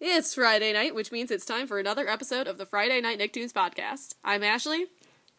It's 0.00 0.36
Friday 0.36 0.72
night, 0.72 0.94
which 0.94 1.10
means 1.10 1.32
it's 1.32 1.44
time 1.44 1.66
for 1.66 1.80
another 1.80 2.08
episode 2.08 2.46
of 2.46 2.56
the 2.56 2.64
Friday 2.64 3.00
Night 3.00 3.18
Nicktoons 3.18 3.52
podcast. 3.52 4.14
I'm 4.22 4.44
Ashley. 4.44 4.86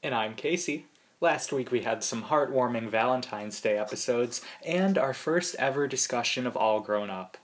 And 0.04 0.14
I'm 0.14 0.36
Casey. 0.36 0.86
Last 1.22 1.54
week 1.54 1.72
we 1.72 1.84
had 1.84 2.04
some 2.04 2.24
heartwarming 2.24 2.90
Valentine's 2.90 3.62
Day 3.62 3.78
episodes 3.78 4.42
and 4.66 4.98
our 4.98 5.14
first 5.14 5.56
ever 5.60 5.88
discussion 5.88 6.46
of 6.46 6.58
All 6.58 6.82
Grown 6.82 7.10
Up. 7.10 7.38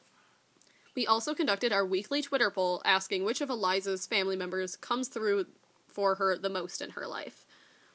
We 0.93 1.07
also 1.07 1.33
conducted 1.33 1.71
our 1.71 1.85
weekly 1.85 2.21
Twitter 2.21 2.51
poll 2.51 2.81
asking 2.83 3.23
which 3.23 3.39
of 3.39 3.49
Eliza's 3.49 4.05
family 4.05 4.35
members 4.35 4.75
comes 4.75 5.07
through 5.07 5.45
for 5.87 6.15
her 6.15 6.37
the 6.37 6.49
most 6.49 6.81
in 6.81 6.89
her 6.91 7.07
life. 7.07 7.45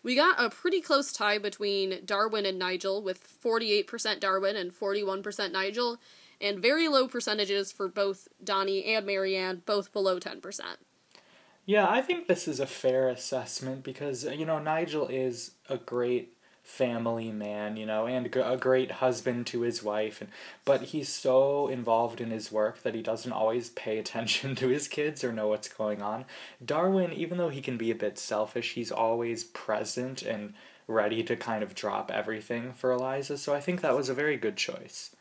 We 0.02 0.16
got 0.16 0.42
a 0.42 0.48
pretty 0.48 0.80
close 0.80 1.12
tie 1.12 1.36
between 1.36 2.06
Darwin 2.06 2.46
and 2.46 2.58
Nigel, 2.58 3.02
with 3.02 3.22
48% 3.44 4.18
Darwin 4.18 4.56
and 4.56 4.72
41% 4.72 5.52
Nigel, 5.52 6.00
and 6.40 6.60
very 6.60 6.88
low 6.88 7.08
percentages 7.08 7.72
for 7.72 7.88
both 7.88 8.28
Donnie 8.42 8.84
and 8.84 9.06
Marianne, 9.06 9.62
both 9.66 9.92
below 9.92 10.18
10%. 10.18 10.60
Yeah, 11.66 11.88
I 11.88 12.02
think 12.02 12.26
this 12.26 12.48
is 12.48 12.58
a 12.58 12.66
fair 12.66 13.08
assessment 13.08 13.84
because, 13.84 14.24
you 14.24 14.44
know, 14.44 14.58
Nigel 14.58 15.06
is 15.06 15.52
a 15.68 15.76
great 15.76 16.34
family 16.62 17.32
man, 17.32 17.76
you 17.76 17.84
know, 17.84 18.06
and 18.06 18.34
a 18.34 18.56
great 18.56 18.92
husband 18.92 19.46
to 19.46 19.62
his 19.62 19.82
wife, 19.82 20.20
and 20.20 20.30
but 20.64 20.82
he's 20.82 21.08
so 21.08 21.68
involved 21.68 22.20
in 22.20 22.30
his 22.30 22.52
work 22.52 22.82
that 22.82 22.94
he 22.94 23.02
doesn't 23.02 23.32
always 23.32 23.70
pay 23.70 23.98
attention 23.98 24.54
to 24.56 24.68
his 24.68 24.88
kids 24.88 25.24
or 25.24 25.32
know 25.32 25.48
what's 25.48 25.68
going 25.68 26.00
on. 26.00 26.24
Darwin, 26.64 27.12
even 27.12 27.38
though 27.38 27.48
he 27.48 27.60
can 27.60 27.76
be 27.76 27.90
a 27.90 27.94
bit 27.94 28.18
selfish, 28.18 28.74
he's 28.74 28.92
always 28.92 29.44
present 29.44 30.22
and 30.22 30.54
ready 30.86 31.22
to 31.22 31.36
kind 31.36 31.62
of 31.62 31.74
drop 31.74 32.10
everything 32.10 32.72
for 32.72 32.92
Eliza. 32.92 33.38
So 33.38 33.54
I 33.54 33.60
think 33.60 33.80
that 33.80 33.96
was 33.96 34.08
a 34.08 34.14
very 34.14 34.36
good 34.36 34.56
choice. 34.56 35.14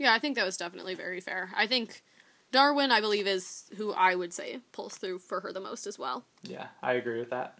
Yeah, 0.00 0.14
I 0.14 0.18
think 0.18 0.34
that 0.36 0.46
was 0.46 0.56
definitely 0.56 0.94
very 0.94 1.20
fair. 1.20 1.50
I 1.54 1.66
think 1.66 2.02
Darwin, 2.52 2.90
I 2.90 3.02
believe, 3.02 3.26
is 3.26 3.64
who 3.76 3.92
I 3.92 4.14
would 4.14 4.32
say 4.32 4.60
pulls 4.72 4.96
through 4.96 5.18
for 5.18 5.40
her 5.40 5.52
the 5.52 5.60
most 5.60 5.86
as 5.86 5.98
well. 5.98 6.24
Yeah, 6.42 6.68
I 6.82 6.94
agree 6.94 7.18
with 7.18 7.28
that. 7.28 7.58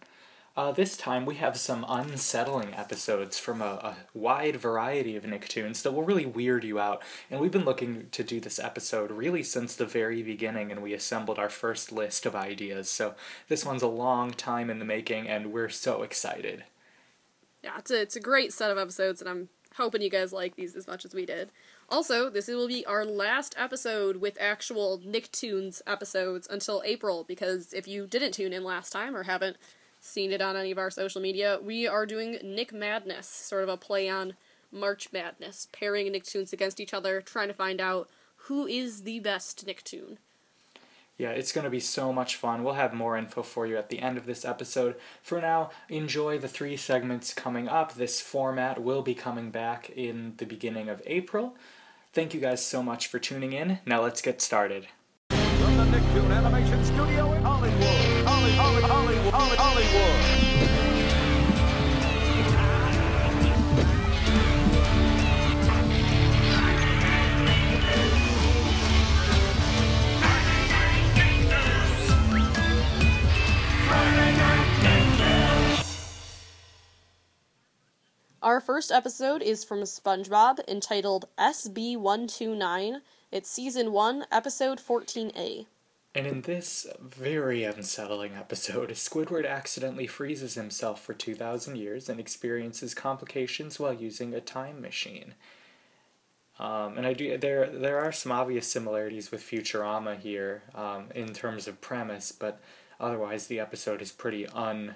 Uh, 0.57 0.71
this 0.71 0.97
time 0.97 1.27
we 1.27 1.35
have 1.35 1.55
some 1.55 1.85
unsettling 1.87 2.73
episodes 2.73 3.37
from 3.37 3.61
a, 3.61 3.65
a, 3.65 3.97
wide 4.15 4.55
variety 4.55 5.15
of 5.15 5.23
Nicktoons 5.23 5.83
that 5.83 5.91
will 5.91 6.01
really 6.01 6.25
weird 6.25 6.63
you 6.63 6.79
out. 6.79 7.03
And 7.29 7.39
we've 7.39 7.51
been 7.51 7.63
looking 7.63 8.07
to 8.11 8.23
do 8.23 8.39
this 8.39 8.57
episode 8.57 9.11
really 9.11 9.43
since 9.43 9.75
the 9.75 9.85
very 9.85 10.23
beginning, 10.23 10.71
and 10.71 10.81
we 10.81 10.93
assembled 10.93 11.37
our 11.37 11.47
first 11.47 11.91
list 11.91 12.25
of 12.25 12.35
ideas. 12.35 12.89
So 12.89 13.13
this 13.49 13.63
one's 13.63 13.83
a 13.83 13.87
long 13.87 14.31
time 14.31 14.71
in 14.71 14.79
the 14.79 14.85
making, 14.85 15.29
and 15.29 15.53
we're 15.53 15.69
so 15.69 16.01
excited. 16.01 16.63
Yeah, 17.63 17.77
it's 17.77 17.91
a, 17.91 18.01
it's 18.01 18.15
a 18.15 18.19
great 18.19 18.51
set 18.51 18.71
of 18.71 18.79
episodes, 18.79 19.21
and 19.21 19.29
I'm 19.29 19.49
hoping 19.77 20.01
you 20.01 20.09
guys 20.09 20.33
like 20.33 20.55
these 20.55 20.75
as 20.75 20.87
much 20.87 21.05
as 21.05 21.13
we 21.13 21.25
did. 21.25 21.51
Also, 21.91 22.29
this 22.29 22.47
will 22.47 22.69
be 22.69 22.85
our 22.85 23.03
last 23.03 23.53
episode 23.57 24.15
with 24.15 24.37
actual 24.39 25.01
Nicktoons 25.05 25.81
episodes 25.85 26.47
until 26.49 26.81
April, 26.85 27.25
because 27.27 27.73
if 27.73 27.85
you 27.85 28.07
didn't 28.07 28.31
tune 28.31 28.53
in 28.53 28.63
last 28.63 28.91
time 28.91 29.13
or 29.13 29.23
haven't 29.23 29.57
seen 29.99 30.31
it 30.31 30.41
on 30.41 30.55
any 30.55 30.71
of 30.71 30.77
our 30.77 30.89
social 30.89 31.19
media, 31.19 31.59
we 31.61 31.85
are 31.85 32.05
doing 32.05 32.37
Nick 32.41 32.71
Madness, 32.71 33.27
sort 33.27 33.63
of 33.63 33.67
a 33.67 33.75
play 33.75 34.07
on 34.07 34.35
March 34.71 35.09
Madness, 35.11 35.67
pairing 35.73 36.07
Nicktoons 36.13 36.53
against 36.53 36.79
each 36.79 36.93
other, 36.93 37.19
trying 37.19 37.49
to 37.49 37.53
find 37.53 37.81
out 37.81 38.09
who 38.37 38.65
is 38.65 39.03
the 39.03 39.19
best 39.19 39.67
Nicktoon. 39.67 40.15
Yeah, 41.17 41.31
it's 41.31 41.51
going 41.51 41.65
to 41.65 41.69
be 41.69 41.81
so 41.81 42.13
much 42.13 42.37
fun. 42.37 42.63
We'll 42.63 42.75
have 42.75 42.93
more 42.93 43.17
info 43.17 43.43
for 43.43 43.67
you 43.67 43.75
at 43.75 43.89
the 43.89 43.99
end 43.99 44.17
of 44.17 44.25
this 44.25 44.45
episode. 44.45 44.95
For 45.21 45.41
now, 45.41 45.71
enjoy 45.89 46.39
the 46.39 46.47
three 46.47 46.77
segments 46.77 47.33
coming 47.33 47.67
up. 47.67 47.95
This 47.95 48.21
format 48.21 48.81
will 48.81 49.01
be 49.01 49.13
coming 49.13 49.51
back 49.51 49.89
in 49.89 50.35
the 50.37 50.45
beginning 50.45 50.87
of 50.87 51.01
April. 51.05 51.53
Thank 52.13 52.33
you 52.33 52.41
guys 52.41 52.63
so 52.65 52.83
much 52.83 53.07
for 53.07 53.19
tuning 53.19 53.53
in. 53.53 53.79
Now 53.85 54.01
let's 54.01 54.21
get 54.21 54.41
started. 54.41 54.87
Our 78.43 78.59
first 78.59 78.91
episode 78.91 79.43
is 79.43 79.63
from 79.63 79.81
SpongeBob 79.81 80.67
entitled 80.67 81.25
SB129. 81.37 83.01
It's 83.31 83.47
season 83.47 83.91
1, 83.91 84.25
episode 84.31 84.79
14A. 84.79 85.67
And 86.15 86.25
in 86.25 86.41
this 86.41 86.87
very 86.99 87.63
unsettling 87.63 88.33
episode, 88.33 88.89
Squidward 88.89 89.47
accidentally 89.47 90.07
freezes 90.07 90.55
himself 90.55 91.03
for 91.03 91.13
2,000 91.13 91.75
years 91.75 92.09
and 92.09 92.19
experiences 92.19 92.95
complications 92.95 93.79
while 93.79 93.93
using 93.93 94.33
a 94.33 94.41
time 94.41 94.81
machine. 94.81 95.35
Um, 96.57 96.97
and 96.97 97.05
I 97.05 97.13
do 97.13 97.37
there 97.37 97.69
there 97.69 97.99
are 97.99 98.11
some 98.11 98.31
obvious 98.31 98.67
similarities 98.67 99.29
with 99.29 99.41
Futurama 99.41 100.19
here 100.19 100.63
um, 100.73 101.09
in 101.13 101.33
terms 101.33 101.67
of 101.67 101.79
premise, 101.79 102.31
but 102.31 102.59
otherwise 102.99 103.45
the 103.45 103.59
episode 103.59 104.01
is 104.01 104.11
pretty 104.11 104.47
un 104.47 104.95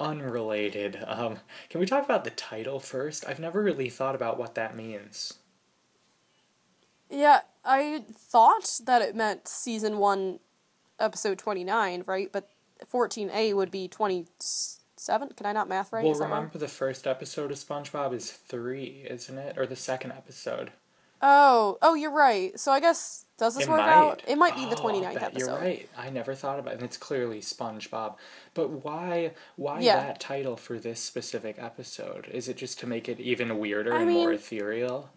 unrelated. 0.00 1.04
Um, 1.06 1.38
can 1.68 1.80
we 1.80 1.86
talk 1.86 2.04
about 2.04 2.24
the 2.24 2.30
title 2.30 2.80
first? 2.80 3.24
I've 3.28 3.38
never 3.38 3.62
really 3.62 3.88
thought 3.88 4.14
about 4.14 4.38
what 4.38 4.54
that 4.54 4.74
means. 4.74 5.34
Yeah, 7.10 7.40
I 7.64 8.04
thought 8.12 8.80
that 8.84 9.02
it 9.02 9.14
meant 9.14 9.46
season 9.46 9.98
one, 9.98 10.40
episode 10.98 11.38
29, 11.38 12.04
right? 12.06 12.30
But 12.32 12.48
14A 12.90 13.54
would 13.54 13.70
be 13.70 13.88
27. 13.88 15.28
Can 15.36 15.46
I 15.46 15.52
not 15.52 15.68
math 15.68 15.92
right? 15.92 16.04
Well, 16.04 16.14
remember 16.14 16.58
the 16.58 16.68
first 16.68 17.06
episode 17.06 17.50
of 17.50 17.58
SpongeBob 17.58 18.14
is 18.14 18.30
three, 18.30 19.06
isn't 19.08 19.36
it? 19.36 19.58
Or 19.58 19.66
the 19.66 19.76
second 19.76 20.12
episode? 20.12 20.72
Oh, 21.22 21.76
oh, 21.82 21.94
you're 21.94 22.12
right. 22.12 22.58
So 22.58 22.72
I 22.72 22.80
guess 22.80 23.26
does 23.36 23.54
this 23.54 23.66
it 23.66 23.70
work 23.70 23.80
might. 23.80 23.92
out? 23.92 24.22
It 24.26 24.36
might 24.36 24.54
be 24.54 24.64
the 24.66 24.76
29th 24.76 25.22
episode. 25.22 25.38
You're 25.38 25.58
right. 25.58 25.88
I 25.96 26.10
never 26.10 26.34
thought 26.34 26.58
about 26.58 26.74
it, 26.74 26.76
and 26.76 26.84
it's 26.84 26.96
clearly 26.96 27.40
SpongeBob. 27.40 28.16
But 28.54 28.70
why 28.84 29.32
why 29.56 29.80
yeah. 29.80 29.96
that 29.96 30.20
title 30.20 30.56
for 30.56 30.78
this 30.78 31.00
specific 31.00 31.56
episode? 31.58 32.28
Is 32.32 32.48
it 32.48 32.56
just 32.56 32.78
to 32.80 32.86
make 32.86 33.08
it 33.08 33.20
even 33.20 33.58
weirder 33.58 33.94
I 33.94 33.98
and 33.98 34.08
mean, 34.08 34.18
more 34.18 34.32
ethereal? 34.32 35.10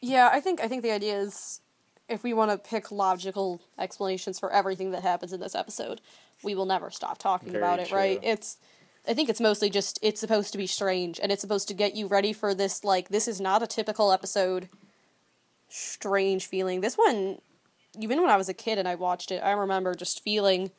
Yeah, 0.00 0.30
I 0.32 0.40
think 0.40 0.60
I 0.60 0.68
think 0.68 0.82
the 0.82 0.92
idea 0.92 1.18
is 1.18 1.60
if 2.08 2.22
we 2.22 2.34
want 2.34 2.50
to 2.50 2.58
pick 2.58 2.90
logical 2.90 3.60
explanations 3.78 4.38
for 4.38 4.52
everything 4.52 4.90
that 4.92 5.02
happens 5.02 5.32
in 5.32 5.40
this 5.40 5.54
episode, 5.54 6.00
we 6.42 6.54
will 6.54 6.66
never 6.66 6.90
stop 6.90 7.18
talking 7.18 7.52
Very 7.52 7.62
about 7.62 7.80
it, 7.80 7.88
true. 7.88 7.98
right? 7.98 8.20
It's 8.22 8.58
I 9.06 9.14
think 9.14 9.28
it's 9.28 9.40
mostly 9.40 9.68
just 9.68 9.98
it's 10.02 10.20
supposed 10.20 10.52
to 10.52 10.58
be 10.58 10.66
strange 10.66 11.18
and 11.20 11.32
it's 11.32 11.40
supposed 11.40 11.68
to 11.68 11.74
get 11.74 11.96
you 11.96 12.06
ready 12.06 12.32
for 12.32 12.54
this 12.54 12.84
like 12.84 13.08
this 13.08 13.26
is 13.26 13.40
not 13.40 13.62
a 13.62 13.66
typical 13.66 14.12
episode 14.12 14.68
strange 15.68 16.46
feeling. 16.46 16.80
This 16.80 16.94
one 16.94 17.38
even 17.98 18.20
when 18.20 18.30
I 18.30 18.36
was 18.36 18.48
a 18.48 18.54
kid 18.54 18.78
and 18.78 18.88
I 18.88 18.94
watched 18.94 19.30
it, 19.30 19.42
I 19.42 19.52
remember 19.52 19.94
just 19.94 20.22
feeling 20.22 20.70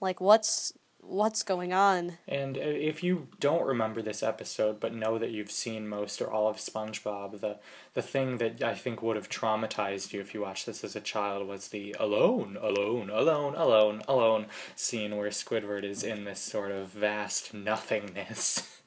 like 0.00 0.20
what's 0.20 0.72
what's 1.08 1.42
going 1.42 1.72
on. 1.72 2.18
And 2.26 2.56
uh, 2.56 2.60
if 2.60 3.02
you 3.02 3.28
don't 3.40 3.66
remember 3.66 4.02
this 4.02 4.22
episode 4.22 4.80
but 4.80 4.94
know 4.94 5.18
that 5.18 5.30
you've 5.30 5.50
seen 5.50 5.88
most 5.88 6.20
or 6.20 6.30
all 6.30 6.48
of 6.48 6.56
SpongeBob, 6.56 7.40
the 7.40 7.58
the 7.94 8.02
thing 8.02 8.38
that 8.38 8.62
I 8.62 8.74
think 8.74 9.02
would 9.02 9.16
have 9.16 9.28
traumatized 9.28 10.12
you 10.12 10.20
if 10.20 10.34
you 10.34 10.42
watched 10.42 10.66
this 10.66 10.84
as 10.84 10.96
a 10.96 11.00
child 11.00 11.46
was 11.46 11.68
the 11.68 11.94
alone, 11.98 12.56
alone, 12.60 13.10
alone, 13.10 13.54
alone, 13.54 14.02
alone 14.08 14.46
scene 14.74 15.16
where 15.16 15.30
Squidward 15.30 15.84
is 15.84 16.02
in 16.02 16.24
this 16.24 16.40
sort 16.40 16.70
of 16.70 16.88
vast 16.88 17.54
nothingness. 17.54 18.80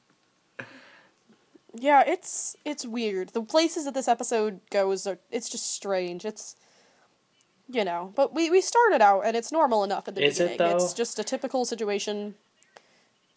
yeah, 1.74 2.02
it's 2.06 2.56
it's 2.64 2.86
weird. 2.86 3.30
The 3.30 3.42
places 3.42 3.84
that 3.84 3.94
this 3.94 4.08
episode 4.08 4.60
goes 4.70 5.06
are 5.06 5.18
it's 5.30 5.48
just 5.48 5.74
strange. 5.74 6.24
It's 6.24 6.56
you 7.72 7.84
know, 7.84 8.12
but 8.14 8.34
we, 8.34 8.50
we 8.50 8.60
started 8.60 9.00
out 9.00 9.22
and 9.24 9.36
it's 9.36 9.52
normal 9.52 9.84
enough 9.84 10.08
at 10.08 10.14
the 10.14 10.24
Is 10.24 10.38
beginning. 10.38 10.60
It, 10.60 10.74
it's 10.74 10.92
just 10.92 11.18
a 11.18 11.24
typical 11.24 11.64
situation 11.64 12.34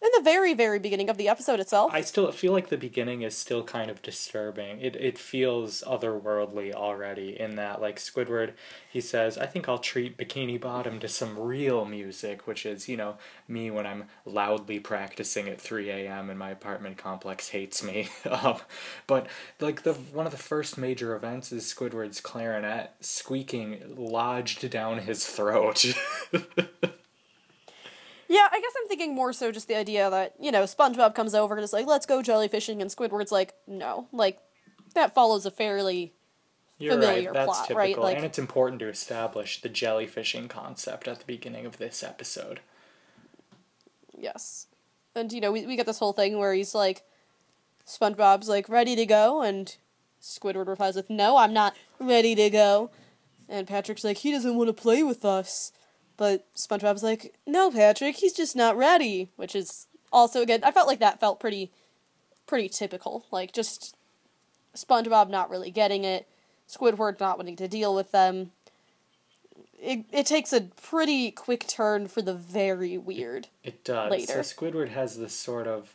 in 0.02 0.10
the 0.16 0.22
very 0.22 0.54
very 0.54 0.78
beginning 0.78 1.08
of 1.08 1.16
the 1.16 1.28
episode 1.28 1.60
itself. 1.60 1.92
I 1.94 2.02
still 2.02 2.30
feel 2.32 2.52
like 2.52 2.68
the 2.68 2.76
beginning 2.76 3.22
is 3.22 3.36
still 3.36 3.64
kind 3.64 3.90
of 3.90 4.02
disturbing. 4.02 4.80
It 4.80 4.96
it 4.96 5.18
feels 5.18 5.82
otherworldly 5.86 6.72
already 6.72 7.38
in 7.38 7.56
that 7.56 7.80
like 7.80 7.98
Squidward 7.98 8.52
he 8.90 9.00
says, 9.00 9.38
"I 9.38 9.46
think 9.46 9.68
I'll 9.68 9.78
treat 9.78 10.16
Bikini 10.16 10.60
Bottom 10.60 11.00
to 11.00 11.08
some 11.08 11.38
real 11.38 11.84
music," 11.84 12.46
which 12.46 12.66
is, 12.66 12.88
you 12.88 12.96
know, 12.96 13.16
me 13.48 13.70
when 13.70 13.86
I'm 13.86 14.04
loudly 14.24 14.78
practicing 14.78 15.48
at 15.48 15.60
3 15.60 15.90
a.m. 15.90 16.30
and 16.30 16.38
my 16.38 16.50
apartment 16.50 16.98
complex 16.98 17.48
hates 17.48 17.82
me. 17.82 18.08
um, 18.30 18.58
but 19.06 19.26
like 19.60 19.82
the 19.82 19.94
one 19.94 20.26
of 20.26 20.32
the 20.32 20.38
first 20.38 20.76
major 20.78 21.16
events 21.16 21.50
is 21.50 21.64
Squidward's 21.64 22.20
clarinet 22.20 22.92
squeaking 23.00 23.94
lodged 23.96 24.68
down 24.70 24.98
his 24.98 25.26
throat. 25.26 25.84
Yeah, 28.28 28.48
I 28.50 28.60
guess 28.60 28.72
I'm 28.80 28.88
thinking 28.88 29.14
more 29.14 29.32
so 29.32 29.52
just 29.52 29.68
the 29.68 29.76
idea 29.76 30.08
that, 30.08 30.34
you 30.40 30.50
know, 30.50 30.64
SpongeBob 30.64 31.14
comes 31.14 31.34
over 31.34 31.54
and 31.54 31.62
is 31.62 31.72
like, 31.72 31.86
let's 31.86 32.06
go 32.06 32.20
jellyfishing, 32.22 32.80
and 32.80 32.90
Squidward's 32.90 33.32
like, 33.32 33.54
no. 33.66 34.08
Like, 34.12 34.38
that 34.94 35.14
follows 35.14 35.44
a 35.44 35.50
fairly 35.50 36.14
You're 36.78 36.92
familiar 36.94 37.30
right. 37.30 37.34
That's 37.34 37.46
plot, 37.46 37.68
typical. 37.68 37.76
right? 37.78 37.98
Like, 37.98 38.16
and 38.16 38.24
it's 38.24 38.38
important 38.38 38.80
to 38.80 38.88
establish 38.88 39.60
the 39.60 39.68
jellyfishing 39.68 40.48
concept 40.48 41.06
at 41.06 41.18
the 41.18 41.26
beginning 41.26 41.66
of 41.66 41.78
this 41.78 42.02
episode. 42.02 42.60
Yes. 44.16 44.68
And, 45.14 45.32
you 45.32 45.40
know, 45.40 45.52
we, 45.52 45.66
we 45.66 45.76
get 45.76 45.86
this 45.86 45.98
whole 45.98 46.12
thing 46.12 46.38
where 46.38 46.54
he's 46.54 46.74
like, 46.74 47.02
SpongeBob's 47.86 48.48
like, 48.48 48.68
ready 48.68 48.96
to 48.96 49.04
go, 49.04 49.42
and 49.42 49.76
Squidward 50.22 50.66
replies 50.66 50.96
with, 50.96 51.10
no, 51.10 51.36
I'm 51.36 51.52
not 51.52 51.76
ready 52.00 52.34
to 52.34 52.48
go. 52.48 52.90
And 53.48 53.66
Patrick's 53.66 54.04
like, 54.04 54.16
he 54.18 54.32
doesn't 54.32 54.56
want 54.56 54.68
to 54.68 54.72
play 54.72 55.02
with 55.02 55.24
us. 55.24 55.70
But 56.16 56.46
SpongeBob's 56.54 57.02
like, 57.02 57.34
no, 57.46 57.70
Patrick, 57.70 58.16
he's 58.16 58.32
just 58.32 58.54
not 58.54 58.76
ready. 58.76 59.30
Which 59.36 59.54
is 59.56 59.86
also, 60.12 60.42
again, 60.42 60.60
I 60.62 60.70
felt 60.70 60.86
like 60.86 61.00
that 61.00 61.20
felt 61.20 61.40
pretty, 61.40 61.70
pretty 62.46 62.68
typical. 62.68 63.26
Like, 63.30 63.52
just 63.52 63.96
SpongeBob 64.74 65.28
not 65.28 65.50
really 65.50 65.70
getting 65.70 66.04
it, 66.04 66.28
Squidward 66.68 67.20
not 67.20 67.38
wanting 67.38 67.56
to 67.56 67.68
deal 67.68 67.94
with 67.94 68.12
them. 68.12 68.52
It, 69.80 70.04
it 70.12 70.26
takes 70.26 70.52
a 70.52 70.62
pretty 70.62 71.30
quick 71.30 71.66
turn 71.66 72.08
for 72.08 72.22
the 72.22 72.34
very 72.34 72.96
weird. 72.96 73.48
It 73.62 73.84
does. 73.84 74.10
Later. 74.10 74.42
So 74.42 74.54
Squidward 74.54 74.88
has 74.90 75.18
this 75.18 75.34
sort 75.34 75.66
of 75.66 75.94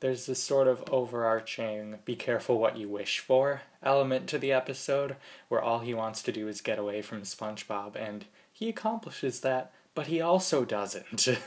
there's 0.00 0.26
this 0.26 0.42
sort 0.42 0.68
of 0.68 0.84
overarching 0.90 1.98
be 2.04 2.14
careful 2.14 2.58
what 2.58 2.76
you 2.76 2.88
wish 2.88 3.18
for 3.18 3.62
element 3.82 4.26
to 4.28 4.38
the 4.38 4.52
episode 4.52 5.16
where 5.48 5.62
all 5.62 5.78
he 5.78 5.94
wants 5.94 6.22
to 6.22 6.32
do 6.32 6.48
is 6.48 6.60
get 6.60 6.78
away 6.78 7.00
from 7.00 7.22
SpongeBob 7.22 7.96
and 7.96 8.26
he 8.56 8.70
accomplishes 8.70 9.40
that, 9.40 9.70
but 9.94 10.06
he 10.06 10.18
also 10.22 10.64
doesn't. 10.64 11.28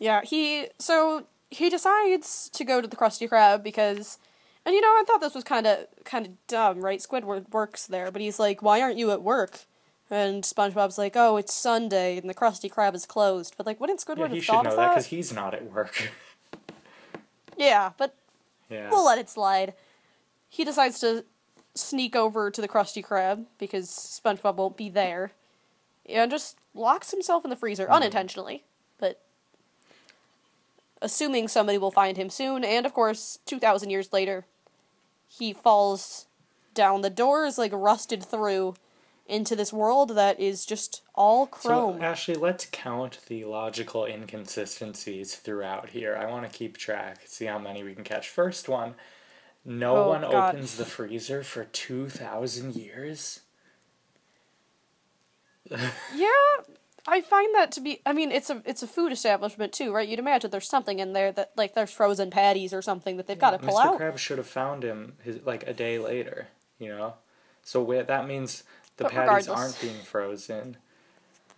yeah, 0.00 0.22
he 0.24 0.66
so 0.80 1.26
he 1.50 1.70
decides 1.70 2.48
to 2.48 2.64
go 2.64 2.80
to 2.80 2.88
the 2.88 2.96
Krusty 2.96 3.28
Krab 3.28 3.62
because 3.62 4.18
and 4.66 4.74
you 4.74 4.80
know, 4.80 4.88
I 4.88 5.04
thought 5.06 5.20
this 5.20 5.36
was 5.36 5.44
kind 5.44 5.68
of 5.68 5.86
kind 6.04 6.26
of 6.26 6.32
dumb, 6.48 6.80
right? 6.80 6.98
Squidward 6.98 7.48
works 7.52 7.86
there, 7.86 8.10
but 8.10 8.20
he's 8.20 8.40
like, 8.40 8.60
"Why 8.60 8.80
aren't 8.80 8.98
you 8.98 9.12
at 9.12 9.22
work?" 9.22 9.66
And 10.10 10.42
SpongeBob's 10.42 10.98
like, 10.98 11.14
"Oh, 11.14 11.36
it's 11.36 11.54
Sunday 11.54 12.18
and 12.18 12.28
the 12.28 12.34
Krusty 12.34 12.68
Krab 12.68 12.96
is 12.96 13.06
closed." 13.06 13.54
But 13.56 13.66
like, 13.66 13.80
wouldn't 13.80 14.00
Squidward 14.00 14.30
yeah, 14.30 14.34
have 14.34 14.44
thought 14.46 14.66
of 14.66 14.74
that? 14.74 14.88
because 14.88 15.06
he's 15.06 15.32
not 15.32 15.54
at 15.54 15.70
work. 15.70 16.10
yeah, 17.56 17.92
but 17.98 18.16
yeah. 18.68 18.90
we'll 18.90 19.06
let 19.06 19.18
it 19.18 19.30
slide. 19.30 19.74
He 20.48 20.64
decides 20.64 20.98
to 20.98 21.24
sneak 21.74 22.14
over 22.14 22.50
to 22.50 22.60
the 22.60 22.68
Krusty 22.68 23.04
Krab 23.04 23.44
because 23.58 23.88
SpongeBob 23.88 24.56
won't 24.56 24.76
be 24.76 24.88
there, 24.88 25.32
and 26.08 26.30
just 26.30 26.56
locks 26.74 27.10
himself 27.10 27.44
in 27.44 27.50
the 27.50 27.56
freezer 27.56 27.86
mm. 27.86 27.90
unintentionally, 27.90 28.62
but 28.98 29.20
assuming 31.02 31.48
somebody 31.48 31.78
will 31.78 31.90
find 31.90 32.16
him 32.16 32.30
soon. 32.30 32.64
And 32.64 32.86
of 32.86 32.94
course, 32.94 33.38
two 33.44 33.58
thousand 33.58 33.90
years 33.90 34.12
later, 34.12 34.44
he 35.28 35.52
falls 35.52 36.26
down. 36.74 37.02
The 37.02 37.10
door 37.10 37.44
is 37.44 37.58
like 37.58 37.72
rusted 37.72 38.24
through 38.24 38.74
into 39.26 39.56
this 39.56 39.72
world 39.72 40.10
that 40.10 40.38
is 40.38 40.66
just 40.66 41.00
all 41.14 41.46
chrome. 41.46 41.98
So, 41.98 42.04
Ashley, 42.04 42.34
let's 42.34 42.66
count 42.70 43.20
the 43.26 43.44
logical 43.44 44.04
inconsistencies 44.04 45.34
throughout 45.36 45.88
here. 45.90 46.14
I 46.14 46.30
want 46.30 46.44
to 46.44 46.56
keep 46.56 46.76
track, 46.76 47.22
see 47.24 47.46
how 47.46 47.58
many 47.58 47.82
we 47.82 47.94
can 47.94 48.04
catch. 48.04 48.28
First 48.28 48.68
one 48.68 48.94
no 49.64 49.96
oh, 49.96 50.08
one 50.08 50.20
God. 50.22 50.54
opens 50.54 50.76
the 50.76 50.84
freezer 50.84 51.42
for 51.42 51.64
2,000 51.64 52.74
years. 52.76 53.40
yeah, 55.70 56.28
I 57.06 57.20
find 57.22 57.54
that 57.54 57.72
to 57.72 57.80
be. 57.80 58.00
I 58.04 58.12
mean, 58.12 58.30
it's 58.30 58.50
a 58.50 58.62
it's 58.66 58.82
a 58.82 58.86
food 58.86 59.12
establishment 59.12 59.72
too, 59.72 59.92
right? 59.92 60.06
You'd 60.06 60.18
imagine 60.18 60.50
there's 60.50 60.68
something 60.68 60.98
in 60.98 61.14
there 61.14 61.32
that 61.32 61.52
like 61.56 61.74
there's 61.74 61.90
frozen 61.90 62.30
patties 62.30 62.74
or 62.74 62.82
something 62.82 63.16
that 63.16 63.26
they've 63.26 63.38
got 63.38 63.52
to 63.52 63.58
pull 63.58 63.78
Mr. 63.78 63.84
out. 63.86 63.98
Mr. 63.98 64.00
Krabs 64.00 64.18
should 64.18 64.38
have 64.38 64.46
found 64.46 64.82
him 64.82 65.14
his 65.22 65.44
like 65.46 65.66
a 65.66 65.72
day 65.72 65.98
later, 65.98 66.48
you 66.78 66.88
know. 66.88 67.14
So 67.62 68.02
that 68.06 68.28
means 68.28 68.64
the 68.98 69.04
but 69.04 69.12
patties 69.12 69.48
regardless. 69.48 69.48
aren't 69.48 69.80
being 69.80 70.04
frozen. 70.04 70.76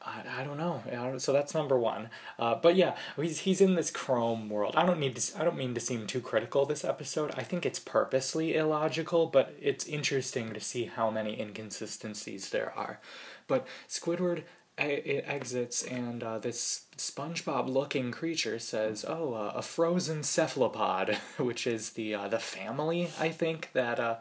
I, 0.02 0.22
I 0.40 0.44
don't 0.44 0.56
know. 0.56 1.18
so 1.18 1.32
that's 1.32 1.54
number 1.54 1.78
one. 1.78 2.10
Uh, 2.38 2.54
but 2.54 2.76
yeah, 2.76 2.96
he's 3.16 3.40
he's 3.40 3.60
in 3.60 3.74
this 3.74 3.90
Chrome 3.90 4.48
world. 4.48 4.74
I 4.76 4.86
don't 4.86 5.00
need 5.00 5.16
to. 5.16 5.40
I 5.40 5.44
don't 5.44 5.56
mean 5.56 5.74
to 5.74 5.80
seem 5.80 6.06
too 6.06 6.20
critical 6.20 6.64
this 6.64 6.84
episode. 6.84 7.32
I 7.36 7.42
think 7.42 7.66
it's 7.66 7.78
purposely 7.78 8.54
illogical, 8.54 9.26
but 9.26 9.54
it's 9.60 9.86
interesting 9.86 10.52
to 10.52 10.60
see 10.60 10.84
how 10.84 11.10
many 11.10 11.40
inconsistencies 11.40 12.50
there 12.50 12.72
are. 12.76 13.00
But 13.48 13.66
Squidward 13.88 14.44
it 14.78 15.24
exits 15.26 15.82
and 15.82 16.22
uh, 16.22 16.38
this 16.38 16.84
SpongeBob 16.98 17.68
looking 17.68 18.10
creature 18.10 18.58
says, 18.58 19.04
"Oh, 19.06 19.34
uh, 19.34 19.52
a 19.54 19.62
frozen 19.62 20.22
cephalopod," 20.22 21.14
which 21.38 21.66
is 21.66 21.90
the 21.90 22.14
uh, 22.14 22.28
the 22.28 22.38
family 22.38 23.10
I 23.18 23.30
think 23.30 23.70
that 23.72 23.98
uh, 23.98 24.16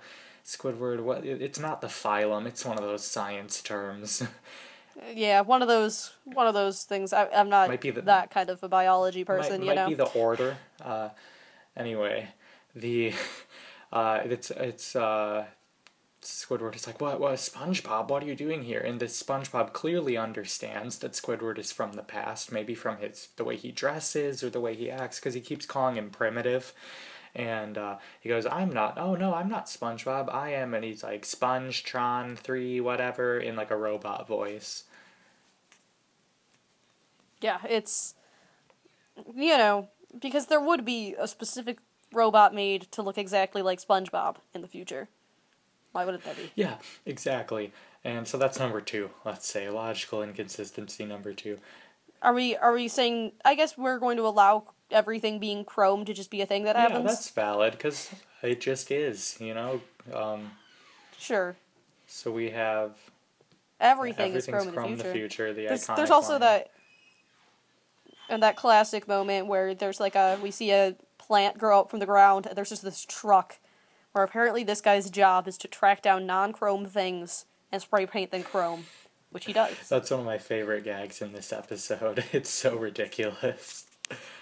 Squidward. 0.45 1.01
What 1.01 1.25
it's 1.25 1.59
not 1.59 1.81
the 1.81 1.87
phylum. 1.87 2.45
It's 2.45 2.65
one 2.65 2.77
of 2.77 2.83
those 2.83 3.03
science 3.03 3.61
terms. 3.61 4.23
yeah, 5.13 5.41
one 5.41 5.61
of 5.61 5.67
those 5.67 6.13
one 6.23 6.47
of 6.47 6.53
those 6.53 6.83
things. 6.83 7.13
I, 7.13 7.27
I'm 7.27 7.49
not 7.49 7.69
might 7.69 7.81
be 7.81 7.91
the, 7.91 8.01
that 8.03 8.31
kind 8.31 8.49
of 8.49 8.63
a 8.63 8.69
biology 8.69 9.23
person. 9.23 9.59
Might, 9.59 9.59
you 9.61 9.65
might 9.67 9.75
know, 9.75 9.89
be 9.89 9.95
the 9.95 10.05
order. 10.05 10.57
Uh, 10.83 11.09
anyway, 11.75 12.29
the 12.75 13.13
uh, 13.91 14.21
it's 14.23 14.51
it's 14.51 14.95
uh, 14.95 15.45
Squidward 16.21 16.75
is 16.75 16.87
like, 16.87 17.01
"What? 17.01 17.19
What? 17.19 17.33
SpongeBob? 17.35 18.07
What 18.07 18.23
are 18.23 18.27
you 18.27 18.35
doing 18.35 18.63
here?" 18.63 18.79
And 18.79 18.99
the 18.99 19.05
SpongeBob 19.05 19.73
clearly 19.73 20.17
understands 20.17 20.99
that 20.99 21.11
Squidward 21.11 21.57
is 21.57 21.71
from 21.71 21.93
the 21.93 22.03
past, 22.03 22.51
maybe 22.51 22.73
from 22.73 22.97
his 22.97 23.29
the 23.35 23.43
way 23.43 23.57
he 23.57 23.71
dresses 23.71 24.43
or 24.43 24.49
the 24.49 24.61
way 24.61 24.75
he 24.75 24.89
acts, 24.89 25.19
because 25.19 25.33
he 25.33 25.41
keeps 25.41 25.65
calling 25.65 25.95
him 25.95 26.09
primitive 26.09 26.73
and 27.35 27.77
uh, 27.77 27.97
he 28.19 28.29
goes, 28.29 28.45
"I'm 28.45 28.71
not. 28.71 28.97
Oh 28.97 29.15
no, 29.15 29.33
I'm 29.33 29.49
not 29.49 29.67
SpongeBob. 29.67 30.33
I 30.33 30.51
am." 30.53 30.73
And 30.73 30.83
he's 30.83 31.03
like 31.03 31.23
SpongeTron 31.23 32.37
three 32.37 32.79
whatever 32.79 33.37
in 33.37 33.55
like 33.55 33.71
a 33.71 33.77
robot 33.77 34.27
voice. 34.27 34.85
Yeah, 37.41 37.59
it's 37.67 38.15
you 39.35 39.57
know 39.57 39.89
because 40.19 40.47
there 40.47 40.61
would 40.61 40.85
be 40.85 41.15
a 41.19 41.27
specific 41.27 41.79
robot 42.13 42.53
made 42.53 42.83
to 42.91 43.01
look 43.01 43.17
exactly 43.17 43.61
like 43.61 43.81
SpongeBob 43.81 44.37
in 44.53 44.61
the 44.61 44.67
future. 44.67 45.09
Why 45.91 46.05
wouldn't 46.05 46.23
that 46.25 46.37
be? 46.37 46.51
Yeah, 46.55 46.75
exactly. 47.05 47.71
And 48.03 48.27
so 48.27 48.37
that's 48.37 48.59
number 48.59 48.81
two. 48.81 49.09
Let's 49.25 49.47
say 49.47 49.69
logical 49.69 50.21
inconsistency 50.21 51.05
number 51.05 51.33
two. 51.33 51.59
Are 52.21 52.33
we 52.33 52.55
are 52.55 52.73
we 52.73 52.87
saying? 52.87 53.33
I 53.43 53.55
guess 53.55 53.77
we're 53.77 53.99
going 53.99 54.17
to 54.17 54.27
allow 54.27 54.65
everything 54.91 55.39
being 55.39 55.65
chrome 55.65 56.05
to 56.05 56.13
just 56.13 56.31
be 56.31 56.41
a 56.41 56.45
thing 56.45 56.63
that 56.63 56.75
happens. 56.75 57.03
Yeah, 57.03 57.09
that's 57.09 57.29
valid 57.31 57.73
because 57.73 58.11
it 58.41 58.61
just 58.61 58.91
is, 58.91 59.37
you 59.39 59.53
know. 59.53 59.81
Um, 60.13 60.51
sure. 61.17 61.55
So 62.07 62.31
we 62.31 62.51
have 62.51 62.91
everything 63.79 64.33
is 64.33 64.45
chrome, 64.45 64.71
chrome 64.71 64.93
in 64.93 64.97
the 64.97 65.03
future. 65.05 65.53
The 65.53 65.61
future 65.61 65.67
the 65.67 65.67
there's, 65.67 65.87
there's 65.87 66.11
also 66.11 66.33
line. 66.33 66.41
that 66.41 66.71
and 68.29 68.43
that 68.43 68.55
classic 68.55 69.07
moment 69.07 69.47
where 69.47 69.73
there's 69.73 69.99
like 69.99 70.15
a 70.15 70.37
we 70.41 70.51
see 70.51 70.71
a 70.71 70.95
plant 71.17 71.57
grow 71.57 71.79
up 71.79 71.89
from 71.89 71.99
the 71.99 72.05
ground 72.05 72.45
and 72.45 72.55
there's 72.55 72.69
just 72.69 72.83
this 72.83 73.05
truck 73.05 73.59
where 74.11 74.23
apparently 74.23 74.63
this 74.63 74.81
guy's 74.81 75.09
job 75.09 75.47
is 75.47 75.57
to 75.57 75.67
track 75.67 76.01
down 76.01 76.25
non-chrome 76.25 76.85
things 76.85 77.45
and 77.71 77.81
spray 77.81 78.05
paint 78.05 78.31
them 78.31 78.43
chrome 78.43 78.85
which 79.31 79.45
he 79.45 79.53
does 79.53 79.73
that's 79.89 80.11
one 80.11 80.19
of 80.19 80.25
my 80.25 80.37
favorite 80.37 80.83
gags 80.83 81.21
in 81.21 81.33
this 81.33 81.51
episode 81.51 82.23
it's 82.31 82.49
so 82.49 82.75
ridiculous 82.75 83.85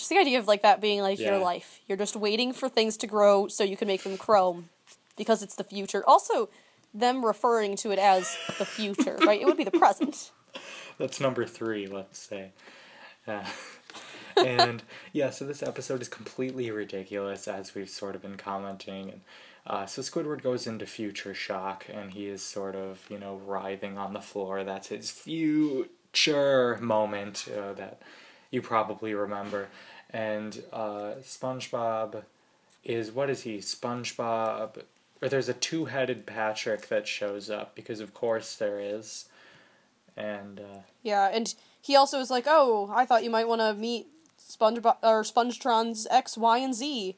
just 0.00 0.10
the 0.10 0.18
idea 0.18 0.38
of 0.38 0.46
like 0.46 0.62
that 0.62 0.80
being 0.80 1.00
like 1.00 1.18
yeah. 1.18 1.30
your 1.30 1.38
life. 1.38 1.80
You're 1.86 1.98
just 1.98 2.16
waiting 2.16 2.52
for 2.52 2.68
things 2.68 2.96
to 2.98 3.06
grow 3.06 3.48
so 3.48 3.64
you 3.64 3.76
can 3.76 3.88
make 3.88 4.02
them 4.02 4.16
chrome 4.16 4.68
because 5.16 5.42
it's 5.42 5.54
the 5.54 5.64
future. 5.64 6.02
Also, 6.06 6.48
them 6.92 7.24
referring 7.24 7.76
to 7.76 7.90
it 7.90 7.98
as 7.98 8.36
the 8.58 8.64
future, 8.64 9.16
right? 9.24 9.40
It 9.40 9.46
would 9.46 9.56
be 9.56 9.64
the 9.64 9.70
present. 9.70 10.30
That's 10.98 11.20
number 11.20 11.44
three, 11.46 11.86
let's 11.86 12.18
say. 12.18 12.52
Uh, 13.26 13.44
and 14.44 14.82
yeah, 15.12 15.30
so 15.30 15.44
this 15.44 15.62
episode 15.62 16.02
is 16.02 16.08
completely 16.08 16.70
ridiculous, 16.70 17.46
as 17.48 17.74
we've 17.74 17.88
sort 17.88 18.14
of 18.14 18.22
been 18.22 18.36
commenting. 18.36 19.10
And 19.10 19.20
uh, 19.66 19.86
so 19.86 20.02
Squidward 20.02 20.42
goes 20.42 20.66
into 20.66 20.86
future 20.86 21.34
shock, 21.34 21.86
and 21.92 22.12
he 22.12 22.26
is 22.26 22.42
sort 22.42 22.74
of, 22.74 23.04
you 23.08 23.18
know, 23.18 23.40
writhing 23.46 23.98
on 23.98 24.12
the 24.12 24.20
floor. 24.20 24.64
That's 24.64 24.88
his 24.88 25.10
future 25.10 26.78
moment 26.80 27.46
uh, 27.56 27.72
that 27.74 28.02
you 28.50 28.62
probably 28.62 29.14
remember 29.14 29.68
and 30.12 30.62
uh, 30.72 31.14
SpongeBob 31.22 32.22
is 32.84 33.12
what 33.12 33.30
is 33.30 33.42
he? 33.42 33.58
SpongeBob, 33.58 34.82
or 35.22 35.28
there's 35.28 35.48
a 35.48 35.54
two-headed 35.54 36.26
Patrick 36.26 36.88
that 36.88 37.06
shows 37.06 37.50
up 37.50 37.74
because 37.74 38.00
of 38.00 38.14
course 38.14 38.56
there 38.56 38.80
is, 38.80 39.26
and 40.16 40.60
uh, 40.60 40.80
yeah, 41.02 41.28
and 41.32 41.54
he 41.80 41.96
also 41.96 42.20
is 42.20 42.30
like, 42.30 42.44
oh, 42.46 42.90
I 42.94 43.04
thought 43.04 43.24
you 43.24 43.30
might 43.30 43.48
want 43.48 43.60
to 43.60 43.74
meet 43.74 44.06
SpongeBob 44.38 44.96
or 45.02 45.22
SpongeTron's 45.22 46.06
X, 46.10 46.36
Y, 46.36 46.58
and 46.58 46.74
Z. 46.74 47.16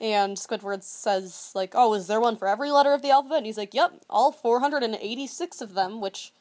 And 0.00 0.36
Squidward 0.36 0.84
says, 0.84 1.50
like, 1.56 1.72
oh, 1.74 1.92
is 1.94 2.06
there 2.06 2.20
one 2.20 2.36
for 2.36 2.46
every 2.46 2.70
letter 2.70 2.94
of 2.94 3.02
the 3.02 3.10
alphabet? 3.10 3.38
And 3.38 3.46
he's 3.46 3.58
like, 3.58 3.74
yep, 3.74 3.94
all 4.08 4.30
486 4.30 5.60
of 5.60 5.74
them, 5.74 6.00
which 6.00 6.32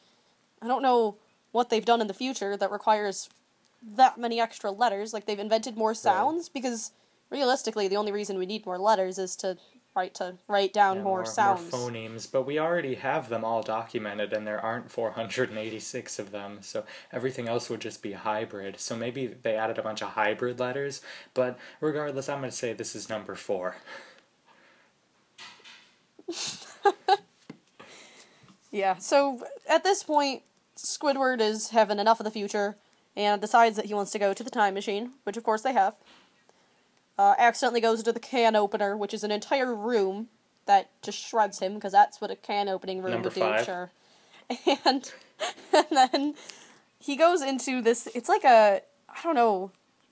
I 0.62 0.68
don't 0.68 0.84
know 0.84 1.16
what 1.52 1.72
they've 1.72 1.84
done 1.84 2.00
in 2.00 2.06
the 2.06 2.14
future 2.14 2.56
that 2.56 2.72
requires 2.72 3.30
that 3.96 4.18
many 4.18 4.40
extra 4.40 4.72
letters. 4.72 5.14
Like 5.14 5.26
they've 5.26 5.40
invented 5.40 5.78
more 5.78 5.94
sounds 5.94 6.46
right. 6.46 6.54
because 6.54 6.92
realistically, 7.30 7.88
the 7.88 7.98
only 7.98 8.12
reason 8.12 8.38
we 8.38 8.46
need 8.46 8.66
more 8.66 8.78
letters 8.78 9.18
is 9.18 9.36
to 9.38 9.58
right? 9.96 10.14
To 10.16 10.36
write 10.48 10.74
down 10.74 10.98
Yeah, 10.98 11.04
more, 11.04 11.26
sounds. 11.26 11.72
more 11.72 11.90
phonemes, 11.90 12.32
but 12.32 12.44
we 12.44 12.60
already 12.60 12.94
have 12.94 13.30
them 13.30 13.44
all 13.44 13.64
documented, 13.64 14.32
and 14.32 14.46
there 14.46 14.60
aren't 14.64 14.92
486 14.92 16.20
of 16.20 16.30
them, 16.30 16.60
so 16.62 16.86
everything 17.12 17.48
else 17.48 17.68
would 17.68 17.82
just 17.82 18.04
be 18.04 18.12
hybrid. 18.12 18.80
So 18.80 18.96
maybe 18.96 19.26
they 19.26 19.56
added 19.56 19.80
a 19.80 19.82
bunch 19.82 20.04
of 20.04 20.10
hybrid 20.10 20.60
letters, 20.60 21.02
but 21.34 21.58
regardless, 21.82 22.30
I'm 22.30 22.42
going 22.42 22.52
to 22.52 22.56
say 22.56 22.74
this 22.74 22.96
is 22.96 23.10
number 23.10 23.34
four. 23.34 23.78
Yeah, 28.72 28.98
so 28.98 29.42
at 29.68 29.84
this 29.84 30.04
point, 30.04 30.44
Squidward 30.78 31.42
is 31.42 31.70
having 31.70 32.00
enough 32.00 32.20
of 32.20 32.26
the 32.26 32.32
future 32.32 32.76
and 33.18 33.42
decides 33.42 33.76
that 33.76 33.86
he 33.86 33.94
wants 33.96 34.12
to 34.12 34.20
go 34.20 34.32
to 34.32 34.44
the 34.44 34.52
time 34.52 34.76
machine, 34.76 35.14
which 35.24 35.36
of 35.36 35.44
course 35.44 35.64
they 35.64 35.74
have. 35.74 35.96
Uh, 37.18 37.34
accidentally 37.40 37.82
goes 37.82 37.98
into 37.98 38.14
the 38.14 38.20
can 38.20 38.56
opener, 38.56 38.96
which 38.96 39.12
is 39.12 39.24
an 39.24 39.32
entire 39.32 39.74
room 39.76 40.28
that 40.68 40.92
just 41.02 41.18
shreds 41.18 41.60
him, 41.60 41.74
because 41.74 41.92
that's 41.92 42.22
what 42.22 42.30
a 42.30 42.36
can 42.36 42.70
opening 42.70 43.02
room 43.02 43.14
Number 43.14 43.30
would 43.30 43.34
do, 43.34 43.42
five. 43.42 43.66
sure. 43.66 43.92
And, 44.86 45.12
and 45.74 45.86
then 45.92 46.36
he 47.00 47.16
goes 47.18 47.42
into 47.42 47.82
this, 47.82 48.08
it's 48.14 48.30
like 48.30 48.44
a, 48.46 48.82
I 49.10 49.22
don't 49.24 49.36
know, 49.36 49.72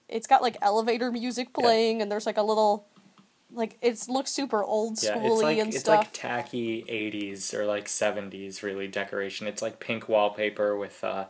it's 0.09 0.27
got 0.27 0.41
like 0.41 0.57
elevator 0.61 1.11
music 1.11 1.53
playing, 1.53 2.01
and 2.01 2.11
there's 2.11 2.25
like 2.25 2.37
a 2.37 2.43
little, 2.43 2.87
like, 3.53 3.77
it 3.81 4.03
looks 4.09 4.31
super 4.31 4.63
old 4.63 5.01
Yeah, 5.01 5.15
schooly 5.15 5.25
it's 5.31 5.43
like 5.43 5.57
and 5.59 5.67
it's 5.69 5.79
stuff. 5.79 6.05
It's 6.07 6.23
like 6.25 6.39
tacky 6.39 6.83
80s 6.83 7.53
or 7.53 7.65
like 7.65 7.85
70s 7.85 8.63
really 8.63 8.87
decoration. 8.87 9.47
It's 9.47 9.61
like 9.61 9.79
pink 9.79 10.09
wallpaper 10.09 10.75
with 10.75 11.03
uh 11.03 11.25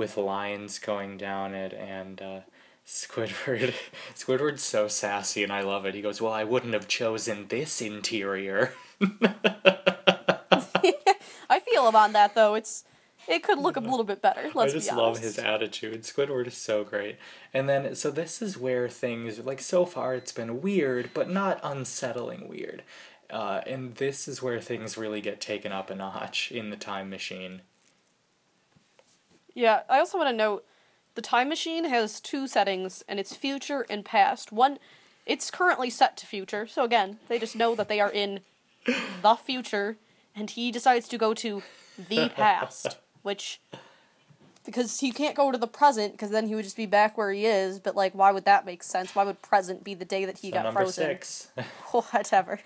with 0.00 0.16
lines 0.16 0.78
going 0.78 1.18
down 1.18 1.54
it 1.54 1.74
and 1.74 2.22
uh 2.22 2.40
Squidward 2.86 3.74
Squidward's 4.16 4.62
so 4.62 4.88
sassy 4.88 5.44
and 5.44 5.52
I 5.52 5.60
love 5.60 5.84
it. 5.84 5.94
He 5.94 6.00
goes, 6.00 6.20
"Well, 6.20 6.32
I 6.32 6.42
wouldn't 6.42 6.72
have 6.72 6.88
chosen 6.88 7.46
this 7.48 7.80
interior." 7.80 8.72
I 11.50 11.60
feel 11.60 11.86
him 11.86 11.94
on 11.94 12.12
that 12.14 12.34
though. 12.34 12.54
It's 12.54 12.84
it 13.28 13.42
could 13.42 13.58
look 13.58 13.76
a 13.76 13.80
little 13.80 14.02
bit 14.02 14.22
better. 14.22 14.50
Let's 14.54 14.72
I 14.72 14.78
just 14.78 14.92
love 14.92 15.18
his 15.18 15.38
attitude. 15.38 16.02
Squidward 16.02 16.46
is 16.46 16.56
so 16.56 16.82
great. 16.82 17.16
And 17.52 17.68
then, 17.68 17.94
so 17.94 18.10
this 18.10 18.40
is 18.40 18.56
where 18.56 18.88
things, 18.88 19.38
like, 19.40 19.60
so 19.60 19.84
far 19.84 20.14
it's 20.14 20.32
been 20.32 20.62
weird, 20.62 21.10
but 21.12 21.28
not 21.28 21.60
unsettling 21.62 22.48
weird. 22.48 22.82
Uh, 23.28 23.60
and 23.66 23.94
this 23.96 24.26
is 24.26 24.42
where 24.42 24.60
things 24.60 24.96
really 24.96 25.20
get 25.20 25.40
taken 25.40 25.70
up 25.70 25.90
a 25.90 25.94
notch 25.94 26.50
in 26.50 26.70
the 26.70 26.76
time 26.76 27.10
machine. 27.10 27.60
Yeah, 29.54 29.82
I 29.88 29.98
also 29.98 30.18
want 30.18 30.30
to 30.30 30.36
note 30.36 30.64
the 31.14 31.22
time 31.22 31.48
machine 31.48 31.84
has 31.84 32.20
two 32.20 32.46
settings, 32.46 33.02
and 33.08 33.18
it's 33.18 33.34
future 33.34 33.84
and 33.90 34.04
past. 34.04 34.52
One, 34.52 34.78
it's 35.26 35.50
currently 35.50 35.90
set 35.90 36.16
to 36.18 36.26
future, 36.26 36.66
so 36.66 36.84
again, 36.84 37.18
they 37.28 37.38
just 37.38 37.56
know 37.56 37.74
that 37.74 37.88
they 37.88 38.00
are 38.00 38.10
in 38.10 38.40
the 39.22 39.34
future, 39.34 39.96
and 40.34 40.50
he 40.50 40.70
decides 40.70 41.08
to 41.08 41.18
go 41.18 41.34
to 41.34 41.62
the 42.08 42.28
past, 42.30 42.98
which 43.22 43.60
because 44.64 45.00
he 45.00 45.10
can't 45.10 45.34
go 45.34 45.50
to 45.50 45.58
the 45.58 45.66
present 45.66 46.12
because 46.12 46.30
then 46.30 46.46
he 46.46 46.54
would 46.54 46.64
just 46.64 46.76
be 46.76 46.86
back 46.86 47.16
where 47.16 47.32
he 47.32 47.46
is. 47.46 47.78
But 47.80 47.96
like, 47.96 48.14
why 48.14 48.30
would 48.30 48.44
that 48.44 48.66
make 48.66 48.82
sense? 48.82 49.14
Why 49.14 49.24
would 49.24 49.40
present 49.42 49.82
be 49.82 49.94
the 49.94 50.04
day 50.04 50.26
that 50.26 50.38
he 50.38 50.50
So 50.50 50.54
got 50.54 50.62
number 50.64 50.80
frozen? 50.80 51.04
six. 51.06 51.48
whatever. 51.90 52.60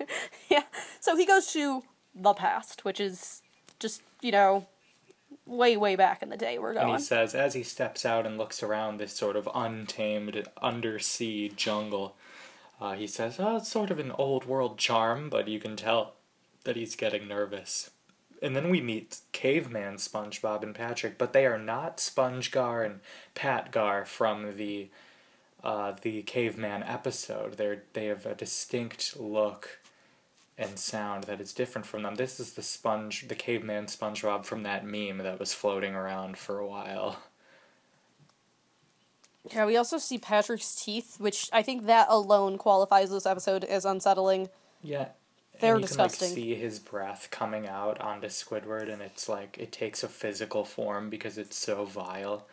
yeah. 0.51 0.65
So 1.01 1.17
he 1.17 1.25
goes 1.25 1.47
to 1.53 1.83
the 2.15 2.35
past, 2.35 2.85
which 2.85 3.01
is 3.01 3.43
just, 3.79 4.03
you 4.21 4.33
know, 4.33 4.67
way, 5.47 5.77
way 5.77 5.97
back 5.97 6.23
in 6.23 6.29
the 6.29 6.37
day 6.37 6.59
we're 6.59 6.75
going. 6.75 6.89
And 6.89 6.99
he 6.99 7.03
says, 7.03 7.35
as 7.35 7.55
he 7.55 7.63
steps 7.63 8.05
out 8.05 8.27
and 8.27 8.39
looks 8.39 8.63
around 8.63 8.99
this 8.99 9.13
sort 9.13 9.37
of 9.37 9.49
untamed 9.55 10.49
undersea 10.63 11.51
jungle, 11.55 12.17
uh, 12.81 12.95
he 12.95 13.07
says, 13.07 13.37
oh, 13.39 13.57
it's 13.57 13.69
sort 13.69 13.91
of 13.91 13.99
an 13.99 14.13
old 14.13 14.45
world 14.47 14.79
charm, 14.79 15.29
but 15.31 15.49
you 15.49 15.61
can 15.61 15.77
tell 15.77 16.15
that 16.65 16.77
he's 16.77 16.97
getting 16.97 17.29
nervous. 17.29 17.91
And 18.43 18.55
then 18.55 18.69
we 18.69 18.81
meet 18.81 19.21
Caveman 19.33 19.95
SpongeBob 19.97 20.63
and 20.63 20.75
Patrick, 20.75 21.17
but 21.17 21.33
they 21.33 21.47
are 21.47 21.59
not 21.59 21.99
SpongeGar 21.99 22.85
and 22.85 23.01
Patgar 23.35 24.07
from 24.07 24.57
the 24.57 24.89
uh, 25.63 25.95
the 26.03 26.21
Caveman 26.23 26.83
episode. 26.83 27.55
They're 27.55 27.85
they 27.95 28.07
have 28.07 28.27
a 28.27 28.35
distinct 28.35 29.19
look 29.19 29.79
and 30.57 30.79
sound 30.79 31.25
that 31.25 31.41
is 31.41 31.53
different 31.53 31.87
from 31.87 32.03
them. 32.03 32.15
This 32.15 32.39
is 32.39 32.53
the 32.53 32.63
sponge, 32.63 33.29
the 33.29 33.35
Caveman 33.35 33.87
SpongeBob 33.87 34.45
from 34.45 34.63
that 34.63 34.87
meme 34.87 35.19
that 35.19 35.39
was 35.39 35.53
floating 35.53 35.95
around 35.95 36.39
for 36.39 36.59
a 36.59 36.67
while. 36.67 37.19
Yeah, 39.53 39.67
we 39.67 39.77
also 39.77 39.99
see 39.99 40.17
Patrick's 40.19 40.75
teeth, 40.75 41.17
which 41.19 41.51
I 41.53 41.63
think 41.63 41.87
that 41.87 42.07
alone 42.09 42.57
qualifies 42.57 43.11
this 43.11 43.27
episode 43.27 43.65
as 43.65 43.85
unsettling. 43.85 44.49
Yeah. 44.83 45.09
They're 45.61 45.75
and 45.75 45.83
you 45.83 45.89
disgusting. 45.89 46.29
can 46.29 46.37
like 46.37 46.45
see 46.45 46.55
his 46.55 46.79
breath 46.79 47.29
coming 47.31 47.69
out 47.69 48.01
onto 48.01 48.29
Squidward, 48.29 48.93
and 48.93 49.03
it's 49.03 49.29
like 49.29 49.57
it 49.59 49.71
takes 49.71 50.03
a 50.03 50.09
physical 50.09 50.65
form 50.65 51.11
because 51.11 51.39
it's 51.39 51.57
so 51.57 51.85
vile. 51.85 52.47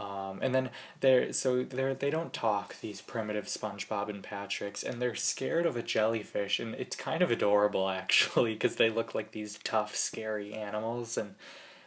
Um, 0.00 0.38
and 0.40 0.54
then 0.54 0.70
they're 1.00 1.30
so 1.34 1.62
they're 1.62 1.92
they 1.92 2.08
don't 2.08 2.32
talk 2.32 2.80
these 2.80 3.02
primitive 3.02 3.44
SpongeBob 3.44 4.08
and 4.08 4.22
Patricks, 4.22 4.82
and 4.82 5.00
they're 5.00 5.14
scared 5.14 5.66
of 5.66 5.76
a 5.76 5.82
jellyfish, 5.82 6.58
and 6.58 6.74
it's 6.74 6.96
kind 6.96 7.20
of 7.20 7.30
adorable 7.30 7.88
actually 7.90 8.54
because 8.54 8.76
they 8.76 8.88
look 8.88 9.14
like 9.14 9.32
these 9.32 9.58
tough, 9.62 9.94
scary 9.94 10.54
animals, 10.54 11.18
and 11.18 11.34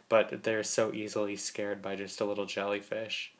but 0.10 0.44
they're 0.44 0.64
so 0.64 0.94
easily 0.94 1.36
scared 1.36 1.82
by 1.82 1.96
just 1.96 2.22
a 2.22 2.26
little 2.26 2.46
jellyfish. 2.46 3.34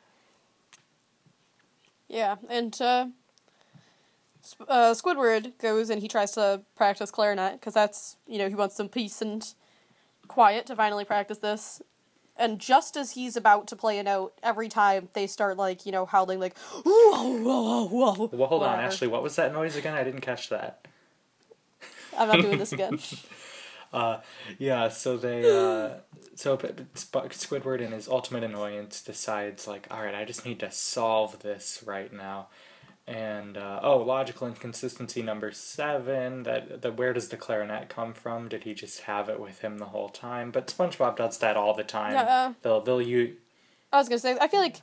Yeah, 2.08 2.36
and 2.48 2.76
uh, 2.80 3.06
uh, 4.68 4.94
Squidward 4.94 5.56
goes 5.58 5.88
and 5.88 6.02
he 6.02 6.08
tries 6.08 6.32
to 6.32 6.62
practice 6.74 7.12
clarinet 7.12 7.60
because 7.60 7.74
that's, 7.74 8.16
you 8.26 8.38
know, 8.38 8.48
he 8.48 8.54
wants 8.54 8.76
some 8.76 8.88
peace 8.88 9.22
and 9.22 9.54
quiet 10.26 10.66
to 10.66 10.76
finally 10.76 11.04
practice 11.04 11.38
this. 11.38 11.80
And 12.36 12.58
just 12.58 12.96
as 12.96 13.12
he's 13.12 13.36
about 13.36 13.68
to 13.68 13.76
play 13.76 13.98
a 13.98 14.02
note, 14.02 14.34
every 14.42 14.68
time 14.68 15.08
they 15.12 15.26
start, 15.26 15.56
like, 15.56 15.86
you 15.86 15.92
know, 15.92 16.04
howling, 16.04 16.40
like, 16.40 16.58
whoa, 16.58 16.82
whoa, 16.84 17.86
whoa. 17.86 18.14
whoa. 18.14 18.30
Well, 18.32 18.48
hold 18.48 18.64
on. 18.64 18.80
Ashley, 18.80 19.06
what 19.06 19.22
was 19.22 19.36
that 19.36 19.52
noise 19.52 19.76
again? 19.76 19.94
I 19.94 20.02
didn't 20.02 20.22
catch 20.22 20.48
that. 20.48 20.88
I'm 22.16 22.28
not 22.28 22.40
doing 22.40 22.58
this 22.58 22.72
again. 22.72 22.98
Uh, 23.92 24.20
yeah, 24.58 24.88
so 24.88 25.16
they, 25.16 25.42
uh, 25.48 26.00
so 26.34 26.56
Squidward 26.56 27.80
in 27.80 27.92
his 27.92 28.08
ultimate 28.08 28.42
annoyance 28.42 29.00
decides, 29.00 29.68
like, 29.68 29.86
alright, 29.88 30.16
I 30.16 30.24
just 30.24 30.44
need 30.44 30.58
to 30.60 30.70
solve 30.72 31.38
this 31.42 31.80
right 31.86 32.12
now. 32.12 32.48
And, 33.06 33.58
uh, 33.58 33.80
oh, 33.82 33.98
logical 33.98 34.46
inconsistency 34.46 35.20
number 35.20 35.52
seven, 35.52 36.44
that, 36.44 36.80
that 36.80 36.96
where 36.96 37.12
does 37.12 37.28
the 37.28 37.36
clarinet 37.36 37.90
come 37.90 38.14
from? 38.14 38.48
Did 38.48 38.64
he 38.64 38.72
just 38.72 39.00
have 39.02 39.28
it 39.28 39.38
with 39.38 39.58
him 39.58 39.76
the 39.76 39.84
whole 39.86 40.08
time? 40.08 40.50
But 40.50 40.68
SpongeBob 40.68 41.16
does 41.16 41.36
that 41.38 41.54
all 41.56 41.74
the 41.74 41.84
time. 41.84 42.12
Yeah, 42.12 42.22
uh, 42.22 42.52
they'll, 42.62 42.80
they'll 42.80 43.02
use, 43.02 43.36
I 43.92 43.98
was 43.98 44.08
gonna 44.08 44.18
say, 44.18 44.38
I 44.40 44.48
feel 44.48 44.60
like, 44.60 44.80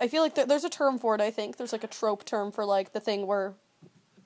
I 0.00 0.08
feel 0.08 0.22
like 0.22 0.34
there, 0.34 0.46
there's 0.46 0.64
a 0.64 0.70
term 0.70 0.98
for 0.98 1.14
it. 1.14 1.20
I 1.20 1.30
think 1.30 1.58
there's 1.58 1.72
like 1.72 1.84
a 1.84 1.88
trope 1.88 2.24
term 2.24 2.52
for 2.52 2.64
like 2.64 2.92
the 2.94 3.00
thing 3.00 3.26
where 3.26 3.52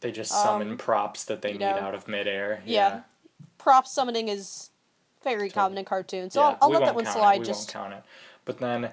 they 0.01 0.13
just 0.13 0.31
summon 0.31 0.71
Um, 0.71 0.77
props 0.79 1.25
that 1.25 1.43
they 1.43 1.53
need 1.53 1.61
know, 1.61 1.67
out 1.67 1.95
of 1.95 2.07
midair. 2.07 2.63
yeah, 2.65 3.01
prop 3.59 3.87
summoning 3.87 4.29
is 4.29 4.71
very 5.23 5.51
common 5.51 5.79
in 5.79 5.85
cartoons. 5.85 6.35
So 6.35 6.41
Yeah, 6.41 6.47
I'll, 6.47 6.59
I'll 6.63 6.71
let 6.71 6.85
that 6.85 6.95
one 6.95 7.07
slide. 7.07 7.35
It. 7.37 7.41
We 7.41 7.47
just 7.47 7.75
won't 7.75 7.91
count 7.91 8.01
it. 8.01 8.09
But 8.45 8.59
then, 8.59 8.91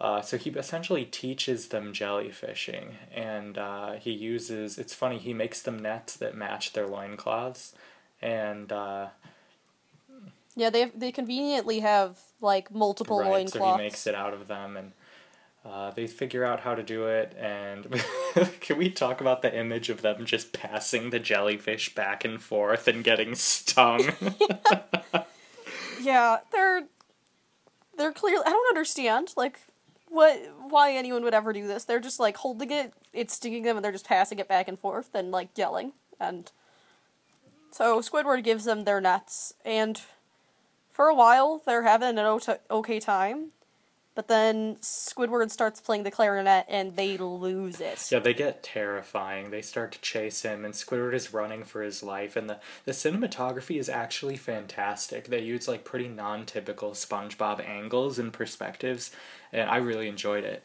uh, 0.00 0.20
so 0.20 0.36
he 0.36 0.50
essentially 0.50 1.04
teaches 1.04 1.68
them 1.68 1.92
jellyfishing, 1.92 2.92
and 3.14 3.56
uh, 3.56 3.92
he 3.94 4.12
uses. 4.12 4.78
It's 4.78 4.94
funny. 4.94 5.18
He 5.18 5.32
makes 5.32 5.62
them 5.62 5.78
nets 5.78 6.16
that 6.16 6.36
match 6.36 6.72
their 6.72 6.86
loincloths, 6.86 7.74
and 8.20 8.70
uh, 8.70 9.08
yeah, 10.54 10.70
they 10.70 10.80
have, 10.80 10.98
they 10.98 11.12
conveniently 11.12 11.80
have 11.80 12.18
like 12.40 12.72
multiple 12.74 13.20
right, 13.20 13.30
loincloths. 13.30 13.52
so 13.52 13.76
he 13.76 13.82
makes 13.82 14.06
it 14.06 14.14
out 14.14 14.34
of 14.34 14.48
them, 14.48 14.76
and 14.76 14.92
uh, 15.64 15.90
they 15.90 16.06
figure 16.06 16.44
out 16.44 16.60
how 16.60 16.74
to 16.74 16.82
do 16.82 17.06
it. 17.06 17.34
And 17.38 17.86
can 18.60 18.78
we 18.78 18.90
talk 18.90 19.20
about 19.20 19.42
the 19.42 19.58
image 19.58 19.88
of 19.88 20.02
them 20.02 20.24
just 20.26 20.52
passing 20.52 21.10
the 21.10 21.18
jellyfish 21.18 21.94
back 21.94 22.24
and 22.24 22.42
forth 22.42 22.86
and 22.86 23.02
getting 23.02 23.34
stung? 23.34 24.10
Yeah, 26.00 26.38
they're 26.52 26.84
they're 27.96 28.12
clearly. 28.12 28.44
I 28.46 28.50
don't 28.50 28.68
understand 28.68 29.32
like 29.36 29.58
what 30.08 30.38
why 30.68 30.92
anyone 30.92 31.22
would 31.24 31.34
ever 31.34 31.52
do 31.52 31.66
this. 31.66 31.84
They're 31.84 32.00
just 32.00 32.20
like 32.20 32.36
holding 32.36 32.70
it, 32.70 32.92
it's 33.12 33.34
stinging 33.34 33.62
them, 33.62 33.76
and 33.76 33.84
they're 33.84 33.92
just 33.92 34.06
passing 34.06 34.38
it 34.38 34.48
back 34.48 34.68
and 34.68 34.78
forth 34.78 35.14
and 35.14 35.30
like 35.30 35.50
yelling. 35.56 35.92
And 36.18 36.50
so 37.70 38.00
Squidward 38.00 38.44
gives 38.44 38.64
them 38.64 38.84
their 38.84 39.00
nets, 39.00 39.54
and 39.64 40.00
for 40.92 41.06
a 41.06 41.14
while 41.14 41.62
they're 41.66 41.82
having 41.82 42.18
an 42.18 42.40
okay 42.70 43.00
time. 43.00 43.52
But 44.16 44.28
then 44.28 44.76
Squidward 44.76 45.50
starts 45.50 45.78
playing 45.78 46.04
the 46.04 46.10
clarinet, 46.10 46.64
and 46.70 46.96
they 46.96 47.18
lose 47.18 47.82
it. 47.82 48.08
Yeah, 48.10 48.18
they 48.18 48.32
get 48.32 48.62
terrifying. 48.62 49.50
They 49.50 49.60
start 49.60 49.92
to 49.92 50.00
chase 50.00 50.40
him, 50.40 50.64
and 50.64 50.72
Squidward 50.72 51.12
is 51.12 51.34
running 51.34 51.64
for 51.64 51.82
his 51.82 52.02
life. 52.02 52.34
And 52.34 52.48
the, 52.48 52.58
the 52.86 52.92
cinematography 52.92 53.78
is 53.78 53.90
actually 53.90 54.38
fantastic. 54.38 55.26
They 55.26 55.42
use 55.42 55.68
like 55.68 55.84
pretty 55.84 56.08
non 56.08 56.46
typical 56.46 56.92
SpongeBob 56.92 57.62
angles 57.62 58.18
and 58.18 58.32
perspectives, 58.32 59.10
and 59.52 59.68
I 59.68 59.76
really 59.76 60.08
enjoyed 60.08 60.44
it. 60.44 60.64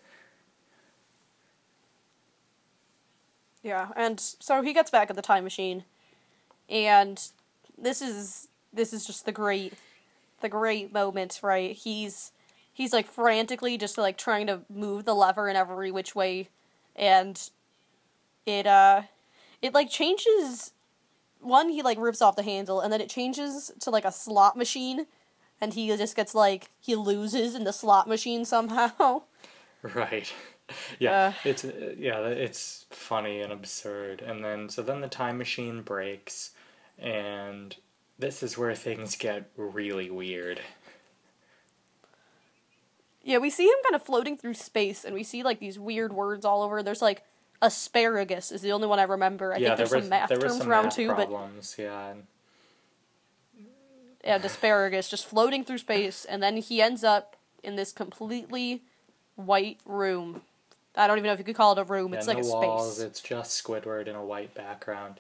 Yeah, 3.62 3.89
and 3.98 4.17
so 4.17 4.62
he 4.62 4.72
gets 4.72 4.89
back 4.89 5.10
at 5.10 5.17
the 5.17 5.22
time 5.22 5.43
machine, 5.43 5.84
and 6.70 7.22
this 7.77 8.01
is 8.01 8.48
this 8.72 8.93
is 8.93 9.05
just 9.05 9.25
the 9.25 9.34
great 9.34 9.74
the 10.39 10.48
great 10.48 10.93
moment, 10.93 11.41
right? 11.43 11.75
He's 11.75 12.31
he's 12.74 12.94
like 12.94 13.08
frantically 13.08 13.78
just 13.78 13.98
like 13.98 14.18
trying 14.18 14.48
to 14.48 14.62
move 14.70 15.06
the 15.06 15.16
lever 15.16 15.48
in 15.48 15.56
every 15.56 15.92
which 15.92 16.16
way 16.16 16.50
and 16.96 17.50
it 18.46 18.66
uh 18.66 19.01
it 19.62 19.74
like 19.74 19.90
changes 19.90 20.72
one 21.40 21.70
he 21.70 21.82
like 21.82 21.98
rips 22.00 22.22
off 22.22 22.36
the 22.36 22.44
handle 22.44 22.80
and 22.80 22.92
then 22.92 23.01
it 23.01 23.10
changes 23.10 23.72
to 23.80 23.90
like 23.90 24.06
a 24.06 24.12
slot 24.12 24.56
machine 24.56 25.06
and 25.60 25.75
he 25.75 25.88
just 25.96 26.16
gets 26.16 26.34
like 26.34 26.72
he 26.80 26.96
loses 26.96 27.54
in 27.54 27.63
the 27.63 27.74
slot 27.74 28.08
machine 28.08 28.44
somehow. 28.46 29.22
Right. 29.96 30.32
Yeah 31.00 31.12
uh, 31.12 31.34
it's 31.44 31.66
yeah 31.98 32.25
it's 32.28 32.86
funny 32.92 33.42
and 33.42 33.51
absurd. 33.51 34.22
And 34.22 34.42
then 34.42 34.70
so 34.70 34.82
then 34.82 35.01
the 35.01 35.10
time 35.10 35.38
machine 35.38 35.82
breaks 35.82 36.51
and 36.98 37.75
this 38.18 38.42
is 38.42 38.58
where 38.58 38.74
things 38.74 39.18
get 39.18 39.50
really 39.58 40.10
weird 40.10 40.62
yeah 43.24 43.38
we 43.38 43.50
see 43.50 43.66
him 43.66 43.75
kind 43.84 43.96
of 43.96 44.01
floating 44.01 44.38
through 44.38 44.54
space 44.54 45.04
and 45.06 45.13
we 45.13 45.24
see 45.24 45.44
like 45.44 45.60
these 45.60 45.78
weird 45.78 46.13
words 46.13 46.46
all 46.46 46.63
over 46.63 46.82
there's 46.84 47.01
like 47.01 47.24
asparagus 47.62 48.51
is 48.51 48.62
the 48.62 48.72
only 48.72 48.88
one 48.88 49.00
i 49.00 49.04
remember 49.04 49.54
i 49.54 49.58
yeah, 49.58 49.70
think 49.70 49.78
there's 49.78 49.92
was, 49.92 50.04
some 50.04 50.10
math 50.10 50.30
terms 50.30 50.58
some 50.58 50.70
around 50.70 50.86
math 50.86 50.96
too 50.96 51.08
problems, 51.08 51.75
but 51.78 51.84
yeah 51.84 52.13
and 54.24 54.46
asparagus 54.46 55.10
just 55.10 55.25
floating 55.25 55.63
through 55.63 55.78
space 55.78 56.25
and 56.25 56.42
then 56.42 56.58
he 56.58 56.82
ends 56.82 57.04
up 57.04 57.36
in 57.63 57.75
this 57.75 57.92
completely 57.92 58.82
white 59.36 59.80
room 59.86 60.42
I 60.96 61.08
don't 61.08 61.18
even 61.18 61.28
know 61.28 61.34
if 61.34 61.40
you 61.40 61.46
could 61.46 61.56
call 61.56 61.72
it 61.74 61.80
a 61.80 61.84
room. 61.84 62.12
Yeah, 62.12 62.20
it's 62.20 62.28
like 62.28 62.38
no 62.38 62.44
a 62.44 62.51
walls, 62.51 62.98
space. 62.98 63.06
It's 63.06 63.22
just 63.22 63.63
Squidward 63.63 64.08
in 64.08 64.16
a 64.16 64.24
white 64.24 64.54
background. 64.54 65.20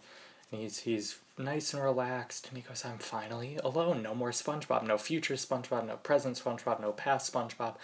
And 0.51 0.61
he's 0.61 0.79
he's 0.79 1.19
nice 1.37 1.73
and 1.73 1.81
relaxed, 1.81 2.47
and 2.47 2.57
he 2.57 2.63
goes, 2.63 2.83
"I'm 2.83 2.97
finally 2.97 3.57
alone. 3.63 4.03
No 4.03 4.13
more 4.13 4.31
SpongeBob. 4.31 4.83
No 4.83 4.97
future 4.97 5.35
SpongeBob. 5.35 5.87
No 5.87 5.95
present 5.97 6.41
SpongeBob. 6.43 6.81
No 6.81 6.91
past 6.91 7.31
SpongeBob. 7.31 7.75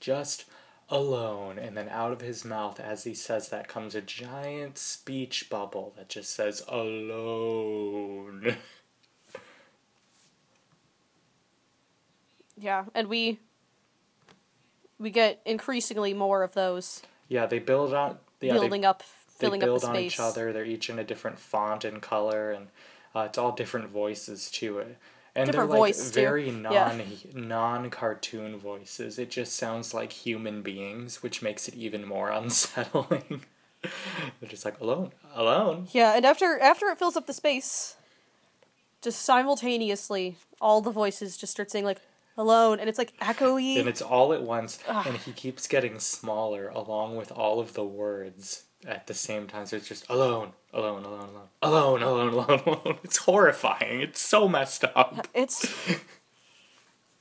Just 0.00 0.44
alone." 0.88 1.58
And 1.58 1.76
then 1.76 1.88
out 1.88 2.12
of 2.12 2.20
his 2.20 2.44
mouth, 2.44 2.80
as 2.80 3.04
he 3.04 3.14
says 3.14 3.48
that, 3.50 3.68
comes 3.68 3.94
a 3.94 4.00
giant 4.00 4.78
speech 4.78 5.48
bubble 5.48 5.92
that 5.96 6.08
just 6.08 6.34
says 6.34 6.62
"alone." 6.68 8.56
Yeah, 12.58 12.86
and 12.94 13.08
we 13.08 13.38
we 14.98 15.10
get 15.10 15.40
increasingly 15.44 16.14
more 16.14 16.42
of 16.42 16.54
those. 16.54 17.02
Yeah, 17.28 17.46
they 17.46 17.58
build 17.58 17.92
on 17.92 18.18
yeah, 18.40 18.54
building 18.54 18.80
they, 18.82 18.86
up, 18.86 19.02
filling 19.36 19.60
they 19.60 19.66
build 19.66 19.84
up 19.84 19.92
the 19.92 19.98
on 19.98 20.04
each 20.04 20.20
other. 20.20 20.52
They're 20.52 20.64
each 20.64 20.90
in 20.90 20.98
a 20.98 21.04
different 21.04 21.38
font 21.38 21.84
and 21.84 22.00
color, 22.00 22.50
and 22.50 22.68
uh, 23.14 23.20
it's 23.20 23.38
all 23.38 23.52
different 23.52 23.88
voices 23.88 24.50
to 24.52 24.78
it. 24.78 24.98
And 25.34 25.46
different 25.46 25.70
they're 25.70 25.80
like 25.80 25.96
very 25.96 26.50
non 26.50 26.72
yeah. 26.72 27.02
non 27.34 27.90
cartoon 27.90 28.58
voices. 28.58 29.18
It 29.18 29.30
just 29.30 29.54
sounds 29.54 29.92
like 29.92 30.12
human 30.12 30.62
beings, 30.62 31.22
which 31.22 31.42
makes 31.42 31.68
it 31.68 31.74
even 31.74 32.06
more 32.06 32.30
unsettling. 32.30 33.44
they're 33.82 34.48
just 34.48 34.64
like 34.64 34.80
alone, 34.80 35.12
alone. 35.34 35.88
Yeah, 35.92 36.14
and 36.16 36.24
after 36.24 36.58
after 36.58 36.86
it 36.86 36.98
fills 36.98 37.16
up 37.16 37.26
the 37.26 37.34
space, 37.34 37.96
just 39.02 39.22
simultaneously, 39.22 40.36
all 40.60 40.80
the 40.80 40.90
voices 40.90 41.36
just 41.36 41.52
start 41.52 41.70
saying 41.70 41.84
like 41.84 42.00
alone 42.38 42.78
and 42.78 42.88
it's 42.88 42.98
like 42.98 43.16
echoey 43.18 43.78
and 43.78 43.88
it's 43.88 44.02
all 44.02 44.32
at 44.32 44.42
once 44.42 44.78
Ugh. 44.86 45.06
and 45.06 45.16
he 45.16 45.32
keeps 45.32 45.66
getting 45.66 45.98
smaller 45.98 46.68
along 46.68 47.16
with 47.16 47.32
all 47.32 47.60
of 47.60 47.72
the 47.72 47.84
words 47.84 48.64
at 48.84 49.06
the 49.06 49.14
same 49.14 49.46
time. 49.46 49.66
So 49.66 49.76
it's 49.76 49.88
just 49.88 50.08
alone, 50.08 50.52
alone, 50.72 51.04
alone, 51.04 51.30
alone, 51.62 52.02
alone, 52.02 52.02
alone, 52.02 52.32
alone, 52.32 52.62
alone. 52.66 52.98
It's 53.02 53.18
horrifying. 53.18 54.00
It's 54.00 54.20
so 54.20 54.48
messed 54.48 54.84
up. 54.84 55.26
It's. 55.34 55.66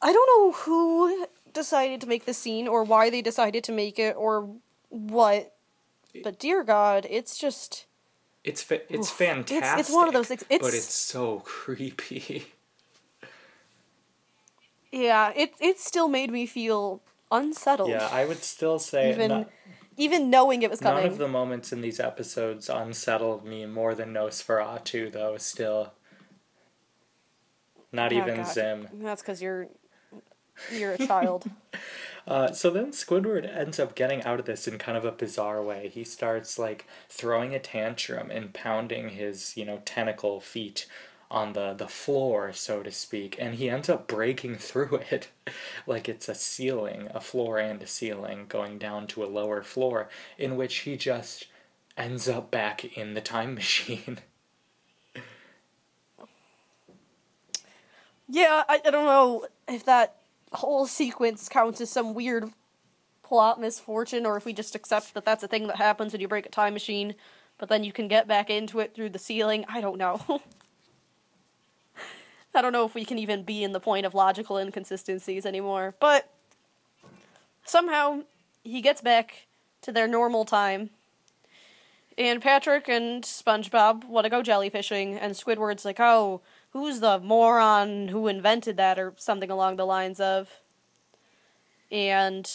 I 0.01 0.11
don't 0.13 0.27
know 0.27 0.51
who 0.51 1.27
decided 1.53 2.01
to 2.01 2.07
make 2.07 2.25
the 2.25 2.33
scene 2.33 2.67
or 2.67 2.83
why 2.83 3.09
they 3.09 3.21
decided 3.21 3.63
to 3.63 3.71
make 3.71 3.97
it 3.97 4.15
or 4.17 4.49
what, 4.89 5.53
but 6.23 6.39
dear 6.39 6.63
God, 6.63 7.07
it's 7.09 7.37
just. 7.37 7.85
It's 8.43 8.61
fa- 8.61 8.81
it's 8.93 9.09
oof. 9.09 9.17
fantastic. 9.17 9.79
It's, 9.79 9.89
it's, 9.89 9.95
one 9.95 10.07
of 10.07 10.13
those 10.13 10.27
things. 10.27 10.43
It's, 10.49 10.61
but 10.61 10.73
it's 10.73 10.93
so 10.93 11.39
creepy. 11.45 12.45
yeah, 14.91 15.31
it 15.35 15.53
it 15.59 15.79
still 15.79 16.07
made 16.07 16.31
me 16.31 16.45
feel 16.45 17.01
unsettled. 17.31 17.89
Yeah, 17.89 18.07
I 18.11 18.25
would 18.25 18.43
still 18.43 18.77
say 18.77 19.11
even 19.13 19.29
not, 19.29 19.49
even 19.97 20.29
knowing 20.29 20.61
it 20.61 20.69
was 20.69 20.79
coming. 20.79 21.03
None 21.03 21.11
of 21.11 21.17
the 21.17 21.27
moments 21.27 21.71
in 21.71 21.81
these 21.81 21.99
episodes 21.99 22.69
unsettled 22.69 23.45
me 23.45 23.65
more 23.65 23.95
than 23.95 24.13
Nosferatu, 24.13 25.11
though. 25.11 25.37
Still, 25.37 25.93
not 27.91 28.13
oh, 28.13 28.17
even 28.17 28.37
God. 28.37 28.47
Zim. 28.47 28.87
That's 28.93 29.21
because 29.21 29.41
you're 29.41 29.67
you're 30.71 30.93
a 30.93 30.97
child. 31.07 31.49
Uh, 32.27 32.51
so 32.51 32.71
then 32.71 32.91
Squidward 32.91 33.47
ends 33.55 33.79
up 33.79 33.95
getting 33.95 34.23
out 34.23 34.39
of 34.39 34.45
this 34.45 34.67
in 34.67 34.77
kind 34.77 34.97
of 34.97 35.05
a 35.05 35.11
bizarre 35.11 35.61
way. 35.61 35.89
He 35.93 36.03
starts 36.03 36.57
like 36.57 36.87
throwing 37.07 37.53
a 37.53 37.59
tantrum 37.59 38.31
and 38.31 38.53
pounding 38.53 39.09
his, 39.09 39.55
you 39.55 39.65
know, 39.65 39.81
tentacle 39.85 40.39
feet 40.39 40.87
on 41.29 41.53
the, 41.53 41.73
the 41.73 41.87
floor, 41.87 42.53
so 42.53 42.83
to 42.83 42.91
speak, 42.91 43.35
and 43.39 43.55
he 43.55 43.69
ends 43.69 43.89
up 43.89 44.07
breaking 44.07 44.55
through 44.57 45.01
it 45.11 45.29
like 45.87 46.07
it's 46.07 46.29
a 46.29 46.35
ceiling, 46.35 47.07
a 47.13 47.21
floor 47.21 47.57
and 47.57 47.81
a 47.81 47.87
ceiling, 47.87 48.45
going 48.47 48.77
down 48.77 49.07
to 49.07 49.23
a 49.23 49.27
lower 49.27 49.61
floor, 49.63 50.09
in 50.37 50.55
which 50.55 50.77
he 50.79 50.95
just 50.95 51.47
ends 51.97 52.27
up 52.27 52.51
back 52.51 52.97
in 52.97 53.13
the 53.13 53.21
time 53.21 53.55
machine. 53.55 54.19
yeah, 58.27 58.63
I, 58.67 58.81
I 58.85 58.89
don't 58.89 59.05
know 59.05 59.45
if 59.67 59.85
that 59.85 60.15
whole 60.51 60.87
sequence 60.87 61.49
counts 61.49 61.81
as 61.81 61.89
some 61.89 62.13
weird 62.13 62.51
plot 63.23 63.59
misfortune 63.59 64.25
or 64.25 64.37
if 64.37 64.45
we 64.45 64.53
just 64.53 64.75
accept 64.75 65.13
that 65.13 65.25
that's 65.25 65.43
a 65.43 65.47
thing 65.47 65.67
that 65.67 65.77
happens 65.77 66.13
when 66.13 66.21
you 66.21 66.27
break 66.27 66.45
a 66.45 66.49
time 66.49 66.73
machine, 66.73 67.15
but 67.57 67.69
then 67.69 67.83
you 67.83 67.91
can 67.91 68.07
get 68.07 68.27
back 68.27 68.49
into 68.49 68.79
it 68.79 68.93
through 68.93 69.09
the 69.09 69.19
ceiling. 69.19 69.65
I 69.67 69.81
don't 69.81 69.97
know. 69.97 70.41
I 72.55 72.61
don't 72.61 72.73
know 72.73 72.85
if 72.85 72.95
we 72.95 73.05
can 73.05 73.19
even 73.19 73.43
be 73.43 73.63
in 73.63 73.73
the 73.73 73.79
point 73.79 74.05
of 74.05 74.13
logical 74.13 74.57
inconsistencies 74.57 75.45
anymore. 75.45 75.95
But 75.99 76.31
somehow 77.65 78.21
he 78.63 78.81
gets 78.81 79.01
back 79.01 79.47
to 79.81 79.91
their 79.91 80.07
normal 80.07 80.45
time. 80.45 80.89
And 82.17 82.41
Patrick 82.41 82.87
and 82.87 83.23
SpongeBob 83.23 84.05
want 84.05 84.23
to 84.23 84.29
go 84.29 84.41
jellyfishing, 84.41 85.17
and 85.19 85.33
Squidward's 85.33 85.83
like, 85.83 85.99
oh, 85.99 86.41
who's 86.71 87.01
the 87.01 87.19
moron 87.19 88.07
who 88.07 88.27
invented 88.27 88.77
that, 88.77 88.97
or 88.97 89.13
something 89.17 89.51
along 89.51 89.75
the 89.75 89.85
lines 89.85 90.21
of. 90.21 90.49
And 91.91 92.49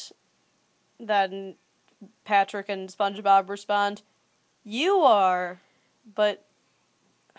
then 0.98 1.56
Patrick 2.24 2.68
and 2.68 2.88
SpongeBob 2.88 3.48
respond, 3.48 4.02
You 4.64 5.00
are. 5.00 5.60
But 6.14 6.44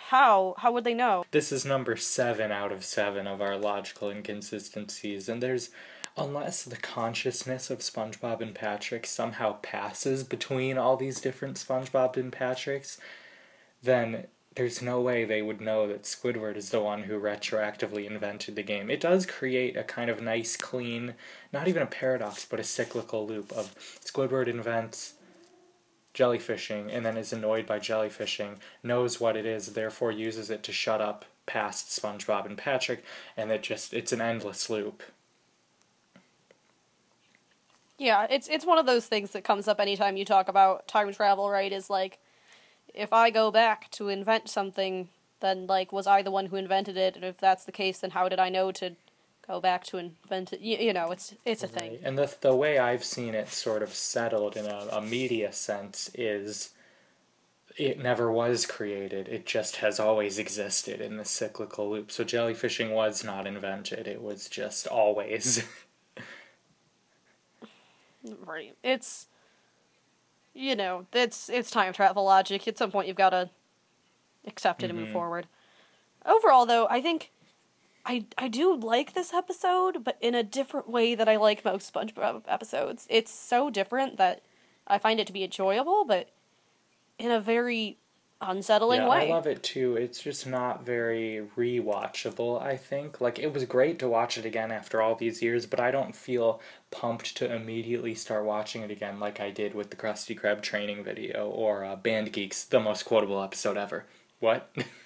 how? 0.08 0.56
How 0.58 0.72
would 0.72 0.84
they 0.84 0.94
know? 0.94 1.26
This 1.32 1.52
is 1.52 1.66
number 1.66 1.96
seven 1.96 2.52
out 2.52 2.72
of 2.72 2.84
seven 2.84 3.28
of 3.28 3.42
our 3.42 3.58
logical 3.58 4.10
inconsistencies, 4.10 5.30
and 5.30 5.42
there's 5.42 5.70
unless 6.18 6.64
the 6.64 6.78
consciousness 6.78 7.70
of 7.70 7.80
SpongeBob 7.80 8.42
and 8.42 8.54
Patrick 8.54 9.08
somehow 9.08 9.54
passes 9.62 10.24
between 10.24 10.78
all 10.78 10.98
these 10.98 11.22
different 11.22 11.56
SpongeBob 11.56 12.18
and 12.18 12.32
Patricks, 12.32 12.98
then 13.82 14.28
there's 14.56 14.82
no 14.82 15.00
way 15.00 15.24
they 15.24 15.42
would 15.42 15.62
know 15.62 15.88
that 15.88 16.04
Squidward 16.04 16.58
is 16.58 16.72
the 16.72 16.82
one 16.82 17.04
who 17.04 17.20
retroactively 17.20 18.06
invented 18.06 18.56
the 18.56 18.64
game. 18.64 18.90
It 18.90 19.00
does 19.00 19.26
create 19.26 19.78
a 19.78 19.84
kind 19.84 20.10
of 20.10 20.22
nice, 20.22 20.58
clean, 20.58 21.14
not 21.54 21.70
even 21.70 21.82
a 21.82 21.88
paradox, 21.88 22.46
but 22.46 22.60
a 22.60 22.64
cyclical 22.64 23.26
loop 23.26 23.52
of 23.54 23.74
Squidward 24.04 24.48
invents 24.48 25.14
jellyfishing 26.14 26.94
and 26.94 27.06
then 27.06 27.18
is 27.18 27.34
annoyed 27.34 27.66
by 27.66 27.80
jellyfishing, 27.80 28.56
knows 28.84 29.20
what 29.20 29.38
it 29.38 29.46
is, 29.46 29.74
therefore 29.74 30.12
uses 30.12 30.50
it 30.50 30.64
to 30.64 30.72
shut 30.72 31.02
up 31.02 31.26
past 31.46 31.88
SpongeBob 31.88 32.46
and 32.46 32.58
Patrick, 32.58 33.04
and 33.36 33.52
it 33.52 33.64
just 33.64 33.94
it's 33.94 34.12
an 34.12 34.22
endless 34.22 34.70
loop. 34.70 35.04
Yeah, 37.98 38.26
it's 38.30 38.48
it's 38.48 38.66
one 38.66 38.78
of 38.78 38.86
those 38.86 39.06
things 39.06 39.32
that 39.32 39.44
comes 39.44 39.68
up 39.68 39.80
anytime 39.80 40.18
you 40.18 40.26
talk 40.26 40.48
about 40.48 40.88
time 40.88 41.14
travel, 41.14 41.50
right? 41.50 41.72
Is 41.72 41.90
like 41.90 42.20
if 42.94 43.14
I 43.14 43.30
go 43.30 43.52
back 43.52 43.92
to 43.92 44.10
invent 44.10 44.50
something, 44.50 45.10
then 45.40 45.68
like 45.68 45.92
was 45.92 46.08
I 46.08 46.22
the 46.22 46.32
one 46.32 46.48
who 46.48 46.56
invented 46.56 46.98
it? 46.98 47.16
And 47.16 47.24
if 47.24 47.38
that's 47.38 47.66
the 47.66 47.72
case, 47.72 48.00
then 48.00 48.12
how 48.12 48.28
did 48.28 48.40
I 48.40 48.50
know 48.50 48.72
to 48.74 48.96
go 49.48 49.60
back 49.60 49.84
to 49.86 49.98
invent 49.98 50.54
it. 50.54 50.60
You, 50.60 50.78
you 50.78 50.94
know, 50.94 51.12
it's 51.12 51.34
it's 51.46 51.64
a 51.64 51.68
right. 51.68 51.76
thing. 51.76 52.00
And 52.04 52.18
the 52.18 52.34
the 52.42 52.56
way 52.56 52.80
I've 52.80 53.04
seen 53.04 53.36
it 53.36 53.50
sort 53.50 53.84
of 53.84 53.94
settled 53.94 54.56
in 54.56 54.66
a, 54.66 54.88
a 54.92 55.02
media 55.02 55.52
sense 55.52 56.10
is 56.14 56.72
it 57.78 58.00
never 58.00 58.32
was 58.32 58.66
created. 58.66 59.28
It 59.28 59.46
just 59.46 59.78
has 59.78 60.00
always 60.00 60.38
existed 60.40 61.02
in 61.02 61.18
the 61.18 61.26
cyclical 61.26 61.90
loop. 61.90 62.12
So 62.12 62.24
jellyfishing 62.24 62.92
was 62.92 63.24
not 63.24 63.48
invented. 63.48 64.08
It 64.08 64.22
was 64.22 64.48
just 64.50 64.88
always. 64.88 65.64
right. 68.46 68.76
It's 68.84 69.28
you 70.54 70.76
know, 70.76 71.06
it's 71.14 71.50
it's 71.50 71.72
time 71.72 71.94
travel 71.94 72.26
logic. 72.26 72.68
At 72.68 72.78
some 72.78 72.92
point 72.92 73.08
you've 73.08 73.18
got 73.18 73.30
to 73.30 73.50
accept 74.46 74.84
it 74.84 74.88
mm-hmm. 74.88 74.90
and 74.92 75.00
move 75.00 75.08
mm-hmm. 75.08 75.14
forward. 75.14 75.48
overall, 76.26 76.66
though, 76.66 76.88
I 76.90 77.02
think 77.02 77.32
I 78.06 78.26
I 78.38 78.48
do 78.48 78.76
like 78.76 79.14
this 79.14 79.34
episode, 79.34 80.04
but 80.04 80.18
in 80.22 80.36
a 80.36 80.44
different 80.44 80.90
way 80.90 81.16
that 81.16 81.30
I 81.30 81.38
like 81.38 81.66
most 81.66 81.94
SpongeBob 81.94 82.44
episodes. 82.48 83.08
It's 83.10 83.32
so 83.32 83.70
different 83.70 84.18
that 84.18 84.42
I 84.88 84.98
find 84.98 85.20
it 85.20 85.28
to 85.28 85.34
be 85.34 85.44
enjoyable, 85.44 86.06
but 86.06 86.30
in 87.18 87.32
a 87.32 87.40
very 87.40 87.98
unsettling 88.42 89.02
yeah, 89.02 89.10
way. 89.10 89.30
I 89.30 89.34
love 89.34 89.46
it 89.46 89.62
too. 89.62 89.96
It's 89.96 90.22
just 90.22 90.48
not 90.48 90.84
very 90.84 91.48
rewatchable, 91.56 92.62
I 92.62 92.76
think. 92.76 93.22
Like 93.22 93.38
it 93.38 93.54
was 93.54 93.66
great 93.66 94.00
to 94.00 94.10
watch 94.10 94.38
it 94.38 94.46
again 94.46 94.72
after 94.72 95.02
all 95.02 95.16
these 95.16 95.42
years, 95.42 95.66
but 95.66 95.80
I 95.80 95.92
don't 95.92 96.16
feel 96.16 96.60
pumped 96.90 97.38
to 97.38 97.54
immediately 97.54 98.16
start 98.16 98.46
watching 98.46 98.82
it 98.82 98.92
again 98.92 99.20
like 99.20 99.40
I 99.40 99.52
did 99.52 99.76
with 99.76 99.92
the 99.92 99.96
Krusty 99.96 100.38
Krab 100.38 100.62
training 100.62 101.04
video 101.04 101.48
or 101.50 101.86
uh, 101.86 101.96
Band 101.96 102.34
Geeks, 102.34 102.64
the 102.66 102.80
most 102.80 103.04
quotable 103.04 103.42
episode 103.42 103.78
ever. 103.78 104.06
What? 104.40 104.76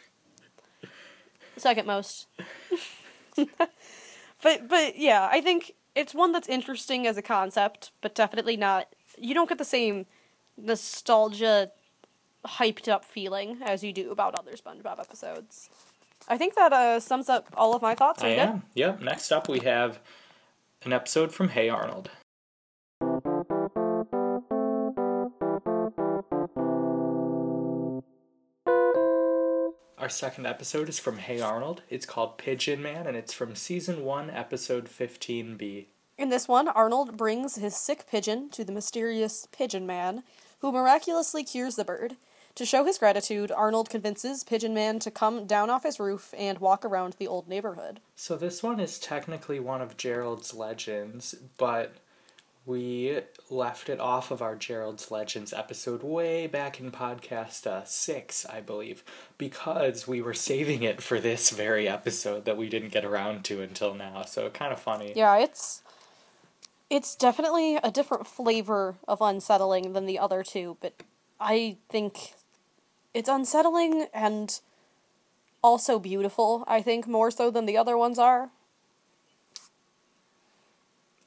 Second 1.58 1.88
most. 1.88 2.28
but 3.36 4.68
but 4.68 4.98
yeah, 4.98 5.28
I 5.32 5.42
think 5.42 5.74
it's 5.96 6.14
one 6.14 6.32
that's 6.32 6.48
interesting 6.48 7.08
as 7.08 7.18
a 7.18 7.22
concept, 7.22 7.92
but 8.02 8.16
definitely 8.16 8.58
not. 8.58 8.88
You 9.18 9.34
don't 9.34 9.48
get 9.48 9.58
the 9.58 9.66
same 9.66 10.06
nostalgia, 10.58 11.72
hyped 12.46 12.88
up 12.88 13.06
feeling 13.06 13.60
as 13.64 13.84
you 13.84 13.94
do 13.94 14.12
about 14.12 14.38
other 14.38 14.52
SpongeBob 14.54 15.00
episodes. 15.00 15.70
I 16.28 16.38
think 16.38 16.56
that 16.56 16.74
uh, 16.74 17.00
sums 17.00 17.30
up 17.30 17.48
all 17.56 17.76
of 17.76 17.82
my 17.82 17.96
thoughts. 17.96 18.24
I 18.24 18.30
am. 18.30 18.64
Yep. 18.74 19.02
Next 19.02 19.32
up, 19.32 19.48
we 19.48 19.60
have 19.60 20.00
an 20.84 20.92
episode 20.94 21.32
from 21.32 21.50
Hey 21.50 21.70
Arnold. 21.70 22.10
Our 30.06 30.10
second 30.10 30.46
episode 30.46 30.88
is 30.88 31.00
from 31.00 31.18
Hey 31.18 31.42
Arnold. 31.42 31.82
It's 31.90 32.06
called 32.06 32.38
Pigeon 32.38 32.80
Man, 32.80 33.08
and 33.08 33.18
it's 33.18 33.34
from 33.34 33.56
season 33.56 34.06
1, 34.06 34.30
episode 34.30 34.86
15b. 34.86 35.88
In 36.20 36.30
this 36.30 36.48
one, 36.48 36.68
Arnold 36.68 37.18
brings 37.18 37.56
his 37.56 37.76
sick 37.76 38.06
pigeon 38.08 38.52
to 38.52 38.64
the 38.64 38.72
mysterious 38.72 39.48
Pigeon 39.52 39.88
Man, 39.88 40.22
who 40.60 40.72
miraculously 40.72 41.44
cures 41.44 41.76
the 41.76 41.84
bird. 41.84 42.18
To 42.54 42.68
show 42.68 42.86
his 42.86 43.00
gratitude, 43.00 43.52
Arnold 43.52 43.90
convinces 43.90 44.44
Pigeon 44.44 44.76
Man 44.76 45.00
to 45.00 45.10
come 45.10 45.48
down 45.48 45.72
off 45.72 45.82
his 45.82 46.00
roof 46.00 46.36
and 46.38 46.60
walk 46.60 46.86
around 46.86 47.14
the 47.14 47.26
old 47.26 47.48
neighborhood. 47.48 48.00
So, 48.16 48.38
this 48.38 48.62
one 48.62 48.80
is 48.80 49.00
technically 49.00 49.60
one 49.60 49.82
of 49.82 49.98
Gerald's 49.98 50.54
legends, 50.54 51.34
but 51.58 51.96
we 52.66 53.22
left 53.50 53.90
it 53.90 54.00
off 54.00 54.32
of 54.32 54.42
our 54.42 54.56
Gerald's 54.56 55.12
Legends 55.12 55.54
episode 55.54 56.02
way 56.02 56.48
back 56.48 56.80
in 56.80 56.92
podcast 56.92 57.68
uh, 57.68 57.84
six, 57.86 58.46
I 58.46 58.62
believe, 58.62 59.04
because 59.38 60.08
we 60.08 60.22
were 60.22 60.34
saving 60.34 60.82
it 60.84 61.02
for 61.02 61.20
this 61.20 61.52
very 61.52 61.88
episode 61.88 62.46
that 62.46 62.58
we 62.58 62.68
didn't 62.68 62.92
get 62.92 63.06
around 63.06 63.44
to 63.46 63.62
until 63.62 63.94
now. 63.94 64.24
So 64.24 64.50
kind 64.50 64.74
of 64.74 64.80
funny. 64.80 65.14
Yeah, 65.16 65.38
it's 65.38 65.84
it's 66.90 67.16
definitely 67.16 67.78
a 67.78 67.92
different 67.92 68.26
flavor 68.26 68.96
of 69.08 69.22
unsettling 69.22 69.94
than 69.94 70.06
the 70.06 70.20
other 70.20 70.44
two, 70.44 70.78
but 70.82 70.94
I 71.40 71.78
think 71.90 72.34
it's 73.14 73.30
unsettling 73.30 74.08
and 74.14 74.60
also 75.64 76.00
beautiful. 76.00 76.64
I 76.68 76.82
think 76.82 77.08
more 77.08 77.32
so 77.32 77.52
than 77.52 77.66
the 77.66 77.78
other 77.78 77.98
ones 77.98 78.20
are. 78.20 78.50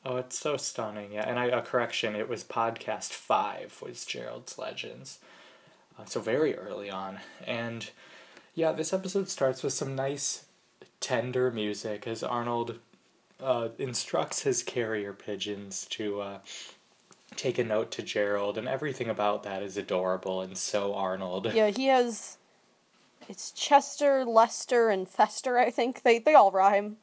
Oh, 0.05 0.17
it's 0.17 0.39
so 0.39 0.57
stunning. 0.57 1.13
Yeah, 1.13 1.29
and 1.29 1.39
I, 1.39 1.47
a 1.47 1.63
correction, 1.63 2.15
it 2.15 2.29
was 2.29 2.45
podcast 2.45 3.11
five 3.11 3.81
was 3.83 4.05
Gerald's 4.05 4.59
Legends. 4.59 5.19
Uh, 5.99 6.05
so 6.05 6.21
very 6.21 6.57
early 6.57 6.91
on. 6.91 7.19
And 7.47 7.91
yeah, 8.55 8.73
this 8.73 8.93
episode 8.93 9.29
starts 9.29 9.63
with 9.63 9.73
some 9.73 9.95
nice, 9.95 10.45
tender 11.01 11.51
music 11.51 12.07
as 12.07 12.23
Arnold 12.23 12.79
uh, 13.43 13.69
instructs 13.79 14.43
his 14.43 14.63
carrier 14.63 15.13
pigeons 15.13 15.87
to 15.91 16.21
uh, 16.21 16.39
take 17.37 17.59
a 17.59 17.65
note 17.65 17.91
to 17.93 18.03
Gerald, 18.03 18.59
and 18.59 18.69
everything 18.69 19.09
about 19.09 19.43
that 19.45 19.63
is 19.63 19.77
adorable 19.77 20.41
and 20.41 20.57
so 20.57 20.95
Arnold. 20.95 21.53
Yeah, 21.53 21.69
he 21.69 21.87
has. 21.87 22.39
It's 23.29 23.51
Chester, 23.51 24.25
Lester, 24.25 24.89
and 24.89 25.09
Fester, 25.09 25.59
I 25.59 25.71
think. 25.71 26.03
They, 26.03 26.19
they 26.19 26.35
all 26.35 26.51
rhyme. 26.51 26.97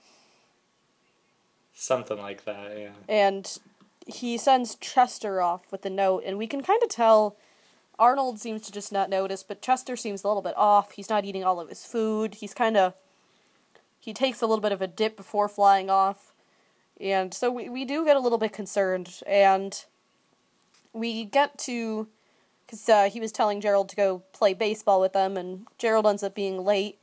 Something 1.78 2.18
like 2.18 2.46
that, 2.46 2.80
yeah. 2.80 2.92
And 3.10 3.60
he 4.08 4.38
sends 4.38 4.76
Chester 4.76 5.42
off 5.42 5.72
with 5.72 5.82
the 5.82 5.90
note, 5.90 6.24
and 6.26 6.38
we 6.38 6.48
can 6.48 6.64
kind 6.64 6.82
of 6.82 6.88
tell 6.88 7.36
Arnold 8.00 8.40
seems 8.40 8.62
to 8.64 8.72
just 8.72 8.94
not 8.94 9.10
notice, 9.10 9.44
but 9.44 9.62
Chester 9.62 9.98
seems 9.98 10.24
a 10.24 10.28
little 10.28 10.42
bit 10.42 10.56
off. 10.56 10.92
He's 10.92 11.10
not 11.10 11.26
eating 11.26 11.44
all 11.44 11.60
of 11.60 11.68
his 11.68 11.86
food. 11.86 12.36
He's 12.36 12.54
kind 12.54 12.78
of. 12.78 12.94
He 14.00 14.14
takes 14.14 14.42
a 14.42 14.48
little 14.48 14.62
bit 14.62 14.72
of 14.72 14.82
a 14.82 14.88
dip 14.88 15.18
before 15.18 15.50
flying 15.50 15.90
off. 15.90 16.32
And 17.02 17.34
so 17.34 17.52
we, 17.52 17.68
we 17.68 17.84
do 17.86 18.06
get 18.06 18.16
a 18.16 18.20
little 18.20 18.38
bit 18.38 18.54
concerned, 18.54 19.22
and 19.28 19.84
we 20.94 21.26
get 21.26 21.58
to. 21.60 22.08
Because 22.66 22.88
uh, 22.90 23.10
he 23.12 23.20
was 23.20 23.32
telling 23.32 23.62
Gerald 23.62 23.90
to 23.90 23.96
go 23.96 24.24
play 24.32 24.54
baseball 24.54 25.02
with 25.02 25.14
them, 25.14 25.36
and 25.36 25.68
Gerald 25.78 26.08
ends 26.08 26.24
up 26.24 26.34
being 26.34 26.64
late, 26.64 26.98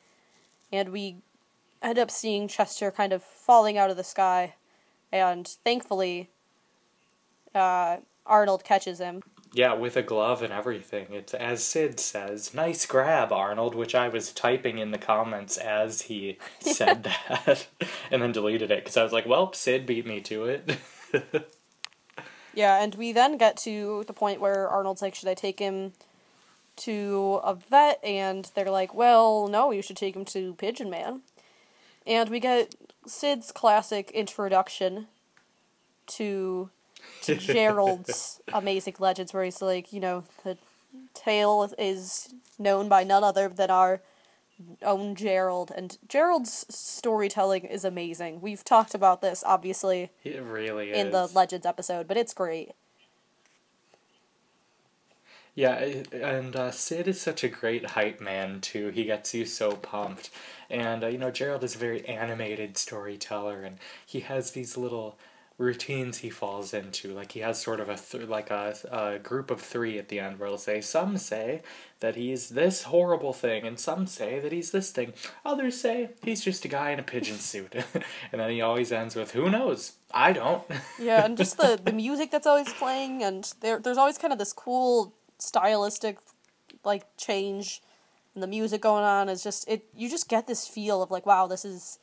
and 0.72 0.88
we 0.90 1.16
end 1.82 1.98
up 1.98 2.10
seeing 2.10 2.48
Chester 2.48 2.90
kind 2.90 3.12
of 3.12 3.22
falling 3.22 3.76
out 3.76 3.90
of 3.90 3.96
the 3.96 4.02
sky 4.02 4.54
and 5.12 5.46
thankfully, 5.46 6.30
uh, 7.54 7.98
Arnold 8.26 8.64
catches 8.64 8.98
him. 8.98 9.22
Yeah, 9.54 9.74
with 9.74 9.98
a 9.98 10.02
glove 10.02 10.42
and 10.42 10.52
everything. 10.52 11.08
It's 11.10 11.34
as 11.34 11.62
Sid 11.62 12.00
says, 12.00 12.54
"Nice 12.54 12.86
grab, 12.86 13.32
Arnold," 13.32 13.74
which 13.74 13.94
I 13.94 14.08
was 14.08 14.32
typing 14.32 14.78
in 14.78 14.92
the 14.92 14.98
comments 14.98 15.58
as 15.58 16.02
he 16.02 16.38
said 16.60 17.02
that, 17.04 17.66
and 18.10 18.22
then 18.22 18.32
deleted 18.32 18.70
it 18.70 18.82
because 18.82 18.96
I 18.96 19.02
was 19.02 19.12
like, 19.12 19.26
"Well, 19.26 19.52
Sid 19.52 19.84
beat 19.84 20.06
me 20.06 20.22
to 20.22 20.46
it." 20.46 20.78
yeah, 22.54 22.82
and 22.82 22.94
we 22.94 23.12
then 23.12 23.36
get 23.36 23.58
to 23.58 24.04
the 24.06 24.14
point 24.14 24.40
where 24.40 24.68
Arnold's 24.68 25.02
like, 25.02 25.14
"Should 25.14 25.28
I 25.28 25.34
take 25.34 25.58
him 25.58 25.92
to 26.76 27.40
a 27.44 27.54
vet?" 27.54 28.02
And 28.02 28.50
they're 28.54 28.70
like, 28.70 28.94
"Well, 28.94 29.48
no, 29.48 29.70
you 29.70 29.82
should 29.82 29.98
take 29.98 30.16
him 30.16 30.24
to 30.26 30.54
Pigeon 30.54 30.88
Man." 30.88 31.20
And 32.06 32.30
we 32.30 32.40
get 32.40 32.74
Sid's 33.06 33.52
classic 33.52 34.10
introduction 34.10 35.08
to 36.08 36.70
to 37.22 37.34
Gerald's 37.36 38.40
Amazing 38.52 38.96
Legends, 38.98 39.32
where 39.32 39.44
he's 39.44 39.62
like, 39.62 39.92
you 39.92 40.00
know, 40.00 40.24
the 40.44 40.56
tale 41.14 41.68
is 41.78 42.34
known 42.58 42.88
by 42.88 43.04
none 43.04 43.24
other 43.24 43.48
than 43.48 43.70
our 43.70 44.00
own 44.82 45.14
Gerald, 45.14 45.72
and 45.74 45.98
Gerald's 46.08 46.66
storytelling 46.68 47.64
is 47.64 47.84
amazing. 47.84 48.40
We've 48.40 48.64
talked 48.64 48.94
about 48.94 49.20
this, 49.20 49.42
obviously. 49.44 50.10
It 50.24 50.42
really 50.42 50.92
in 50.92 51.10
the 51.10 51.26
Legends 51.34 51.66
episode, 51.66 52.06
but 52.06 52.16
it's 52.16 52.34
great. 52.34 52.72
Yeah, 55.54 55.74
and 56.12 56.56
uh, 56.56 56.70
Sid 56.70 57.08
is 57.08 57.20
such 57.20 57.44
a 57.44 57.48
great 57.48 57.90
hype 57.90 58.20
man 58.20 58.60
too. 58.62 58.88
He 58.88 59.04
gets 59.04 59.34
you 59.34 59.44
so 59.44 59.72
pumped, 59.72 60.30
and 60.70 61.04
uh, 61.04 61.08
you 61.08 61.18
know 61.18 61.30
Gerald 61.30 61.62
is 61.62 61.74
a 61.74 61.78
very 61.78 62.06
animated 62.06 62.78
storyteller, 62.78 63.62
and 63.62 63.76
he 64.06 64.20
has 64.20 64.52
these 64.52 64.78
little 64.78 65.18
routines 65.58 66.18
he 66.18 66.30
falls 66.30 66.72
into. 66.72 67.12
Like 67.12 67.32
he 67.32 67.40
has 67.40 67.60
sort 67.60 67.80
of 67.80 67.90
a 67.90 67.96
th- 67.96 68.28
like 68.28 68.50
a, 68.50 68.74
a 68.90 69.18
group 69.18 69.50
of 69.50 69.60
three 69.60 69.98
at 69.98 70.08
the 70.08 70.20
end 70.20 70.38
where 70.38 70.48
he'll 70.48 70.56
say 70.56 70.80
some 70.80 71.18
say 71.18 71.62
that 72.00 72.16
he's 72.16 72.48
this 72.50 72.84
horrible 72.84 73.34
thing, 73.34 73.66
and 73.66 73.78
some 73.78 74.06
say 74.06 74.40
that 74.40 74.52
he's 74.52 74.70
this 74.70 74.90
thing. 74.90 75.12
Others 75.44 75.78
say 75.80 76.10
he's 76.22 76.42
just 76.42 76.64
a 76.64 76.68
guy 76.68 76.90
in 76.90 76.98
a 76.98 77.02
pigeon 77.02 77.36
suit, 77.38 77.74
and 78.32 78.40
then 78.40 78.50
he 78.50 78.62
always 78.62 78.90
ends 78.90 79.14
with 79.14 79.32
who 79.32 79.50
knows. 79.50 79.92
I 80.14 80.32
don't. 80.32 80.62
yeah, 80.98 81.24
and 81.24 81.36
just 81.36 81.58
the 81.58 81.78
the 81.84 81.92
music 81.92 82.30
that's 82.30 82.46
always 82.46 82.72
playing, 82.72 83.22
and 83.22 83.52
there 83.60 83.78
there's 83.78 83.98
always 83.98 84.16
kind 84.18 84.32
of 84.32 84.38
this 84.38 84.52
cool 84.54 85.12
stylistic 85.42 86.18
like 86.84 87.04
change 87.16 87.82
and 88.34 88.42
the 88.42 88.46
music 88.46 88.80
going 88.80 89.04
on. 89.04 89.28
Is 89.28 89.42
just 89.42 89.68
it 89.68 89.84
you 89.94 90.08
just 90.08 90.28
get 90.28 90.46
this 90.46 90.66
feel 90.66 91.02
of 91.02 91.10
like 91.10 91.26
wow 91.26 91.46
this 91.46 91.64
is 91.64 91.98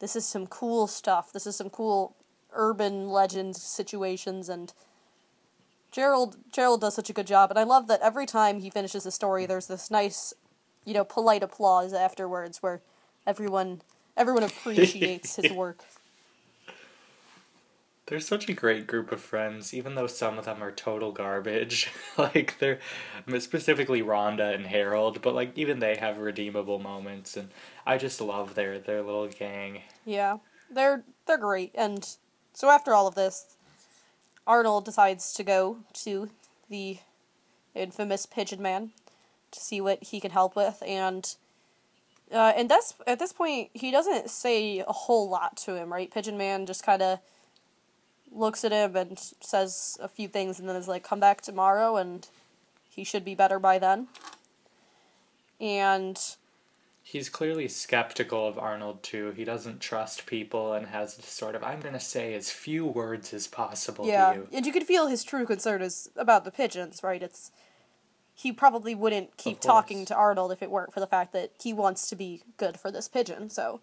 this 0.00 0.16
is 0.16 0.26
some 0.26 0.46
cool 0.46 0.86
stuff. 0.86 1.32
This 1.32 1.46
is 1.46 1.56
some 1.56 1.70
cool 1.70 2.16
urban 2.52 3.08
legend 3.08 3.56
situations. 3.56 4.48
And 4.48 4.72
Gerald 5.90 6.36
Gerald 6.50 6.80
does 6.80 6.94
such 6.94 7.10
a 7.10 7.12
good 7.12 7.26
job. 7.26 7.50
And 7.50 7.58
I 7.58 7.64
love 7.64 7.88
that 7.88 8.00
every 8.00 8.26
time 8.26 8.60
he 8.60 8.70
finishes 8.70 9.06
a 9.06 9.10
story 9.10 9.46
there's 9.46 9.66
this 9.66 9.90
nice 9.90 10.34
you 10.84 10.94
know 10.94 11.04
polite 11.04 11.42
applause 11.42 11.92
afterwards 11.92 12.62
where 12.62 12.80
everyone 13.26 13.82
everyone 14.16 14.42
appreciates 14.42 15.36
his 15.36 15.52
work 15.62 15.84
they're 18.12 18.20
such 18.20 18.46
a 18.46 18.52
great 18.52 18.86
group 18.86 19.10
of 19.10 19.22
friends, 19.22 19.72
even 19.72 19.94
though 19.94 20.06
some 20.06 20.36
of 20.36 20.44
them 20.44 20.62
are 20.62 20.70
total 20.70 21.12
garbage. 21.12 21.90
like 22.18 22.58
they're 22.58 22.78
specifically 23.38 24.02
Rhonda 24.02 24.54
and 24.54 24.66
Harold, 24.66 25.22
but 25.22 25.34
like 25.34 25.56
even 25.56 25.78
they 25.78 25.96
have 25.96 26.18
redeemable 26.18 26.78
moments, 26.78 27.38
and 27.38 27.48
I 27.86 27.96
just 27.96 28.20
love 28.20 28.54
their 28.54 28.78
their 28.78 29.00
little 29.00 29.28
gang. 29.28 29.80
Yeah, 30.04 30.36
they're 30.70 31.04
they're 31.24 31.38
great, 31.38 31.72
and 31.74 32.06
so 32.52 32.68
after 32.68 32.92
all 32.92 33.06
of 33.06 33.14
this, 33.14 33.56
Arnold 34.46 34.84
decides 34.84 35.32
to 35.32 35.42
go 35.42 35.78
to 36.04 36.28
the 36.68 36.98
infamous 37.74 38.26
Pigeon 38.26 38.60
Man 38.60 38.90
to 39.52 39.60
see 39.60 39.80
what 39.80 40.02
he 40.02 40.20
can 40.20 40.32
help 40.32 40.54
with, 40.54 40.82
and 40.86 41.34
Uh, 42.30 42.52
and 42.56 42.68
that's 42.68 42.92
at 43.06 43.18
this 43.18 43.32
point 43.32 43.70
he 43.72 43.90
doesn't 43.90 44.28
say 44.28 44.80
a 44.80 44.92
whole 44.92 45.30
lot 45.30 45.56
to 45.56 45.76
him, 45.76 45.90
right? 45.90 46.10
Pigeon 46.12 46.36
Man 46.36 46.66
just 46.66 46.84
kind 46.84 47.00
of 47.00 47.18
looks 48.34 48.64
at 48.64 48.72
him 48.72 48.96
and 48.96 49.18
says 49.40 49.98
a 50.00 50.08
few 50.08 50.28
things, 50.28 50.58
and 50.58 50.68
then 50.68 50.76
is 50.76 50.88
like, 50.88 51.04
"Come 51.04 51.20
back 51.20 51.40
tomorrow," 51.40 51.96
and 51.96 52.26
he 52.88 53.04
should 53.04 53.24
be 53.24 53.34
better 53.34 53.58
by 53.58 53.78
then. 53.78 54.08
And 55.60 56.18
he's 57.02 57.28
clearly 57.28 57.68
skeptical 57.68 58.46
of 58.46 58.58
Arnold 58.58 59.02
too. 59.02 59.32
He 59.32 59.44
doesn't 59.44 59.80
trust 59.80 60.26
people 60.26 60.72
and 60.72 60.86
has 60.86 61.16
this 61.16 61.26
sort 61.26 61.54
of 61.54 61.62
I'm 61.62 61.80
going 61.80 61.94
to 61.94 62.00
say 62.00 62.34
as 62.34 62.50
few 62.50 62.86
words 62.86 63.32
as 63.32 63.46
possible 63.46 64.06
yeah. 64.06 64.32
to 64.32 64.38
you. 64.38 64.48
And 64.52 64.66
you 64.66 64.72
could 64.72 64.84
feel 64.84 65.06
his 65.08 65.24
true 65.24 65.46
concern 65.46 65.82
is 65.82 66.10
about 66.16 66.44
the 66.44 66.50
pigeons, 66.50 67.02
right? 67.02 67.22
It's 67.22 67.50
he 68.34 68.52
probably 68.52 68.94
wouldn't 68.94 69.36
keep 69.36 69.60
talking 69.60 70.04
to 70.06 70.14
Arnold 70.14 70.52
if 70.52 70.62
it 70.62 70.70
weren't 70.70 70.92
for 70.92 71.00
the 71.00 71.06
fact 71.06 71.32
that 71.32 71.52
he 71.62 71.72
wants 71.72 72.08
to 72.08 72.16
be 72.16 72.42
good 72.56 72.78
for 72.78 72.90
this 72.90 73.08
pigeon. 73.08 73.50
So 73.50 73.80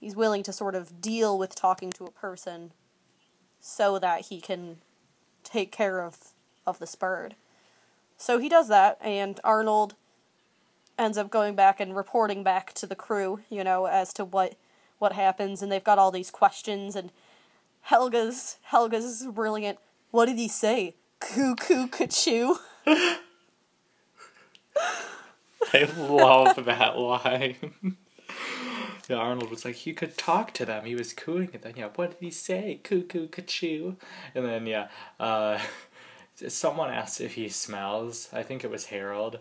he's 0.00 0.16
willing 0.16 0.42
to 0.42 0.52
sort 0.52 0.74
of 0.74 1.00
deal 1.00 1.38
with 1.38 1.54
talking 1.54 1.92
to 1.92 2.04
a 2.04 2.10
person 2.10 2.72
so 3.66 3.98
that 3.98 4.26
he 4.26 4.40
can 4.40 4.76
take 5.42 5.72
care 5.72 6.00
of 6.00 6.18
of 6.64 6.78
this 6.78 6.94
bird. 6.94 7.34
So 8.16 8.38
he 8.38 8.48
does 8.48 8.68
that 8.68 8.96
and 9.00 9.40
Arnold 9.42 9.94
ends 10.96 11.18
up 11.18 11.30
going 11.30 11.56
back 11.56 11.80
and 11.80 11.96
reporting 11.96 12.44
back 12.44 12.72
to 12.74 12.86
the 12.86 12.94
crew, 12.94 13.40
you 13.50 13.64
know, 13.64 13.86
as 13.86 14.12
to 14.14 14.24
what 14.24 14.54
what 14.98 15.12
happens, 15.12 15.60
and 15.60 15.70
they've 15.70 15.84
got 15.84 15.98
all 15.98 16.10
these 16.10 16.30
questions, 16.30 16.96
and 16.96 17.10
Helga's 17.90 18.56
Helga's 18.70 19.26
brilliant. 19.26 19.78
What 20.12 20.26
did 20.26 20.38
he 20.38 20.48
say? 20.48 20.94
Cuckoo, 21.20 21.88
kachoo. 21.88 22.56
I 22.86 23.18
love 25.98 26.64
that 26.64 26.96
line. 26.96 27.96
yeah, 29.08 29.16
Arnold 29.16 29.50
was 29.50 29.64
like, 29.64 29.76
he 29.76 29.92
could 29.92 30.16
talk 30.16 30.52
to 30.54 30.64
them. 30.64 30.84
He 30.84 30.94
was 30.94 31.12
cooing 31.12 31.50
at 31.54 31.62
them. 31.62 31.74
Yeah, 31.76 31.88
what 31.94 32.12
did 32.12 32.24
he 32.24 32.30
say? 32.30 32.80
Cuckoo, 32.82 33.28
kachoo. 33.28 33.96
And 34.34 34.44
then, 34.44 34.66
yeah, 34.66 34.88
uh, 35.20 35.60
someone 36.48 36.90
asked 36.90 37.20
if 37.20 37.34
he 37.34 37.48
smells. 37.48 38.28
I 38.32 38.42
think 38.42 38.64
it 38.64 38.70
was 38.70 38.86
Harold. 38.86 39.38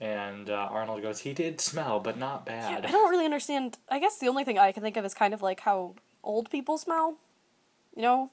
And 0.00 0.50
uh, 0.50 0.68
Arnold 0.70 1.02
goes, 1.02 1.20
he 1.20 1.32
did 1.32 1.60
smell, 1.60 2.00
but 2.00 2.18
not 2.18 2.44
bad. 2.44 2.82
Yeah, 2.82 2.88
I 2.88 2.92
don't 2.92 3.10
really 3.10 3.24
understand. 3.24 3.78
I 3.88 4.00
guess 4.00 4.18
the 4.18 4.28
only 4.28 4.44
thing 4.44 4.58
I 4.58 4.72
can 4.72 4.82
think 4.82 4.96
of 4.96 5.04
is 5.04 5.14
kind 5.14 5.32
of 5.32 5.42
like 5.42 5.60
how 5.60 5.94
old 6.24 6.50
people 6.50 6.76
smell. 6.76 7.16
You 7.94 8.02
know. 8.02 8.30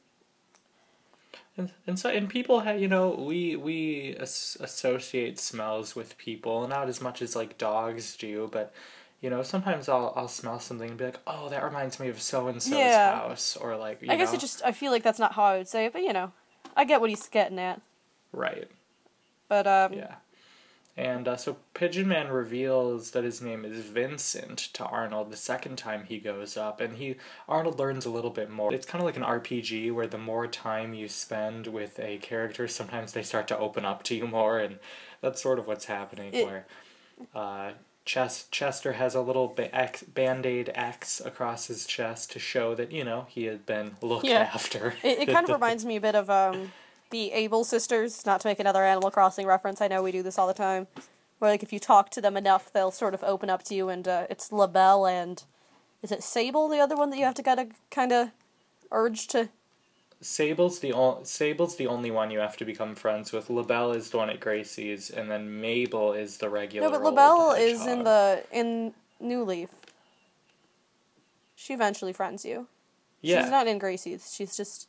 And, 1.57 1.71
and 1.85 1.99
so 1.99 2.09
and 2.09 2.29
people 2.29 2.61
have 2.61 2.79
you 2.79 2.87
know 2.87 3.09
we 3.09 3.57
we 3.57 4.15
as- 4.17 4.57
associate 4.61 5.37
smells 5.37 5.95
with 5.95 6.17
people 6.17 6.65
not 6.65 6.87
as 6.87 7.01
much 7.01 7.21
as 7.21 7.35
like 7.35 7.57
dogs 7.57 8.15
do 8.15 8.49
but 8.51 8.73
you 9.21 9.29
know 9.29 9.43
sometimes 9.43 9.87
I'll 9.87 10.13
I'll 10.15 10.27
smell 10.27 10.59
something 10.59 10.89
and 10.89 10.97
be 10.97 11.05
like 11.05 11.19
oh 11.25 11.49
that 11.49 11.63
reminds 11.63 11.99
me 11.99 12.09
of 12.09 12.21
so 12.21 12.47
and 12.47 12.61
so's 12.61 12.95
house 12.95 13.55
or 13.55 13.77
like 13.77 14.03
I 14.07 14.15
guess 14.17 14.31
know. 14.31 14.37
it 14.37 14.41
just 14.41 14.63
I 14.65 14.71
feel 14.71 14.91
like 14.91 15.03
that's 15.03 15.19
not 15.19 15.33
how 15.33 15.43
I 15.43 15.57
would 15.57 15.67
say 15.67 15.85
it 15.85 15.93
but 15.93 16.01
you 16.01 16.13
know 16.13 16.31
I 16.75 16.83
get 16.85 17.01
what 17.01 17.09
he's 17.09 17.27
getting 17.27 17.59
at 17.59 17.81
right 18.33 18.69
but 19.47 19.67
um 19.67 19.93
yeah 19.93 20.15
and 20.97 21.27
uh, 21.27 21.37
so 21.37 21.57
Pigeon 21.73 22.07
Man 22.07 22.27
reveals 22.27 23.11
that 23.11 23.23
his 23.23 23.41
name 23.41 23.63
is 23.63 23.79
Vincent 23.79 24.57
to 24.73 24.83
Arnold 24.85 25.31
the 25.31 25.37
second 25.37 25.77
time 25.77 26.03
he 26.03 26.19
goes 26.19 26.57
up, 26.57 26.81
and 26.81 26.97
he 26.97 27.15
Arnold 27.47 27.79
learns 27.79 28.05
a 28.05 28.09
little 28.09 28.29
bit 28.29 28.49
more. 28.49 28.73
It's 28.73 28.85
kind 28.85 29.01
of 29.01 29.05
like 29.05 29.15
an 29.15 29.23
RPG 29.23 29.93
where 29.93 30.07
the 30.07 30.17
more 30.17 30.47
time 30.47 30.93
you 30.93 31.07
spend 31.07 31.67
with 31.67 31.97
a 31.97 32.17
character, 32.17 32.67
sometimes 32.67 33.13
they 33.13 33.23
start 33.23 33.47
to 33.47 33.57
open 33.57 33.85
up 33.85 34.03
to 34.03 34.15
you 34.15 34.27
more, 34.27 34.59
and 34.59 34.79
that's 35.21 35.41
sort 35.41 35.59
of 35.59 35.67
what's 35.67 35.85
happening. 35.85 36.33
It, 36.33 36.45
where 36.45 36.65
uh, 37.33 37.71
Ches- 38.11 38.45
Chester 38.51 38.91
has 38.91 39.15
a 39.15 39.21
little 39.21 39.47
ba- 39.47 39.73
X, 39.73 40.03
band-aid 40.03 40.69
X 40.75 41.21
across 41.23 41.67
his 41.67 41.85
chest 41.85 42.29
to 42.33 42.39
show 42.39 42.75
that 42.75 42.91
you 42.91 43.05
know 43.05 43.25
he 43.29 43.45
had 43.45 43.65
been 43.65 43.95
looked 44.01 44.25
yeah. 44.25 44.49
after. 44.53 44.95
it, 45.01 45.19
it 45.19 45.25
kind 45.29 45.45
of 45.45 45.53
reminds 45.53 45.85
me 45.85 45.95
a 45.95 46.01
bit 46.01 46.13
of 46.13 46.29
um 46.29 46.73
the 47.11 47.31
Able 47.31 47.63
sisters, 47.63 48.25
not 48.25 48.41
to 48.41 48.49
make 48.49 48.59
another 48.59 48.83
Animal 48.83 49.11
Crossing 49.11 49.47
reference. 49.47 49.79
I 49.79 49.87
know 49.87 50.03
we 50.03 50.11
do 50.11 50.23
this 50.23 50.37
all 50.37 50.47
the 50.47 50.53
time. 50.53 50.87
Where 51.39 51.51
like 51.51 51.63
if 51.63 51.71
you 51.71 51.79
talk 51.79 52.09
to 52.09 52.19
them 52.19 52.35
enough, 52.35 52.73
they'll 52.73 52.91
sort 52.91 53.13
of 53.13 53.23
open 53.23 53.49
up 53.49 53.63
to 53.63 53.75
you, 53.75 53.87
and 53.87 54.05
uh, 54.05 54.27
it's 54.29 54.51
LaBelle 54.51 55.05
and 55.07 55.41
is 56.03 56.11
it 56.11 56.21
Sable, 56.21 56.67
the 56.67 56.79
other 56.79 56.97
one 56.97 57.11
that 57.11 57.17
you 57.17 57.23
have 57.23 57.35
to 57.35 57.41
gotta 57.41 57.69
kind 57.91 58.11
of 58.11 58.31
urge 58.91 59.27
to. 59.27 59.47
Sable's 60.21 60.79
the 60.79 60.93
o- 60.93 61.21
Sable's 61.23 61.75
the 61.75 61.87
only 61.87 62.11
one 62.11 62.29
you 62.29 62.39
have 62.39 62.55
to 62.57 62.65
become 62.65 62.93
friends 62.95 63.31
with. 63.31 63.49
LaBelle 63.49 63.91
is 63.91 64.11
the 64.11 64.17
one 64.17 64.29
at 64.29 64.39
Gracie's, 64.39 65.09
and 65.09 65.29
then 65.29 65.59
Mabel 65.59 66.13
is 66.13 66.37
the 66.37 66.49
regular. 66.49 66.87
No, 66.87 66.91
but 66.91 67.03
LaBelle 67.03 67.51
is 67.53 67.85
in 67.87 68.03
the 68.03 68.43
in 68.51 68.93
New 69.19 69.43
Leaf. 69.43 69.69
She 71.55 71.73
eventually 71.73 72.13
friends 72.13 72.45
you. 72.45 72.67
Yeah. 73.21 73.41
She's 73.41 73.51
not 73.51 73.67
in 73.67 73.79
Gracie's. 73.79 74.33
She's 74.33 74.55
just 74.55 74.87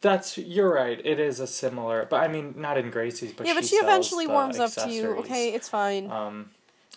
that's 0.00 0.38
you're 0.38 0.72
right. 0.72 1.00
It 1.04 1.20
is 1.20 1.40
a 1.40 1.46
similar, 1.46 2.06
but 2.08 2.22
I 2.22 2.28
mean 2.28 2.54
not 2.56 2.78
in 2.78 2.90
Gracie's, 2.90 3.32
but 3.32 3.46
yeah, 3.46 3.54
but 3.54 3.64
she, 3.64 3.70
she 3.70 3.76
eventually 3.76 4.26
warms 4.26 4.58
up 4.58 4.72
to 4.72 4.90
you. 4.90 5.16
Okay, 5.18 5.52
it's 5.52 5.68
fine. 5.68 6.10
Um, 6.10 6.50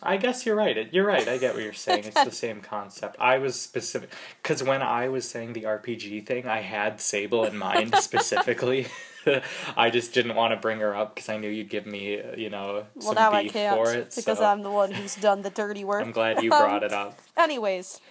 I 0.04 0.18
guess 0.18 0.46
you're 0.46 0.56
right. 0.56 0.94
You're 0.94 1.06
right. 1.06 1.28
I 1.28 1.38
get 1.38 1.56
what 1.56 1.64
you're 1.64 1.74
saying. 1.74 2.06
It's 2.06 2.24
the 2.24 2.32
same 2.46 2.62
concept. 2.62 3.16
I 3.20 3.38
was 3.38 3.60
specific 3.60 4.10
because 4.42 4.62
when 4.62 4.82
I 4.82 5.08
was 5.08 5.28
saying 5.28 5.54
the 5.54 5.64
RPG 5.64 6.26
thing, 6.26 6.48
I 6.48 6.62
had 6.62 7.00
Sable 7.00 7.46
in 7.46 7.58
mind 7.58 7.96
specifically. 8.00 8.88
I 9.78 9.90
just 9.90 10.14
didn't 10.14 10.36
want 10.36 10.52
to 10.52 10.58
bring 10.58 10.80
her 10.80 10.94
up 10.94 11.16
because 11.16 11.30
I 11.30 11.38
knew 11.38 11.50
you'd 11.50 11.70
give 11.70 11.86
me, 11.86 12.22
you 12.36 12.50
know, 12.50 12.86
well, 12.96 13.14
some 13.14 13.16
now 13.16 13.32
beef 13.32 13.52
I 13.52 13.54
can't 13.54 13.76
for 13.76 13.94
it. 13.94 14.14
Because 14.16 14.40
so. 14.40 14.46
I'm 14.46 14.62
the 14.62 14.72
one 14.72 14.92
who's 14.92 15.16
done 15.16 15.42
the 15.42 15.50
dirty 15.50 15.86
work. 15.86 16.02
I'm 16.02 16.12
glad 16.12 16.44
you 16.44 16.50
brought 16.50 16.84
it 16.84 16.92
up. 16.92 17.18
Anyways, 17.38 18.02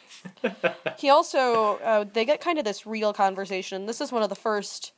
he 0.99 1.11
also 1.11 1.77
uh, 1.79 2.05
they 2.11 2.25
get 2.25 2.41
kind 2.41 2.59
of 2.59 2.65
this 2.65 2.87
real 2.87 3.13
conversation. 3.13 3.85
This 3.85 4.01
is 4.01 4.11
one 4.11 4.23
of 4.23 4.31
the 4.31 4.35
first 4.35 4.93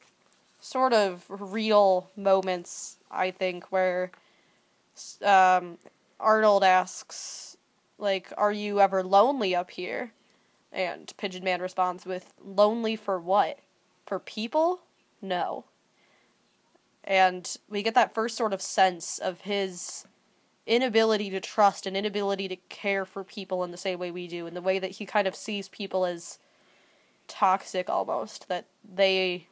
sort 0.60 0.92
of 0.92 1.24
real 1.28 2.10
moments 2.16 2.96
I 3.10 3.30
think 3.32 3.64
where 3.72 4.12
um, 5.22 5.78
Arnold 6.20 6.64
asks 6.64 7.56
like, 7.98 8.32
"Are 8.36 8.52
you 8.52 8.80
ever 8.80 9.02
lonely 9.02 9.54
up 9.54 9.70
here?" 9.70 10.12
And 10.72 11.12
Pigeon 11.16 11.44
Man 11.44 11.60
responds 11.60 12.06
with, 12.06 12.34
"Lonely 12.40 12.96
for 12.96 13.20
what? 13.20 13.58
For 14.06 14.18
people? 14.18 14.80
No." 15.22 15.64
And 17.04 17.56
we 17.68 17.82
get 17.82 17.94
that 17.94 18.14
first 18.14 18.36
sort 18.36 18.52
of 18.52 18.62
sense 18.62 19.18
of 19.18 19.42
his 19.42 20.06
inability 20.66 21.28
to 21.30 21.40
trust 21.40 21.86
and 21.86 21.96
inability 21.96 22.48
to 22.48 22.56
care 22.56 23.04
for 23.04 23.22
people 23.22 23.62
in 23.62 23.70
the 23.70 23.76
same 23.76 23.98
way 23.98 24.10
we 24.10 24.26
do, 24.26 24.46
in 24.46 24.54
the 24.54 24.62
way 24.62 24.78
that 24.78 24.92
he 24.92 25.04
kind 25.06 25.28
of 25.28 25.36
sees 25.36 25.68
people 25.68 26.06
as 26.06 26.38
toxic 27.28 27.90
almost, 27.90 28.48
that 28.48 28.64
they, 28.82 29.46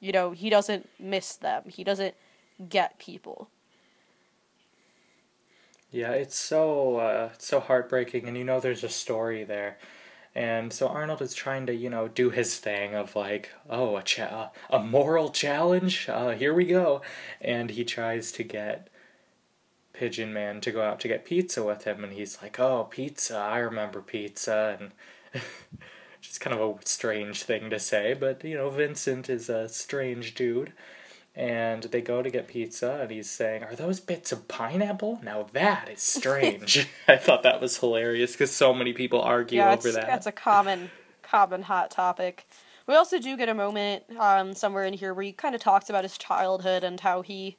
you 0.00 0.12
know, 0.12 0.30
he 0.30 0.48
doesn't 0.48 0.88
miss 0.98 1.34
them, 1.34 1.64
he 1.68 1.82
doesn't 1.82 2.14
get 2.68 2.98
people. 2.98 3.48
Yeah, 5.94 6.10
it's 6.10 6.34
so 6.36 6.96
uh, 6.96 7.30
so 7.38 7.60
heartbreaking, 7.60 8.26
and 8.26 8.36
you 8.36 8.42
know 8.42 8.58
there's 8.58 8.82
a 8.82 8.88
story 8.88 9.44
there, 9.44 9.78
and 10.34 10.72
so 10.72 10.88
Arnold 10.88 11.22
is 11.22 11.34
trying 11.34 11.66
to 11.66 11.74
you 11.74 11.88
know 11.88 12.08
do 12.08 12.30
his 12.30 12.58
thing 12.58 12.94
of 12.96 13.14
like 13.14 13.52
oh 13.70 13.96
a 13.96 14.02
cha- 14.02 14.50
a 14.70 14.80
moral 14.80 15.30
challenge, 15.30 16.08
uh, 16.08 16.30
here 16.30 16.52
we 16.52 16.64
go, 16.66 17.00
and 17.40 17.70
he 17.70 17.84
tries 17.84 18.32
to 18.32 18.42
get 18.42 18.88
Pigeon 19.92 20.32
Man 20.32 20.60
to 20.62 20.72
go 20.72 20.82
out 20.82 20.98
to 21.00 21.08
get 21.08 21.24
pizza 21.24 21.62
with 21.62 21.84
him, 21.84 22.02
and 22.02 22.12
he's 22.12 22.42
like, 22.42 22.58
"Oh, 22.58 22.84
pizza! 22.90 23.36
I 23.38 23.58
remember 23.58 24.02
pizza," 24.02 24.76
and 24.80 25.42
just 26.20 26.40
kind 26.40 26.58
of 26.58 26.78
a 26.78 26.86
strange 26.86 27.44
thing 27.44 27.70
to 27.70 27.78
say, 27.78 28.14
but 28.14 28.44
you 28.44 28.56
know, 28.56 28.68
Vincent 28.70 29.30
is 29.30 29.48
a 29.48 29.68
strange 29.68 30.34
dude. 30.34 30.72
And 31.36 31.82
they 31.84 32.00
go 32.00 32.22
to 32.22 32.30
get 32.30 32.46
pizza, 32.46 32.98
and 33.00 33.10
he's 33.10 33.28
saying, 33.28 33.64
"Are 33.64 33.74
those 33.74 33.98
bits 33.98 34.30
of 34.30 34.46
pineapple? 34.46 35.18
Now 35.22 35.46
that 35.52 35.88
is 35.88 36.00
strange." 36.00 36.88
I 37.08 37.16
thought 37.16 37.42
that 37.42 37.60
was 37.60 37.78
hilarious 37.78 38.32
because 38.32 38.52
so 38.52 38.72
many 38.72 38.92
people 38.92 39.20
argue 39.20 39.58
yeah, 39.58 39.72
over 39.72 39.90
that. 39.90 40.06
That's 40.06 40.26
a 40.26 40.32
common, 40.32 40.92
common 41.22 41.62
hot 41.62 41.90
topic. 41.90 42.46
We 42.86 42.94
also 42.94 43.18
do 43.18 43.36
get 43.36 43.48
a 43.48 43.54
moment 43.54 44.04
um, 44.18 44.54
somewhere 44.54 44.84
in 44.84 44.94
here 44.94 45.14
where 45.14 45.24
he 45.24 45.32
kind 45.32 45.54
of 45.54 45.60
talks 45.60 45.88
about 45.88 46.04
his 46.04 46.18
childhood 46.18 46.84
and 46.84 47.00
how 47.00 47.22
he 47.22 47.56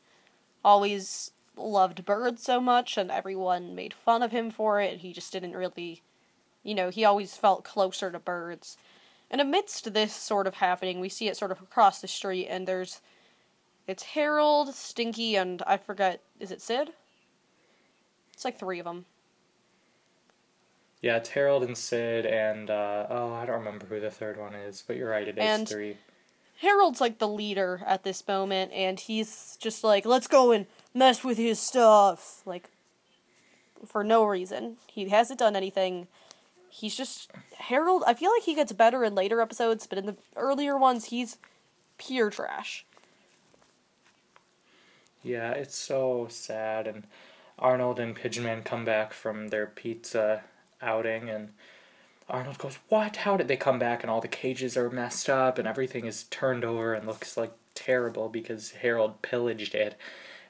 always 0.63 1.31
loved 1.57 2.05
birds 2.05 2.43
so 2.43 2.59
much 2.59 2.97
and 2.97 3.09
everyone 3.09 3.75
made 3.75 3.93
fun 3.93 4.21
of 4.21 4.31
him 4.31 4.51
for 4.51 4.81
it 4.81 4.91
and 4.91 5.01
he 5.01 5.13
just 5.13 5.31
didn't 5.31 5.55
really 5.55 6.01
you 6.63 6.75
know 6.75 6.89
he 6.89 7.05
always 7.05 7.37
felt 7.37 7.63
closer 7.63 8.11
to 8.11 8.19
birds 8.19 8.77
and 9.31 9.39
amidst 9.39 9.93
this 9.93 10.13
sort 10.13 10.47
of 10.47 10.55
happening 10.55 10.99
we 10.99 11.07
see 11.07 11.27
it 11.27 11.37
sort 11.37 11.51
of 11.51 11.61
across 11.61 12.01
the 12.01 12.07
street 12.07 12.47
and 12.47 12.67
there's 12.67 12.99
it's 13.87 14.03
harold 14.03 14.73
stinky 14.73 15.35
and 15.35 15.61
i 15.67 15.77
forget 15.77 16.21
is 16.39 16.51
it 16.51 16.61
sid 16.61 16.89
it's 18.33 18.45
like 18.45 18.59
three 18.59 18.79
of 18.79 18.85
them 18.85 19.05
yeah 21.01 21.17
it's 21.17 21.29
harold 21.29 21.63
and 21.63 21.77
sid 21.77 22.25
and 22.25 22.69
uh, 22.69 23.05
oh 23.09 23.33
i 23.33 23.45
don't 23.45 23.59
remember 23.59 23.85
who 23.85 23.99
the 23.99 24.11
third 24.11 24.37
one 24.37 24.53
is 24.53 24.83
but 24.85 24.95
you're 24.95 25.09
right 25.09 25.27
it 25.27 25.37
is 25.37 25.43
and 25.43 25.67
three 25.67 25.97
harold's 26.57 27.01
like 27.01 27.19
the 27.19 27.27
leader 27.27 27.81
at 27.85 28.03
this 28.03 28.27
moment 28.27 28.71
and 28.71 29.01
he's 29.01 29.57
just 29.59 29.83
like 29.83 30.05
let's 30.05 30.27
go 30.27 30.51
and 30.51 30.65
mess 30.95 31.23
with 31.23 31.37
his 31.37 31.59
stuff. 31.59 32.41
Like, 32.45 32.71
for 33.85 34.03
no 34.03 34.23
reason. 34.23 34.77
He 34.87 35.09
hasn't 35.09 35.37
done 35.37 35.55
anything. 35.55 36.07
He's 36.69 36.95
just 36.95 37.29
Harold. 37.57 38.03
I 38.07 38.15
feel 38.15 38.31
like 38.31 38.43
he 38.43 38.55
gets 38.55 38.71
better 38.71 39.03
in 39.03 39.13
later 39.13 39.41
episodes, 39.41 39.85
but 39.85 39.99
in 39.99 40.07
the 40.07 40.15
earlier 40.35 40.77
ones, 40.77 41.05
he's 41.05 41.37
pure 41.97 42.29
trash. 42.31 42.85
Yeah, 45.25 45.51
it's 45.51 45.75
so 45.75 46.27
sad. 46.29 46.85
And 46.85 47.07
Arnold 47.57 47.99
and 47.99 48.15
Pigeon 48.15 48.43
Man 48.43 48.61
come 48.61 48.85
back 48.85 49.11
from 49.11 49.47
their 49.47 49.65
pizza 49.65 50.43
outing, 50.81 51.29
and 51.29 51.49
Arnold 52.29 52.59
goes, 52.59 52.77
What? 52.89 53.17
How 53.17 53.35
did 53.35 53.47
they 53.47 53.57
come 53.57 53.79
back? 53.79 54.03
And 54.03 54.11
all 54.11 54.21
the 54.21 54.27
cages 54.27 54.77
are 54.77 54.89
messed 54.89 55.27
up, 55.27 55.57
and 55.57 55.67
everything 55.67 56.05
is 56.05 56.25
turned 56.25 56.63
over 56.63 56.93
and 56.93 57.07
looks 57.07 57.37
like 57.37 57.53
terrible 57.73 58.29
because 58.29 58.71
Harold 58.71 59.23
pillaged 59.23 59.73
it. 59.73 59.97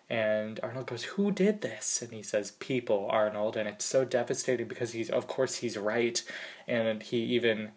And 0.09 0.59
Arnold 0.61 0.87
goes, 0.87 1.03
Who 1.03 1.31
did 1.31 1.61
this? 1.61 2.01
And 2.01 2.11
he 2.11 2.21
says, 2.21 2.51
People, 2.51 3.07
Arnold. 3.09 3.55
And 3.55 3.69
it's 3.69 3.85
so 3.85 4.03
devastating 4.03 4.67
because 4.67 4.91
he's, 4.91 5.09
of 5.09 5.25
course, 5.25 5.55
he's 5.55 5.77
right. 5.77 6.21
And 6.67 7.01
he 7.01 7.19
even, 7.19 7.71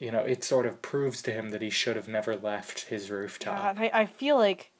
you 0.00 0.10
know, 0.10 0.20
it 0.20 0.42
sort 0.42 0.66
of 0.66 0.82
proves 0.82 1.22
to 1.22 1.32
him 1.32 1.50
that 1.50 1.62
he 1.62 1.70
should 1.70 1.94
have 1.94 2.08
never 2.08 2.34
left 2.34 2.88
his 2.88 3.08
rooftop. 3.08 3.78
I, 3.78 3.90
I 3.94 4.06
feel 4.06 4.36
like 4.36 4.71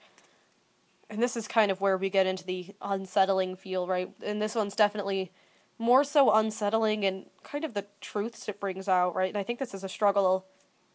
and 1.12 1.22
this 1.22 1.37
is 1.37 1.46
kind 1.46 1.70
of 1.70 1.81
where 1.81 1.98
we 1.98 2.09
get 2.09 2.27
into 2.27 2.44
the 2.44 2.75
unsettling 2.81 3.55
feel, 3.57 3.87
right? 3.87 4.11
And 4.25 4.40
this 4.40 4.55
one's 4.55 4.75
definitely 4.75 5.31
more 5.79 6.05
so 6.05 6.33
unsettling 6.33 7.05
and 7.05 7.27
kind 7.42 7.64
of 7.64 7.75
the 7.75 7.87
truths 8.01 8.48
it 8.48 8.59
brings 8.59 8.88
out, 8.88 9.14
right? 9.14 9.29
And 9.29 9.37
I 9.37 9.42
think 9.42 9.59
this 9.59 9.75
is 9.75 9.85
a 9.85 9.88
struggle 9.88 10.46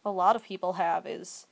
a 0.04 0.10
lot 0.10 0.36
of 0.36 0.44
people 0.44 0.74
have 0.74 1.06
is 1.06 1.46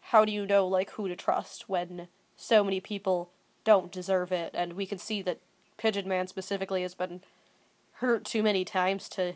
how 0.00 0.24
do 0.24 0.32
you 0.32 0.46
know 0.46 0.66
like 0.66 0.90
who 0.92 1.08
to 1.08 1.16
trust 1.16 1.68
when 1.68 2.08
so 2.36 2.62
many 2.62 2.80
people 2.80 3.30
don't 3.64 3.90
deserve 3.90 4.30
it 4.30 4.52
and 4.54 4.74
we 4.74 4.86
can 4.86 4.98
see 4.98 5.20
that 5.22 5.40
Pigeon 5.76 6.08
Man 6.08 6.28
specifically 6.28 6.82
has 6.82 6.94
been 6.94 7.22
hurt 7.94 8.24
too 8.24 8.42
many 8.42 8.64
times 8.64 9.08
to 9.10 9.34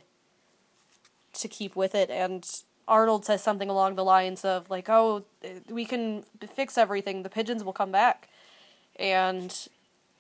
to 1.33 1.49
keep 1.49 1.75
with 1.75 1.95
it 1.95 2.11
and 2.11 2.63
Arnold 2.87 3.25
says 3.25 3.43
something 3.43 3.71
along 3.71 3.95
the 3.95 4.05
lines 4.05 4.45
of 4.45 4.69
like, 4.69 4.89
"Oh, 4.89 5.25
we 5.69 5.85
can 5.85 6.25
fix 6.53 6.77
everything. 6.77 7.23
The 7.23 7.31
pigeons 7.31 7.63
will 7.63 7.73
come 7.73 7.93
back." 7.93 8.29
And 8.97 9.69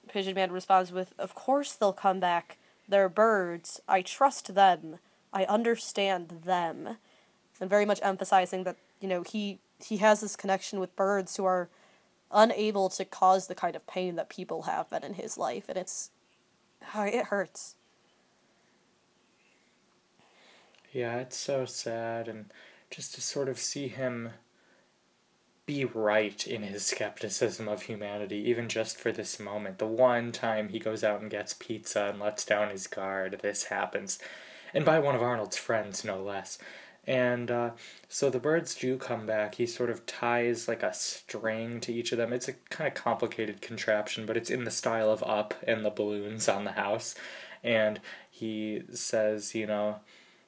Pigeon 0.08 0.34
Man 0.34 0.52
responds 0.52 0.92
with, 0.92 1.12
Of 1.18 1.34
course 1.34 1.72
they'll 1.72 1.92
come 1.92 2.20
back. 2.20 2.58
They're 2.88 3.08
birds. 3.08 3.80
I 3.88 4.02
trust 4.02 4.54
them. 4.54 4.98
I 5.32 5.44
understand 5.44 6.42
them. 6.44 6.96
And 7.60 7.70
very 7.70 7.86
much 7.86 8.00
emphasizing 8.02 8.64
that, 8.64 8.76
you 9.00 9.08
know, 9.08 9.22
he 9.22 9.58
he 9.84 9.96
has 9.98 10.20
this 10.20 10.36
connection 10.36 10.78
with 10.78 10.94
birds 10.94 11.36
who 11.36 11.44
are 11.44 11.68
unable 12.30 12.88
to 12.88 13.04
cause 13.04 13.46
the 13.46 13.54
kind 13.54 13.76
of 13.76 13.86
pain 13.86 14.16
that 14.16 14.28
people 14.28 14.62
have 14.62 14.88
been 14.90 15.04
in 15.04 15.14
his 15.14 15.36
life, 15.36 15.68
and 15.68 15.76
it's 15.76 16.10
ah, 16.94 17.04
it 17.04 17.26
hurts. 17.26 17.76
Yeah, 20.92 21.16
it's 21.18 21.38
so 21.38 21.64
sad 21.64 22.28
and 22.28 22.46
just 22.90 23.14
to 23.14 23.22
sort 23.22 23.48
of 23.48 23.58
see 23.58 23.88
him 23.88 24.30
be 25.72 25.84
right 25.86 26.46
in 26.46 26.62
his 26.62 26.84
skepticism 26.84 27.66
of 27.66 27.82
humanity, 27.82 28.36
even 28.36 28.68
just 28.68 28.98
for 28.98 29.10
this 29.10 29.40
moment. 29.40 29.78
The 29.78 29.86
one 29.86 30.30
time 30.30 30.68
he 30.68 30.78
goes 30.78 31.02
out 31.02 31.22
and 31.22 31.30
gets 31.30 31.54
pizza 31.54 32.08
and 32.10 32.20
lets 32.20 32.44
down 32.44 32.70
his 32.70 32.86
guard, 32.86 33.40
this 33.42 33.64
happens. 33.64 34.18
And 34.74 34.84
by 34.84 34.98
one 34.98 35.14
of 35.14 35.22
Arnold's 35.22 35.56
friends, 35.56 36.04
no 36.04 36.22
less. 36.22 36.58
And 37.06 37.50
uh, 37.50 37.70
so 38.08 38.28
the 38.28 38.38
birds 38.38 38.74
do 38.74 38.96
come 38.98 39.26
back. 39.26 39.54
He 39.54 39.66
sort 39.66 39.88
of 39.88 40.04
ties 40.04 40.68
like 40.68 40.82
a 40.82 40.92
string 40.92 41.80
to 41.80 41.92
each 41.92 42.12
of 42.12 42.18
them. 42.18 42.32
It's 42.32 42.48
a 42.48 42.54
kind 42.70 42.86
of 42.86 42.94
complicated 42.94 43.62
contraption, 43.62 44.26
but 44.26 44.36
it's 44.36 44.50
in 44.50 44.64
the 44.64 44.70
style 44.70 45.10
of 45.10 45.22
Up 45.24 45.54
and 45.66 45.84
the 45.84 45.90
balloons 45.90 46.48
on 46.48 46.64
the 46.64 46.72
house. 46.72 47.14
And 47.64 47.98
he 48.30 48.82
says, 48.92 49.54
you 49.54 49.66
know, 49.66 50.00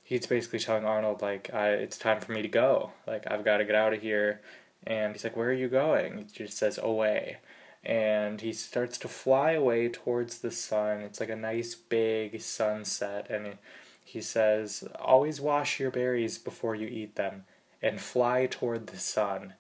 he's 0.03 0.27
basically 0.27 0.59
telling 0.59 0.85
Arnold, 0.85 1.23
like, 1.23 1.49
it's 1.53 1.97
time 1.97 2.21
for 2.21 2.33
me 2.33 2.43
to 2.43 2.49
go. 2.49 2.91
Like, 3.07 3.31
I've 3.31 3.45
got 3.45 3.57
to 3.57 3.65
get 3.65 3.75
out 3.75 3.95
of 3.95 4.03
here 4.03 4.43
and 4.87 5.13
he's 5.13 5.25
like, 5.25 5.37
Where 5.37 5.49
are 5.49 5.53
you 5.53 5.69
going? 5.69 6.19
He 6.19 6.45
just 6.45 6.59
says, 6.59 6.79
Away. 6.79 7.39
And 7.85 8.41
he 8.41 8.53
starts 8.53 8.97
to 8.99 9.09
fly 9.09 9.53
away 9.53 9.89
towards 9.89 10.39
the 10.39 10.51
sun. 10.51 11.01
It's 11.01 11.21
like 11.21 11.29
a 11.29 11.37
nice 11.37 11.75
big 11.75 12.41
sunset. 12.41 13.27
And 13.29 13.59
he 14.05 14.21
says, 14.21 14.85
Always 14.99 15.41
wash 15.41 15.81
your 15.81 15.91
berries 15.91 16.39
before 16.39 16.75
you 16.75 16.87
eat 16.87 17.17
them 17.17 17.45
and 17.83 18.01
fly 18.01 18.47
toward 18.47 18.87
the 18.87 18.99
sun. 18.99 19.55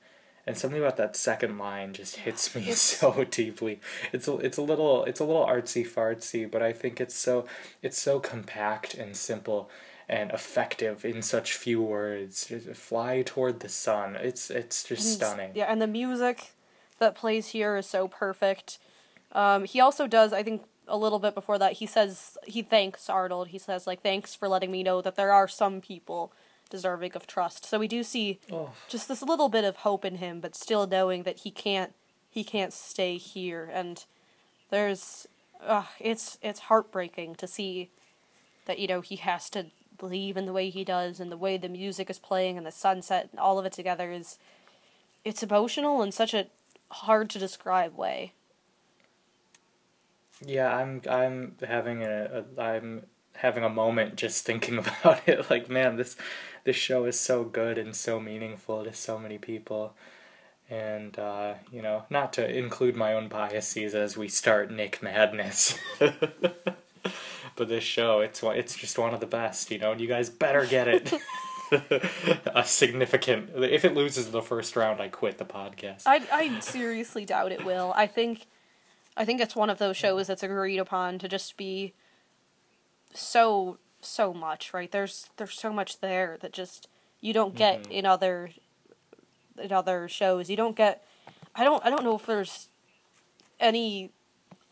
And 0.47 0.59
something 0.59 0.79
about 0.79 0.99
that 0.99 1.17
second 1.17 1.57
line 1.59 1.95
just 1.95 2.17
hits 2.17 2.55
me 2.55 2.71
so 2.73 3.25
deeply. 3.25 3.81
It's 4.13 4.29
a, 4.29 4.37
it's 4.39 4.59
a 4.59 4.63
little 4.63 5.05
it's 5.05 5.21
a 5.21 5.25
little 5.25 5.47
artsy 5.47 5.87
fartsy, 5.87 6.51
but 6.51 6.63
I 6.63 6.73
think 6.73 7.01
it's 7.01 7.15
so 7.15 7.47
it's 7.83 8.01
so 8.01 8.21
compact 8.21 8.95
and 8.95 9.17
simple 9.17 9.71
and 10.09 10.31
effective 10.31 11.05
in 11.05 11.23
such 11.23 11.55
few 11.55 11.81
words. 11.83 12.53
Fly 12.75 13.23
toward 13.23 13.61
the 13.61 13.69
sun. 13.69 14.17
It's 14.17 14.51
it's 14.51 14.85
just 14.85 15.03
and, 15.03 15.15
stunning. 15.15 15.51
Yeah, 15.55 15.67
and 15.67 15.81
the 15.81 15.87
music 15.87 16.53
that 16.99 17.15
plays 17.15 17.49
here 17.49 17.77
is 17.77 17.87
so 17.87 18.09
perfect. 18.09 18.79
Um, 19.33 19.65
he 19.65 19.81
also 19.81 20.07
does, 20.07 20.33
I 20.33 20.43
think, 20.43 20.63
a 20.87 20.97
little 20.97 21.19
bit 21.19 21.35
before 21.35 21.59
that. 21.59 21.75
He 21.75 21.87
says 21.87 22.37
he 22.45 22.63
thanks 22.63 23.09
Arnold. 23.09 23.49
He 23.49 23.59
says 23.59 23.87
like, 23.87 24.03
"Thanks 24.03 24.35
for 24.35 24.49
letting 24.49 24.71
me 24.71 24.83
know 24.83 25.01
that 25.01 25.17
there 25.17 25.33
are 25.33 25.49
some 25.49 25.81
people." 25.81 26.33
deserving 26.71 27.13
of 27.15 27.27
trust. 27.27 27.65
So 27.65 27.79
we 27.79 27.87
do 27.87 28.03
see 28.03 28.41
oh. 28.51 28.71
just 28.89 29.07
this 29.07 29.23
little 29.23 29.49
bit 29.49 29.65
of 29.65 29.77
hope 29.77 30.05
in 30.05 30.17
him, 30.17 30.41
but 30.41 30.57
still 30.57 30.89
knowing 30.89 31.23
that 31.23 31.41
he 31.41 31.51
can't 31.51 31.93
he 32.29 32.43
can't 32.43 32.73
stay 32.73 33.17
here. 33.17 33.71
And 33.73 34.05
there's 34.71 35.29
uh, 35.65 35.85
it's 36.01 36.39
it's 36.43 36.61
heartbreaking 36.61 37.37
to 37.37 37.47
see 37.47 37.91
that 38.67 38.79
you 38.79 38.89
know 38.89 39.03
he 39.03 39.17
has 39.17 39.49
to 39.51 39.67
believe 39.99 40.37
in 40.37 40.47
the 40.47 40.53
way 40.53 40.71
he 40.71 40.85
does 40.85 41.21
and 41.21 41.31
the 41.31 41.37
way 41.37 41.57
the 41.57 41.69
music 41.69 42.11
is 42.11 42.19
playing 42.19 42.57
and 42.57 42.67
the 42.67 42.73
sunset 42.73 43.29
and 43.31 43.41
all 43.41 43.59
of 43.59 43.67
it 43.67 43.73
together 43.73 44.11
is 44.11 44.39
it's 45.25 45.43
emotional 45.43 46.03
in 46.03 46.13
such 46.13 46.35
a 46.35 46.47
hard 46.91 47.31
to 47.31 47.39
describe 47.39 47.97
way. 47.97 48.33
Yeah, 50.45 50.75
I'm 50.75 51.03
I'm 51.09 51.57
having 51.67 52.03
a, 52.03 52.45
a 52.57 52.61
I'm 52.61 53.07
having 53.37 53.65
a 53.65 53.69
moment 53.69 54.17
just 54.17 54.45
thinking 54.45 54.79
about 54.79 55.27
it. 55.27 55.49
Like 55.51 55.69
man 55.69 55.97
this 55.97 56.17
this 56.65 56.77
show 56.77 57.05
is 57.05 57.19
so 57.19 57.45
good 57.45 57.79
and 57.79 57.95
so 57.95 58.21
meaningful 58.21 58.85
to 58.85 58.93
so 58.93 59.19
many 59.19 59.39
people. 59.39 59.95
And 60.71 61.19
uh, 61.19 61.55
you 61.71 61.83
know 61.83 62.05
not 62.11 62.33
to 62.35 62.59
include 62.59 62.97
my 62.97 63.13
own 63.13 63.29
biases 63.29 63.95
as 63.95 64.17
we 64.17 64.29
start 64.29 64.71
Nick 64.71 65.03
Madness 65.03 65.79
but 67.57 67.69
this 67.69 67.85
show, 67.85 68.21
it's 68.21 68.43
it's 68.43 68.77
just 68.77 68.99
one 68.99 69.15
of 69.15 69.21
the 69.21 69.27
best, 69.27 69.71
you 69.71 69.79
know, 69.79 69.93
and 69.93 70.01
you 70.01 70.09
guys 70.09 70.31
better 70.31 70.67
get 70.67 70.89
it. 70.89 71.13
a 72.47 72.65
significant. 72.65 73.51
If 73.57 73.85
it 73.85 73.95
loses 73.95 74.31
the 74.31 74.43
first 74.43 74.77
round, 74.77 75.01
I 75.01 75.09
quit 75.09 75.39
the 75.39 75.45
podcast. 75.45 76.03
I 76.07 76.23
I 76.33 76.61
seriously 76.61 77.25
doubt 77.25 77.53
it 77.53 77.65
will. 77.65 77.93
I 77.97 78.07
think, 78.07 78.47
I 79.17 79.25
think 79.25 79.41
it's 79.41 79.57
one 79.57 79.71
of 79.71 79.79
those 79.79 79.97
shows 79.97 80.27
that's 80.27 80.43
agreed 80.43 80.79
upon 80.79 81.19
to 81.21 81.29
just 81.29 81.57
be. 81.57 81.95
So 83.13 83.79
so 84.01 84.35
much 84.35 84.75
right. 84.75 84.91
There's 84.91 85.31
there's 85.37 85.59
so 85.59 85.73
much 85.73 86.01
there 86.01 86.37
that 86.41 86.53
just 86.53 86.89
you 87.21 87.33
don't 87.33 87.55
get 87.55 87.85
mm-hmm. 87.85 87.93
in 87.93 88.07
other, 88.07 88.51
in 89.61 89.73
other 89.73 90.09
shows. 90.09 90.51
You 90.51 90.57
don't 90.57 90.77
get. 90.77 91.07
I 91.55 91.65
don't 91.65 91.85
I 91.85 91.91
don't 91.91 92.05
know 92.05 92.17
if 92.17 92.27
there's 92.27 92.69
any 93.61 94.11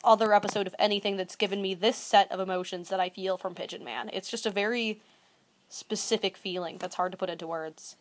other 0.04 0.34
episode 0.34 0.66
of 0.66 0.74
anything 0.78 1.16
that's 1.16 1.36
given 1.36 1.62
me 1.62 1.74
this 1.74 1.96
set 1.96 2.30
of 2.30 2.40
emotions 2.40 2.88
that 2.88 3.00
I 3.00 3.08
feel 3.08 3.36
from 3.36 3.54
Pigeon 3.54 3.84
Man. 3.84 4.10
It's 4.12 4.30
just 4.30 4.46
a 4.46 4.50
very 4.50 5.00
specific 5.68 6.36
feeling 6.36 6.78
that's 6.78 6.96
hard 6.96 7.12
to 7.12 7.18
put 7.18 7.30
into 7.30 7.46
words. 7.46 7.96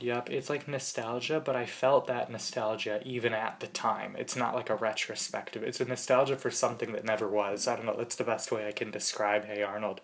Yep, 0.00 0.30
it's 0.30 0.48
like 0.48 0.66
nostalgia, 0.66 1.40
but 1.40 1.54
I 1.54 1.66
felt 1.66 2.06
that 2.06 2.30
nostalgia 2.30 3.02
even 3.04 3.34
at 3.34 3.60
the 3.60 3.66
time. 3.66 4.16
It's 4.18 4.34
not 4.34 4.54
like 4.54 4.70
a 4.70 4.74
retrospective. 4.74 5.62
It's 5.62 5.80
a 5.80 5.84
nostalgia 5.84 6.36
for 6.36 6.50
something 6.50 6.92
that 6.92 7.04
never 7.04 7.28
was. 7.28 7.68
I 7.68 7.76
don't 7.76 7.84
know, 7.84 7.96
that's 7.96 8.16
the 8.16 8.24
best 8.24 8.50
way 8.50 8.66
I 8.66 8.72
can 8.72 8.90
describe 8.90 9.44
Hey 9.44 9.62
Arnold. 9.62 10.00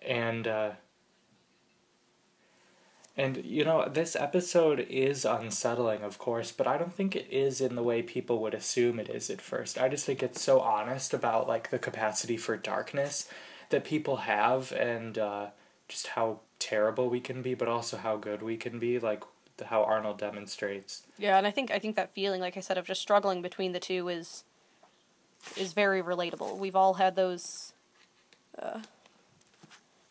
And 0.00 0.46
uh 0.46 0.70
and 3.16 3.42
you 3.44 3.64
know, 3.64 3.88
this 3.88 4.14
episode 4.14 4.80
is 4.80 5.24
unsettling, 5.24 6.02
of 6.02 6.18
course, 6.18 6.52
but 6.52 6.66
I 6.66 6.76
don't 6.76 6.94
think 6.94 7.16
it 7.16 7.26
is 7.30 7.60
in 7.62 7.74
the 7.74 7.82
way 7.82 8.02
people 8.02 8.40
would 8.40 8.52
assume 8.52 9.00
it 9.00 9.08
is 9.08 9.30
at 9.30 9.40
first. 9.40 9.78
I 9.78 9.88
just 9.88 10.04
think 10.04 10.22
it's 10.22 10.42
so 10.42 10.60
honest 10.60 11.14
about 11.14 11.48
like 11.48 11.70
the 11.70 11.78
capacity 11.78 12.36
for 12.36 12.56
darkness 12.56 13.28
that 13.70 13.84
people 13.84 14.16
have 14.16 14.70
and 14.72 15.16
uh, 15.16 15.46
just 15.88 16.08
how 16.08 16.40
terrible 16.58 17.08
we 17.08 17.20
can 17.20 17.40
be, 17.40 17.54
but 17.54 17.68
also 17.68 17.96
how 17.96 18.16
good 18.16 18.42
we 18.42 18.58
can 18.58 18.78
be, 18.78 18.98
like 18.98 19.24
how 19.64 19.82
Arnold 19.82 20.18
demonstrates. 20.18 21.06
Yeah, 21.18 21.38
and 21.38 21.46
I 21.46 21.50
think 21.50 21.70
I 21.70 21.78
think 21.78 21.96
that 21.96 22.12
feeling, 22.12 22.42
like 22.42 22.58
I 22.58 22.60
said, 22.60 22.76
of 22.76 22.84
just 22.84 23.00
struggling 23.00 23.40
between 23.40 23.72
the 23.72 23.80
two 23.80 24.08
is 24.08 24.44
is 25.56 25.72
very 25.72 26.02
relatable. 26.02 26.58
We've 26.58 26.76
all 26.76 26.94
had 26.94 27.16
those. 27.16 27.72
Uh, 28.60 28.80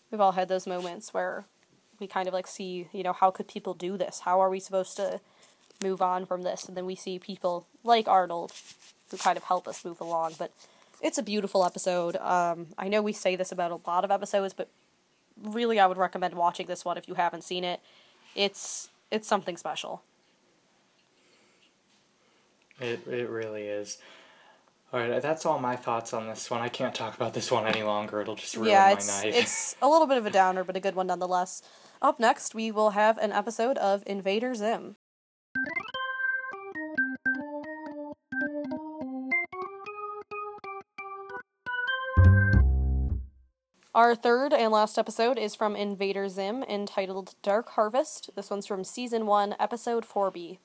we've 0.10 0.22
all 0.22 0.32
had 0.32 0.48
those 0.48 0.66
moments 0.66 1.14
where 1.14 1.46
we 2.00 2.08
kind 2.08 2.28
of 2.28 2.34
like 2.34 2.48
see, 2.48 2.88
you 2.92 3.04
know, 3.04 3.14
how 3.14 3.32
could 3.32 3.48
people 3.48 3.74
do 3.74 3.98
this? 3.98 4.22
How 4.22 4.40
are 4.42 4.50
we 4.50 4.60
supposed 4.60 4.96
to 4.98 5.20
move 5.84 6.02
on 6.02 6.26
from 6.26 6.44
this, 6.44 6.66
and 6.66 6.76
then 6.76 6.86
we 6.86 6.96
see 6.96 7.20
people 7.20 7.68
like 7.84 8.08
Arnold 8.08 8.54
who 9.12 9.18
kind 9.18 9.38
of 9.38 9.44
help 9.44 9.68
us 9.68 9.86
move 9.86 10.02
along. 10.02 10.36
But 10.38 10.52
it's 11.02 11.18
a 11.18 11.24
beautiful 11.24 11.66
episode. 11.66 12.16
Um, 12.18 12.68
I 12.78 12.88
know 12.88 13.02
we 13.02 13.14
say 13.14 13.36
this 13.36 13.52
about 13.52 13.72
a 13.72 13.80
lot 13.90 14.04
of 14.04 14.12
episodes, 14.12 14.54
but 14.54 14.70
really, 15.42 15.80
I 15.80 15.88
would 15.88 15.98
recommend 15.98 16.34
watching 16.34 16.68
this 16.68 16.86
one 16.86 16.98
if 16.98 17.08
you 17.08 17.16
haven't 17.16 17.44
seen 17.44 17.64
it. 17.64 17.80
It's 18.36 18.90
it's 19.12 19.28
something 19.28 19.58
special. 19.58 20.02
It 22.80 23.08
it 23.08 23.30
really 23.30 23.64
is. 23.64 23.98
All 24.94 25.00
right, 25.00 25.22
that's 25.22 25.46
all 25.46 25.60
my 25.60 25.76
thoughts 25.76 26.14
on 26.14 26.28
this 26.28 26.50
one. 26.50 26.62
I 26.62 26.70
can't 26.70 26.96
talk 26.96 27.16
about 27.16 27.34
this 27.34 27.52
one 27.52 27.66
any 27.68 27.84
longer. 27.84 28.22
It'll 28.22 28.36
just 28.36 28.56
ruin 28.56 28.70
yeah, 28.70 28.86
my 28.86 28.92
it's, 28.94 29.24
night. 29.24 29.34
it's 29.36 29.76
a 29.82 29.90
little 29.90 30.08
bit 30.08 30.18
of 30.18 30.26
a 30.26 30.30
downer, 30.30 30.64
but 30.64 30.78
a 30.78 30.80
good 30.80 30.96
one 30.96 31.08
nonetheless. 31.08 31.64
Up 32.02 32.20
next, 32.20 32.54
we 32.54 32.72
will 32.72 32.92
have 32.92 33.18
an 33.18 33.32
episode 33.32 33.78
of 33.78 34.04
Invader 34.06 34.54
Zim. 34.54 34.98
Our 43.96 44.14
third 44.14 44.52
and 44.52 44.74
last 44.74 44.98
episode 44.98 45.38
is 45.38 45.56
from 45.56 45.74
Invader 45.74 46.28
Zim 46.28 46.64
entitled 46.64 47.36
Dark 47.42 47.70
Harvest. 47.70 48.30
This 48.36 48.50
one's 48.50 48.68
from 48.68 48.84
season 48.84 49.26
1, 49.26 49.56
episode 49.58 50.06
4B. 50.06 50.58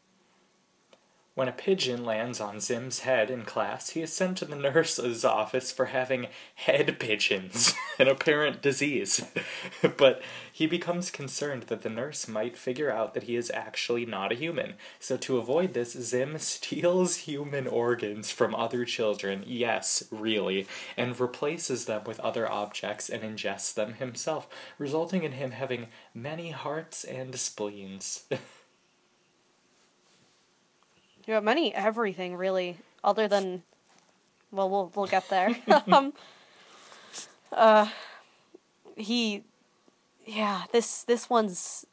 When 1.37 1.47
a 1.47 1.53
pigeon 1.53 2.05
lands 2.05 2.41
on 2.41 2.59
Zim's 2.59 3.01
head 3.01 3.31
in 3.31 3.45
class, 3.45 3.91
he 3.91 4.03
is 4.03 4.13
sent 4.13 4.39
to 4.39 4.45
the 4.45 4.57
nurse's 4.57 5.25
office 5.25 5.71
for 5.71 5.87
having 5.87 6.27
head 6.57 6.99
pigeons, 6.99 7.73
an 8.01 8.09
apparent 8.09 8.61
disease. 8.61 9.25
but 9.97 10.23
he 10.53 10.67
becomes 10.67 11.09
concerned 11.09 11.65
that 11.65 11.83
the 11.83 11.89
nurse 11.89 12.27
might 12.27 12.57
figure 12.57 12.91
out 12.91 13.15
that 13.15 13.23
he 13.23 13.37
is 13.37 13.49
actually 13.55 14.05
not 14.05 14.33
a 14.33 14.35
human. 14.35 14.75
So, 14.99 15.17
to 15.19 15.39
avoid 15.39 15.73
this, 15.73 15.93
Zim 15.93 16.37
steals 16.39 17.19
human 17.19 17.69
organs 17.69 18.33
from 18.33 18.53
other 18.53 18.85
children, 18.85 19.45
yes, 19.47 20.03
really, 20.11 20.67
and 20.97 21.19
replaces 21.19 21.85
them 21.85 22.03
with 22.05 22.19
other 22.21 22.51
objects 22.51 23.09
and 23.09 23.23
ingests 23.23 23.73
them 23.73 23.95
himself, 23.95 24.49
resulting 24.79 25.23
in 25.23 25.33
him 25.33 25.53
having 25.53 25.87
many 26.13 26.51
hearts 26.51 27.05
and 27.05 27.37
spleens. 27.37 28.25
Yeah, 31.31 31.39
many 31.39 31.73
everything 31.73 32.35
really, 32.35 32.79
other 33.05 33.29
than, 33.29 33.63
well, 34.51 34.69
we'll 34.69 34.91
we'll 34.97 35.07
get 35.07 35.29
there. 35.29 35.57
um, 35.93 36.13
uh, 37.53 37.87
he, 38.97 39.45
yeah, 40.27 40.65
this 40.73 41.05
this 41.05 41.31
one's. 41.31 41.87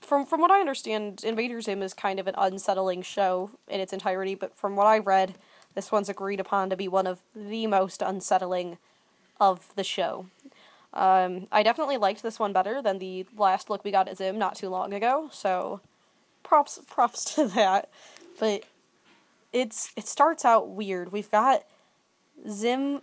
From 0.00 0.26
from 0.26 0.40
what 0.40 0.50
I 0.50 0.58
understand, 0.58 1.22
Invader 1.22 1.60
Zim 1.60 1.80
is 1.80 1.94
kind 1.94 2.18
of 2.18 2.26
an 2.26 2.34
unsettling 2.36 3.02
show 3.02 3.50
in 3.68 3.78
its 3.78 3.92
entirety, 3.92 4.34
but 4.34 4.56
from 4.56 4.74
what 4.74 4.88
I 4.88 4.98
read, 4.98 5.36
this 5.76 5.92
one's 5.92 6.08
agreed 6.08 6.40
upon 6.40 6.70
to 6.70 6.76
be 6.76 6.88
one 6.88 7.06
of 7.06 7.20
the 7.36 7.68
most 7.68 8.02
unsettling 8.02 8.78
of 9.40 9.72
the 9.76 9.84
show. 9.84 10.26
Um, 10.92 11.46
I 11.52 11.62
definitely 11.62 11.98
liked 11.98 12.24
this 12.24 12.40
one 12.40 12.52
better 12.52 12.82
than 12.82 12.98
the 12.98 13.26
last 13.36 13.70
look 13.70 13.84
we 13.84 13.92
got 13.92 14.08
at 14.08 14.16
Zim 14.16 14.38
not 14.38 14.56
too 14.56 14.70
long 14.70 14.92
ago, 14.92 15.28
so 15.30 15.80
props 16.42 16.80
props 16.88 17.36
to 17.36 17.46
that 17.46 17.88
but 18.38 18.64
it's 19.52 19.92
it 19.96 20.06
starts 20.06 20.44
out 20.44 20.68
weird. 20.68 21.12
We've 21.12 21.30
got 21.30 21.64
Zim 22.48 23.02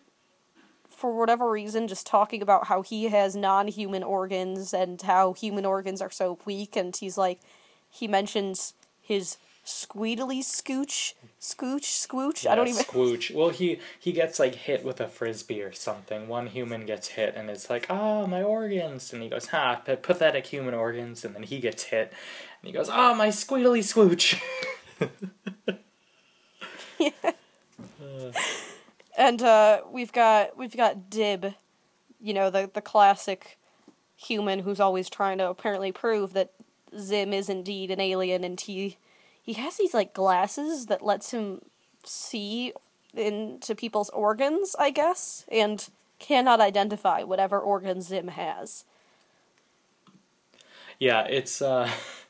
for 0.87 1.17
whatever 1.17 1.49
reason 1.49 1.87
just 1.87 2.05
talking 2.05 2.41
about 2.41 2.67
how 2.67 2.81
he 2.83 3.05
has 3.05 3.35
non-human 3.35 4.03
organs 4.03 4.73
and 4.73 5.01
how 5.01 5.33
human 5.33 5.65
organs 5.65 6.01
are 6.01 6.11
so 6.11 6.37
weak 6.45 6.75
and 6.75 6.95
he's 6.95 7.17
like 7.17 7.39
he 7.89 8.07
mentions 8.07 8.75
his 9.01 9.37
squeedly 9.65 10.39
scooch 10.39 11.13
scooch 11.39 12.07
scooch? 12.07 12.43
Yeah, 12.43 12.51
i 12.51 12.55
don't 12.55 12.67
even 12.67 12.83
squooch 12.85 13.33
well 13.33 13.49
he 13.49 13.79
he 13.99 14.11
gets 14.11 14.39
like 14.39 14.55
hit 14.55 14.83
with 14.83 14.99
a 15.01 15.07
frisbee 15.07 15.61
or 15.61 15.71
something. 15.71 16.27
One 16.27 16.47
human 16.47 16.85
gets 16.85 17.09
hit 17.09 17.35
and 17.35 17.49
it's 17.49 17.69
like 17.69 17.87
ah 17.89 18.21
oh, 18.21 18.27
my 18.27 18.43
organs. 18.43 19.13
And 19.13 19.23
he 19.23 19.29
goes 19.29 19.47
ha 19.47 19.75
pathetic 19.75 20.47
human 20.47 20.73
organs. 20.73 21.25
And 21.25 21.33
then 21.33 21.43
he 21.43 21.59
gets 21.59 21.83
hit 21.85 22.11
and 22.61 22.67
he 22.67 22.71
goes 22.71 22.89
ah 22.89 23.11
oh, 23.11 23.15
my 23.15 23.29
squeedly 23.29 23.79
squooch 23.79 24.39
yeah. 26.99 27.09
Uh. 28.01 28.31
And 29.17 29.41
uh, 29.41 29.81
we've 29.91 30.11
got 30.11 30.57
we've 30.57 30.75
got 30.75 31.09
Dib, 31.09 31.53
you 32.19 32.33
know 32.33 32.49
the 32.49 32.69
the 32.71 32.81
classic 32.81 33.57
human 34.15 34.59
who's 34.59 34.79
always 34.79 35.09
trying 35.09 35.37
to 35.39 35.49
apparently 35.49 35.91
prove 35.91 36.33
that 36.33 36.51
Zim 36.97 37.33
is 37.33 37.49
indeed 37.49 37.91
an 37.91 37.99
alien, 37.99 38.43
and 38.43 38.59
he 38.59 38.97
he 39.41 39.53
has 39.53 39.77
these 39.77 39.93
like 39.93 40.13
glasses 40.13 40.87
that 40.87 41.03
lets 41.03 41.31
him 41.31 41.61
see 42.03 42.73
into 43.13 43.75
people's 43.75 44.09
organs, 44.09 44.75
I 44.79 44.91
guess, 44.91 45.45
and 45.51 45.87
cannot 46.19 46.61
identify 46.61 47.23
whatever 47.23 47.59
organ 47.59 48.01
Zim 48.01 48.29
has. 48.29 48.85
Yeah, 50.99 51.23
it's 51.23 51.61
uh 51.61 51.89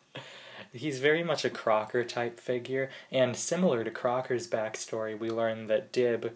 he's 0.73 0.99
very 0.99 1.23
much 1.23 1.45
a 1.45 1.49
Crocker 1.49 2.03
type 2.03 2.39
figure, 2.39 2.89
and 3.11 3.35
similar 3.35 3.83
to 3.83 3.91
Crocker's 3.91 4.47
backstory, 4.47 5.17
we 5.17 5.29
learn 5.29 5.67
that 5.67 5.91
Dib, 5.91 6.33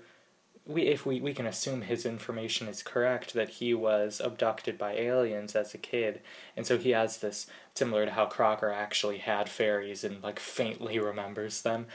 we 0.65 0.83
if 0.83 1.05
we, 1.05 1.21
we 1.21 1.33
can 1.33 1.45
assume 1.45 1.81
his 1.81 2.05
information 2.05 2.67
is 2.67 2.83
correct, 2.83 3.33
that 3.33 3.49
he 3.49 3.73
was 3.73 4.19
abducted 4.23 4.77
by 4.77 4.93
aliens 4.93 5.55
as 5.55 5.73
a 5.73 5.77
kid, 5.77 6.21
and 6.57 6.65
so 6.65 6.77
he 6.77 6.91
has 6.91 7.17
this 7.17 7.47
similar 7.73 8.05
to 8.05 8.11
how 8.11 8.25
Crocker 8.25 8.71
actually 8.71 9.19
had 9.19 9.49
fairies 9.49 10.03
and 10.03 10.23
like 10.23 10.39
faintly 10.39 10.99
remembers 11.11 11.61
them. 11.61 11.87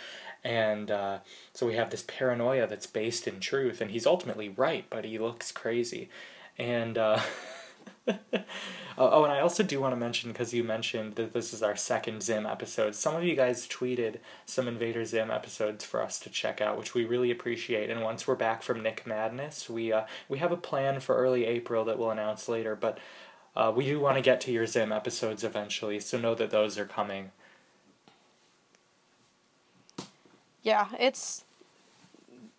And 0.42 0.90
uh, 0.90 1.18
so 1.52 1.66
we 1.66 1.74
have 1.74 1.90
this 1.90 2.04
paranoia 2.06 2.66
that's 2.66 2.86
based 2.86 3.28
in 3.28 3.40
truth, 3.40 3.80
and 3.80 3.90
he's 3.90 4.06
ultimately 4.06 4.48
right, 4.48 4.86
but 4.88 5.04
he 5.04 5.18
looks 5.18 5.52
crazy. 5.52 6.08
And 6.58 6.96
uh, 6.96 7.20
Oh, 9.00 9.08
oh, 9.12 9.24
and 9.24 9.32
I 9.32 9.40
also 9.40 9.62
do 9.62 9.80
want 9.80 9.92
to 9.92 9.96
mention 9.96 10.30
because 10.30 10.52
you 10.52 10.62
mentioned 10.62 11.14
that 11.14 11.32
this 11.32 11.54
is 11.54 11.62
our 11.62 11.74
second 11.74 12.22
Zim 12.22 12.44
episode. 12.44 12.94
Some 12.94 13.16
of 13.16 13.24
you 13.24 13.34
guys 13.34 13.66
tweeted 13.66 14.16
some 14.44 14.68
Invader 14.68 15.06
Zim 15.06 15.30
episodes 15.30 15.86
for 15.86 16.02
us 16.02 16.18
to 16.20 16.28
check 16.28 16.60
out, 16.60 16.76
which 16.76 16.92
we 16.92 17.06
really 17.06 17.30
appreciate. 17.30 17.88
And 17.88 18.02
once 18.02 18.26
we're 18.26 18.34
back 18.34 18.62
from 18.62 18.82
Nick 18.82 19.06
Madness, 19.06 19.70
we 19.70 19.90
uh, 19.90 20.04
we 20.28 20.36
have 20.40 20.52
a 20.52 20.56
plan 20.58 21.00
for 21.00 21.16
early 21.16 21.46
April 21.46 21.82
that 21.86 21.98
we'll 21.98 22.10
announce 22.10 22.46
later. 22.46 22.76
But 22.76 22.98
uh, 23.56 23.72
we 23.74 23.86
do 23.86 23.98
want 23.98 24.18
to 24.18 24.22
get 24.22 24.38
to 24.42 24.52
your 24.52 24.66
Zim 24.66 24.92
episodes 24.92 25.44
eventually, 25.44 25.98
so 25.98 26.18
know 26.18 26.34
that 26.34 26.50
those 26.50 26.76
are 26.76 26.84
coming. 26.84 27.30
Yeah, 30.62 30.88
it's 30.98 31.44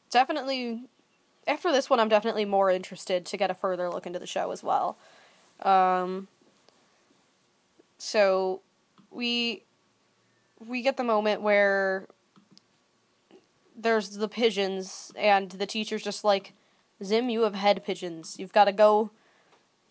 definitely 0.09 0.85
after 1.45 1.71
this 1.71 1.87
one. 1.87 1.99
I'm 1.99 2.09
definitely 2.09 2.45
more 2.45 2.71
interested 2.71 3.27
to 3.27 3.37
get 3.37 3.51
a 3.51 3.53
further 3.53 3.89
look 3.89 4.07
into 4.07 4.17
the 4.17 4.25
show 4.25 4.49
as 4.49 4.63
well. 4.63 4.97
Um, 5.61 6.27
so 7.97 8.61
we 9.11 9.63
we 10.65 10.81
get 10.81 10.97
the 10.97 11.03
moment 11.03 11.41
where 11.41 12.07
there's 13.75 14.11
the 14.11 14.27
pigeons 14.27 15.11
and 15.15 15.49
the 15.51 15.65
teacher's 15.65 16.03
just 16.03 16.23
like 16.23 16.53
Zim, 17.03 17.29
you 17.29 17.41
have 17.41 17.55
head 17.55 17.83
pigeons. 17.83 18.37
You've 18.37 18.53
got 18.53 18.65
to 18.65 18.71
go 18.71 19.11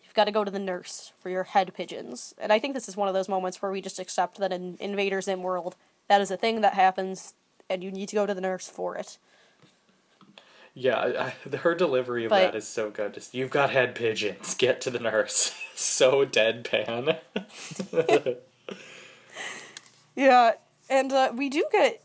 you've 0.03 0.13
got 0.13 0.25
to 0.25 0.31
go 0.31 0.43
to 0.43 0.51
the 0.51 0.59
nurse 0.59 1.13
for 1.19 1.29
your 1.29 1.43
head 1.43 1.73
pigeons. 1.73 2.33
And 2.37 2.51
I 2.51 2.59
think 2.59 2.73
this 2.73 2.89
is 2.89 2.97
one 2.97 3.07
of 3.07 3.13
those 3.13 3.29
moments 3.29 3.61
where 3.61 3.71
we 3.71 3.81
just 3.81 3.99
accept 3.99 4.37
that 4.39 4.51
in 4.51 4.77
Invader 4.79 5.21
Zim 5.21 5.41
world 5.43 5.75
that 6.07 6.21
is 6.21 6.31
a 6.31 6.37
thing 6.37 6.61
that 6.61 6.73
happens 6.73 7.33
and 7.69 7.83
you 7.83 7.91
need 7.91 8.09
to 8.09 8.15
go 8.15 8.25
to 8.25 8.33
the 8.33 8.41
nurse 8.41 8.67
for 8.67 8.97
it. 8.97 9.17
Yeah, 10.73 11.33
I, 11.47 11.55
her 11.57 11.75
delivery 11.75 12.25
of 12.25 12.29
but, 12.29 12.39
that 12.39 12.55
is 12.55 12.67
so 12.67 12.89
good. 12.89 13.13
Just 13.13 13.33
you've 13.33 13.49
got 13.49 13.71
head 13.71 13.93
pigeons. 13.93 14.55
Get 14.55 14.79
to 14.81 14.89
the 14.89 14.99
nurse. 14.99 15.53
so 15.75 16.25
deadpan. 16.25 17.17
yeah, 20.15 20.53
and 20.89 21.11
uh, 21.11 21.33
we 21.35 21.49
do 21.49 21.65
get, 21.71 22.01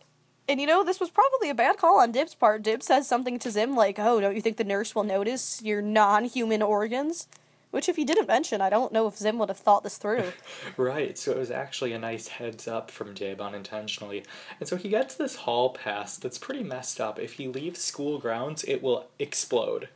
and 0.49 0.61
you 0.61 0.67
know 0.67 0.83
this 0.83 0.99
was 0.99 1.11
probably 1.11 1.49
a 1.49 1.55
bad 1.55 1.77
call 1.77 2.01
on 2.01 2.11
Dib's 2.11 2.35
part. 2.35 2.63
Dib 2.63 2.83
says 2.83 3.07
something 3.07 3.39
to 3.39 3.51
Zim 3.53 3.77
like, 3.77 4.01
"Oh, 4.01 4.21
don't 4.21 4.35
you 4.35 4.43
think 4.43 4.57
the 4.57 4.65
nurse 4.65 4.95
will 4.95 5.05
notice 5.05 5.63
your 5.63 5.81
non-human 5.81 6.63
organs?" 6.63 7.29
Which, 7.71 7.89
if 7.89 7.97
he 7.97 8.05
didn't 8.05 8.29
mention, 8.29 8.61
I 8.61 8.71
don't 8.71 8.93
know 8.93 9.07
if 9.07 9.17
Zim 9.17 9.39
would 9.39 9.49
have 9.49 9.59
thought 9.59 9.83
this 9.83 9.99
through. 9.99 10.33
right, 10.77 11.19
so 11.19 11.33
it 11.33 11.39
was 11.39 11.51
actually 11.51 11.93
a 11.93 11.99
nice 11.99 12.29
heads 12.29 12.67
up 12.67 12.91
from 12.91 13.13
Dib 13.13 13.41
unintentionally. 13.41 14.25
And 14.61 14.69
so 14.69 14.77
he 14.77 14.89
gets 14.89 15.15
this 15.15 15.37
hall 15.37 15.71
pass 15.71 16.17
that's 16.17 16.39
pretty 16.39 16.63
messed 16.63 17.01
up. 17.01 17.19
If 17.19 17.35
he 17.35 17.49
leaves 17.49 17.81
school 17.83 18.19
grounds, 18.19 18.65
it 18.65 18.83
will 18.83 19.09
explode. 19.19 19.89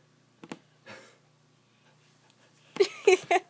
I 3.07 3.41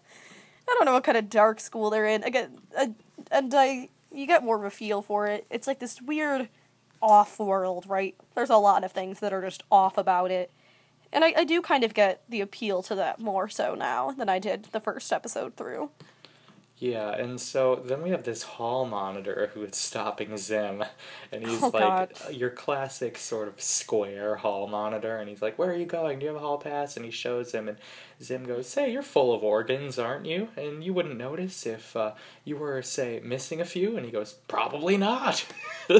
don't 0.67 0.85
know 0.85 0.93
what 0.93 1.03
kind 1.03 1.17
of 1.17 1.29
dark 1.29 1.59
school 1.59 1.89
they're 1.89 2.05
in. 2.05 2.23
Again, 2.23 2.59
uh, 2.77 2.87
and 3.31 3.53
I 3.53 3.89
you 4.13 4.27
get 4.27 4.43
more 4.43 4.57
of 4.57 4.63
a 4.63 4.69
feel 4.69 5.01
for 5.01 5.27
it. 5.27 5.45
It's 5.49 5.67
like 5.67 5.79
this 5.79 6.01
weird 6.01 6.49
off 7.01 7.39
world, 7.39 7.85
right? 7.87 8.15
There's 8.35 8.49
a 8.49 8.57
lot 8.57 8.83
of 8.83 8.91
things 8.91 9.19
that 9.19 9.33
are 9.33 9.41
just 9.41 9.63
off 9.71 9.97
about 9.97 10.31
it. 10.31 10.51
And 11.13 11.23
I, 11.25 11.33
I 11.37 11.43
do 11.43 11.61
kind 11.61 11.83
of 11.83 11.93
get 11.93 12.21
the 12.29 12.41
appeal 12.41 12.81
to 12.83 12.95
that 12.95 13.19
more 13.19 13.49
so 13.49 13.75
now 13.75 14.11
than 14.11 14.29
I 14.29 14.39
did 14.39 14.69
the 14.71 14.79
first 14.79 15.11
episode 15.11 15.55
through. 15.57 15.89
Yeah, 16.77 17.11
and 17.11 17.39
so 17.39 17.75
then 17.75 18.01
we 18.01 18.09
have 18.09 18.23
this 18.23 18.41
hall 18.41 18.85
monitor 18.87 19.51
who 19.53 19.61
is 19.61 19.75
stopping 19.75 20.35
Zim, 20.35 20.83
and 21.31 21.45
he's 21.45 21.61
Oh, 21.61 21.67
like 21.71 21.83
God. 21.83 22.33
your 22.33 22.49
classic 22.49 23.19
sort 23.19 23.47
of 23.47 23.61
square 23.61 24.37
hall 24.37 24.67
monitor, 24.67 25.17
and 25.17 25.29
he's 25.29 25.43
like, 25.43 25.59
"Where 25.59 25.69
are 25.69 25.75
you 25.75 25.85
going? 25.85 26.17
Do 26.17 26.25
you 26.25 26.31
have 26.33 26.41
a 26.41 26.43
hall 26.43 26.57
pass?" 26.57 26.95
And 26.95 27.05
he 27.05 27.11
shows 27.11 27.51
him, 27.51 27.67
and 27.67 27.77
Zim 28.23 28.45
goes, 28.45 28.67
"Say, 28.67 28.91
you're 28.91 29.03
full 29.03 29.31
of 29.31 29.43
organs, 29.43 29.99
aren't 29.99 30.25
you? 30.25 30.47
And 30.57 30.83
you 30.83 30.91
wouldn't 30.91 31.17
notice 31.19 31.67
if 31.67 31.95
uh, 31.95 32.13
you 32.45 32.57
were, 32.57 32.81
say, 32.81 33.21
missing 33.23 33.61
a 33.61 33.65
few." 33.65 33.95
And 33.95 34.03
he 34.03 34.11
goes, 34.11 34.33
"Probably 34.47 34.97
not." 34.97 35.45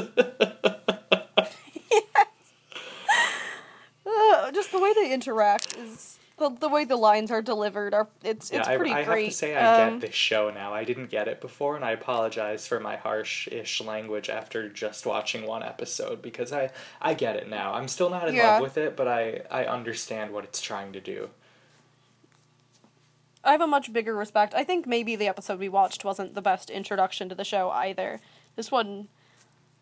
Just 4.52 4.72
the 4.72 4.80
way 4.80 4.92
they 4.94 5.12
interact 5.12 5.76
is 5.76 6.18
the, 6.38 6.50
the 6.50 6.68
way 6.68 6.84
the 6.84 6.96
lines 6.96 7.30
are 7.30 7.42
delivered 7.42 7.94
are 7.94 8.08
it's 8.24 8.50
it's 8.50 8.68
yeah, 8.68 8.76
pretty 8.76 8.92
I, 8.92 9.00
I 9.00 9.04
great. 9.04 9.24
have 9.24 9.32
to 9.32 9.36
say 9.36 9.56
I 9.56 9.84
Um, 9.86 9.92
get 10.00 10.08
this 10.08 10.14
show 10.14 10.50
now. 10.50 10.74
I 10.74 10.84
didn't 10.84 11.10
get 11.10 11.28
it 11.28 11.40
before, 11.40 11.76
and 11.76 11.84
I 11.84 11.92
apologize 11.92 12.66
for 12.66 12.80
my 12.80 12.96
harsh-ish 12.96 13.80
language 13.80 14.28
after 14.28 14.68
just 14.68 15.06
watching 15.06 15.46
one 15.46 15.62
episode 15.62 16.20
because 16.22 16.52
I 16.52 16.70
I 17.00 17.14
get 17.14 17.36
it 17.36 17.48
now. 17.48 17.74
I'm 17.74 17.88
still 17.88 18.10
not 18.10 18.28
in 18.28 18.34
Yeah. 18.34 18.52
love 18.54 18.62
with 18.62 18.76
it, 18.78 18.96
but 18.96 19.08
I 19.08 19.42
I 19.50 19.64
understand 19.66 20.32
what 20.32 20.44
it's 20.44 20.60
trying 20.60 20.92
to 20.92 21.00
do. 21.00 21.30
I 23.44 23.52
have 23.52 23.60
a 23.60 23.66
much 23.66 23.92
bigger 23.92 24.14
respect. 24.14 24.54
I 24.54 24.62
think 24.64 24.86
maybe 24.86 25.16
the 25.16 25.26
episode 25.28 25.58
we 25.58 25.68
watched 25.68 26.04
wasn't 26.04 26.34
the 26.34 26.42
best 26.42 26.70
introduction 26.70 27.28
to 27.28 27.34
the 27.34 27.44
show 27.44 27.70
either. 27.70 28.20
This 28.54 28.70
one, 28.70 29.08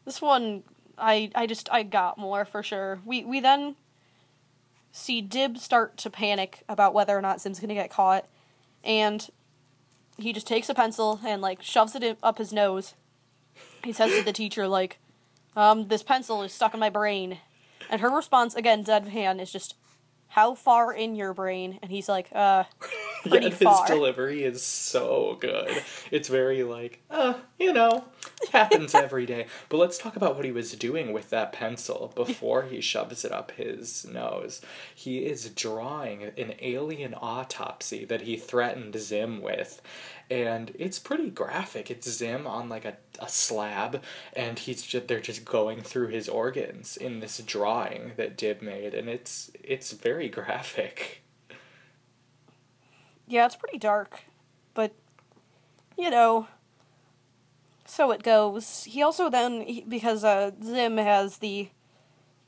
this 0.04 0.22
one, 0.22 0.62
I 0.96 1.30
I 1.34 1.46
just 1.46 1.70
I 1.70 1.82
got 1.82 2.16
more 2.16 2.44
for 2.44 2.62
sure. 2.62 3.00
We 3.04 3.24
we 3.24 3.40
then 3.40 3.76
see 4.92 5.20
Dib 5.20 5.58
start 5.58 5.96
to 5.98 6.10
panic 6.10 6.62
about 6.68 6.94
whether 6.94 7.16
or 7.16 7.22
not 7.22 7.40
Zim's 7.40 7.60
gonna 7.60 7.74
get 7.74 7.90
caught, 7.90 8.26
and 8.84 9.28
he 10.18 10.32
just 10.32 10.46
takes 10.46 10.68
a 10.68 10.74
pencil 10.74 11.20
and 11.24 11.40
like 11.40 11.62
shoves 11.62 11.94
it 11.94 12.18
up 12.22 12.38
his 12.38 12.52
nose. 12.52 12.94
He 13.84 13.92
says 13.92 14.12
to 14.12 14.22
the 14.22 14.32
teacher 14.32 14.68
like, 14.68 14.98
um, 15.56 15.88
"This 15.88 16.02
pencil 16.02 16.42
is 16.42 16.52
stuck 16.52 16.74
in 16.74 16.80
my 16.80 16.90
brain," 16.90 17.38
and 17.88 18.00
her 18.00 18.10
response 18.10 18.54
again, 18.54 18.84
deadpan, 18.84 19.40
is 19.40 19.52
just, 19.52 19.74
"How 20.28 20.54
far 20.54 20.92
in 20.92 21.16
your 21.16 21.34
brain?" 21.34 21.78
And 21.82 21.90
he's 21.90 22.08
like, 22.08 22.28
"Uh." 22.34 22.64
yeah, 23.24 23.40
his 23.40 23.58
far. 23.58 23.86
delivery 23.86 24.44
is 24.44 24.62
so 24.62 25.36
good. 25.40 25.82
It's 26.10 26.28
very 26.28 26.62
like, 26.62 27.02
uh, 27.10 27.34
you 27.58 27.72
know, 27.72 28.04
happens 28.52 28.94
every 28.94 29.26
day. 29.26 29.46
But 29.68 29.78
let's 29.78 29.98
talk 29.98 30.16
about 30.16 30.36
what 30.36 30.44
he 30.44 30.52
was 30.52 30.72
doing 30.72 31.12
with 31.12 31.30
that 31.30 31.52
pencil 31.52 32.12
before 32.14 32.62
he 32.62 32.80
shoves 32.80 33.24
it 33.24 33.32
up 33.32 33.52
his 33.52 34.04
nose. 34.06 34.60
He 34.94 35.26
is 35.26 35.50
drawing 35.50 36.22
an 36.22 36.54
alien 36.60 37.14
autopsy 37.14 38.04
that 38.06 38.22
he 38.22 38.36
threatened 38.36 38.96
Zim 38.96 39.40
with. 39.42 39.82
And 40.30 40.70
it's 40.78 40.98
pretty 41.00 41.28
graphic. 41.28 41.90
It's 41.90 42.08
Zim 42.08 42.46
on 42.46 42.68
like 42.68 42.84
a, 42.84 42.96
a 43.18 43.28
slab, 43.28 44.00
and 44.34 44.58
he's 44.58 44.82
just 44.82 45.08
they're 45.08 45.20
just 45.20 45.44
going 45.44 45.80
through 45.80 46.08
his 46.08 46.28
organs 46.28 46.96
in 46.96 47.18
this 47.18 47.38
drawing 47.38 48.12
that 48.16 48.36
Dib 48.36 48.62
made, 48.62 48.94
and 48.94 49.08
it's 49.08 49.50
it's 49.64 49.90
very 49.90 50.28
graphic. 50.28 51.19
Yeah, 53.30 53.46
it's 53.46 53.54
pretty 53.54 53.78
dark, 53.78 54.22
but 54.74 54.92
you 55.96 56.10
know, 56.10 56.48
so 57.86 58.10
it 58.10 58.24
goes. 58.24 58.82
He 58.84 59.02
also 59.02 59.30
then 59.30 59.60
he- 59.60 59.84
because 59.88 60.24
uh, 60.24 60.50
Zim 60.64 60.96
has 60.96 61.38
the, 61.38 61.68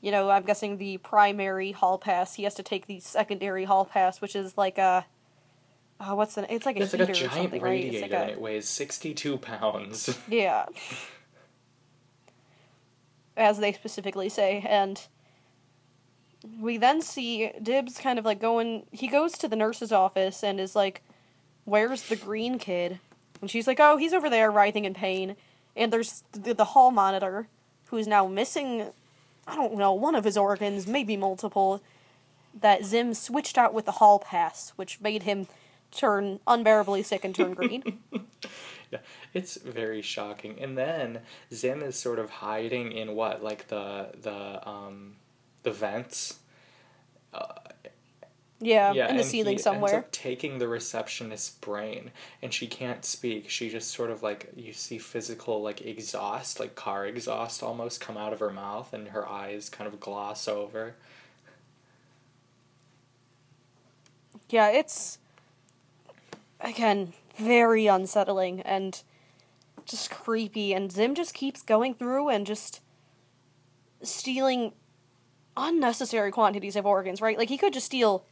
you 0.01 0.11
know, 0.11 0.29
I'm 0.29 0.43
guessing 0.43 0.77
the 0.77 0.97
primary 0.97 1.71
hall 1.71 1.97
pass. 1.97 2.35
He 2.35 2.43
has 2.43 2.53
to 2.55 2.63
take 2.63 2.87
the 2.87 2.99
secondary 2.99 3.63
hall 3.63 3.85
pass, 3.85 4.19
which 4.19 4.35
is 4.35 4.57
like 4.57 4.77
a, 4.77 5.05
uh, 6.01 6.15
what's 6.15 6.35
the? 6.35 6.53
It's 6.53 6.65
like 6.65 6.75
a 6.77 6.83
It's 6.83 6.91
like 6.93 7.07
a 7.09 7.13
giant 7.13 7.33
something, 7.33 7.61
right? 7.61 7.71
radiator 7.85 7.95
It's 8.05 8.11
like 8.11 8.21
and 8.21 8.29
a 8.31 8.33
it 8.33 8.41
weighs 8.41 8.67
62 8.67 9.37
pounds. 9.37 10.17
yeah, 10.27 10.65
as 13.37 13.57
they 13.59 13.71
specifically 13.71 14.27
say, 14.27 14.65
and. 14.67 15.01
We 16.59 16.77
then 16.77 17.01
see 17.01 17.51
Dibs 17.61 17.97
kind 17.97 18.19
of 18.19 18.25
like 18.25 18.41
going. 18.41 18.85
He 18.91 19.07
goes 19.07 19.33
to 19.33 19.47
the 19.47 19.55
nurse's 19.55 19.91
office 19.91 20.43
and 20.43 20.59
is 20.59 20.75
like, 20.75 21.01
where's 21.65 22.03
the 22.03 22.15
green 22.15 22.59
kid? 22.59 22.99
And 23.41 23.49
she's 23.49 23.67
like, 23.67 23.79
oh, 23.79 23.97
he's 23.97 24.13
over 24.13 24.29
there 24.29 24.51
writhing 24.51 24.85
in 24.85 24.93
pain. 24.93 25.35
And 25.75 25.91
there's 25.91 26.23
the, 26.31 26.53
the 26.53 26.65
hall 26.65 26.91
monitor, 26.91 27.47
who's 27.87 28.07
now 28.07 28.27
missing, 28.27 28.87
I 29.47 29.55
don't 29.55 29.75
know, 29.75 29.93
one 29.93 30.15
of 30.15 30.23
his 30.23 30.37
organs, 30.37 30.87
maybe 30.87 31.17
multiple, 31.17 31.81
that 32.59 32.85
Zim 32.85 33.13
switched 33.13 33.57
out 33.57 33.73
with 33.73 33.85
the 33.85 33.93
hall 33.93 34.19
pass, 34.19 34.71
which 34.75 35.01
made 35.01 35.23
him 35.23 35.47
turn 35.91 36.39
unbearably 36.47 37.03
sick 37.03 37.23
and 37.23 37.35
turn 37.35 37.53
green. 37.53 37.99
yeah, 38.91 38.99
it's 39.33 39.57
very 39.57 40.01
shocking. 40.01 40.57
And 40.59 40.77
then 40.77 41.21
Zim 41.51 41.81
is 41.81 41.97
sort 41.97 42.19
of 42.19 42.29
hiding 42.29 42.91
in 42.91 43.15
what, 43.15 43.43
like 43.43 43.67
the 43.67 44.09
the 44.21 44.67
um 44.67 45.15
the 45.63 45.71
vents. 45.71 46.39
Uh, 47.33 47.47
yeah, 48.59 48.93
yeah, 48.93 49.09
in 49.09 49.17
the 49.17 49.23
ceiling 49.23 49.57
he 49.57 49.61
somewhere. 49.61 49.95
Ends 49.95 50.05
up 50.05 50.11
taking 50.11 50.59
the 50.59 50.67
receptionist's 50.67 51.49
brain, 51.49 52.11
and 52.41 52.53
she 52.53 52.67
can't 52.67 53.03
speak. 53.03 53.49
She 53.49 53.69
just 53.69 53.91
sort 53.91 54.09
of 54.09 54.23
like 54.23 54.51
you 54.55 54.71
see 54.71 54.97
physical 54.97 55.61
like 55.61 55.81
exhaust, 55.81 56.59
like 56.59 56.75
car 56.75 57.05
exhaust, 57.05 57.61
almost 57.61 57.99
come 57.99 58.17
out 58.17 58.31
of 58.31 58.39
her 58.39 58.51
mouth, 58.51 58.93
and 58.93 59.09
her 59.09 59.27
eyes 59.27 59.69
kind 59.69 59.87
of 59.87 59.99
gloss 59.99 60.47
over. 60.47 60.95
Yeah, 64.49 64.69
it's 64.69 65.17
again 66.61 67.13
very 67.37 67.87
unsettling 67.87 68.61
and 68.61 69.01
just 69.85 70.09
creepy 70.09 70.73
and 70.73 70.91
Zim 70.91 71.15
just 71.15 71.33
keeps 71.33 71.61
going 71.61 71.93
through 71.93 72.29
and 72.29 72.45
just 72.45 72.79
stealing 74.01 74.73
unnecessary 75.55 76.31
quantities 76.31 76.75
of 76.75 76.85
organs, 76.85 77.21
right? 77.21 77.37
Like 77.37 77.49
he 77.49 77.57
could 77.57 77.73
just 77.73 77.85
steal 77.85 78.25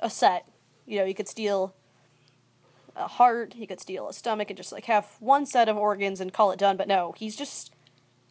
a 0.00 0.10
set. 0.10 0.48
You 0.86 0.98
know, 0.98 1.06
he 1.06 1.14
could 1.14 1.28
steal 1.28 1.74
a 2.96 3.08
heart, 3.08 3.54
he 3.54 3.66
could 3.66 3.80
steal 3.80 4.08
a 4.08 4.12
stomach 4.12 4.50
and 4.50 4.56
just 4.56 4.70
like 4.72 4.84
have 4.84 5.16
one 5.18 5.46
set 5.46 5.68
of 5.68 5.76
organs 5.76 6.20
and 6.20 6.32
call 6.32 6.52
it 6.52 6.58
done, 6.58 6.76
but 6.76 6.86
no, 6.86 7.12
he's 7.16 7.34
just 7.34 7.72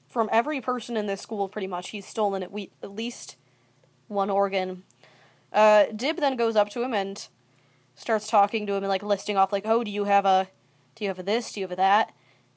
from 0.07 0.29
every 0.31 0.61
person 0.61 0.95
in 0.95 1.05
this 1.05 1.21
school 1.21 1.49
pretty 1.49 1.67
much 1.67 1.89
he's 1.89 2.05
stolen 2.05 2.43
at, 2.43 2.51
we- 2.51 2.71
at 2.81 2.91
least 2.93 3.35
one 4.07 4.29
organ 4.29 4.83
uh, 5.53 5.85
Dib 5.95 6.17
then 6.17 6.35
goes 6.35 6.55
up 6.55 6.69
to 6.69 6.83
him 6.83 6.93
and 6.93 7.27
starts 7.95 8.27
talking 8.27 8.65
to 8.65 8.73
him 8.73 8.83
and 8.83 8.89
like 8.89 9.03
listing 9.03 9.37
off 9.37 9.53
like, 9.53 9.65
oh, 9.65 9.83
do 9.83 9.91
you 9.91 10.05
have 10.05 10.25
a, 10.25 10.49
do 10.95 11.03
you 11.03 11.09
have 11.09 11.19
a 11.19 11.23
this? 11.23 11.53
Do 11.53 11.59
you 11.59 11.65
have 11.65 11.71
a 11.71 11.75
that? 11.75 12.11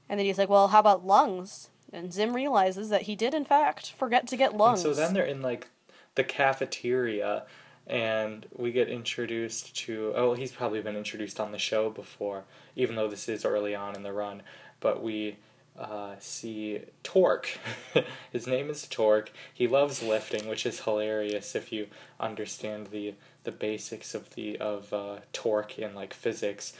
And 0.09 0.19
then 0.19 0.27
he's 0.27 0.39
like, 0.39 0.49
well, 0.49 0.69
how 0.69 0.81
about 0.81 1.07
lungs? 1.07 1.69
And 1.97 2.12
Zim 2.12 2.34
realizes 2.34 2.90
that 2.90 3.03
he 3.03 3.16
did 3.16 3.34
in 3.34 3.44
fact 3.44 3.92
forget 3.92 4.26
to 4.28 4.36
get 4.36 4.57
lungs. 4.57 4.84
And 4.84 4.94
so 4.94 5.01
then 5.01 5.14
they're 5.14 5.24
in 5.24 5.42
like 5.42 5.68
the 6.14 6.24
cafeteria 6.24 7.44
and 7.86 8.47
we 8.55 8.72
get 8.72 8.88
introduced 8.88 9.76
to 9.76 10.12
oh 10.16 10.34
he's 10.34 10.51
probably 10.51 10.80
been 10.80 10.97
introduced 10.97 11.38
on 11.38 11.53
the 11.53 11.59
show 11.59 11.88
before 11.88 12.42
even 12.74 12.97
though 12.97 13.07
this 13.07 13.28
is 13.28 13.44
early 13.44 13.76
on 13.76 13.94
in 13.94 14.03
the 14.03 14.12
run 14.12 14.42
but 14.80 15.01
we 15.01 15.36
uh, 15.78 16.14
see 16.18 16.80
Torque. 17.03 17.59
His 18.32 18.47
name 18.47 18.70
is 18.70 18.86
Torque. 18.88 19.30
He 19.53 19.66
loves 19.66 20.03
lifting, 20.03 20.49
which 20.49 20.64
is 20.64 20.80
hilarious 20.80 21.55
if 21.55 21.72
you 21.72 21.88
understand 22.18 22.88
the 22.88 23.14
the 23.44 23.53
basics 23.53 24.14
of 24.14 24.34
the 24.34 24.59
of 24.59 24.92
uh, 24.92 25.16
torque 25.32 25.78
in 25.78 25.94
like 25.94 26.14
physics. 26.14 26.72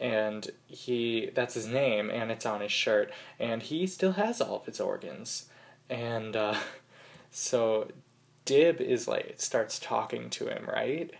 And 0.00 0.50
he 0.66 1.30
that's 1.34 1.54
his 1.54 1.66
name, 1.66 2.10
and 2.10 2.30
it's 2.30 2.46
on 2.46 2.60
his 2.60 2.72
shirt. 2.72 3.12
And 3.38 3.62
he 3.62 3.86
still 3.86 4.12
has 4.12 4.40
all 4.40 4.56
of 4.56 4.66
his 4.66 4.80
organs. 4.80 5.48
And 5.88 6.34
uh, 6.36 6.56
so 7.30 7.88
Dib 8.44 8.80
is 8.80 9.06
like 9.06 9.34
starts 9.36 9.78
talking 9.78 10.30
to 10.30 10.48
him, 10.48 10.66
right? 10.66 11.12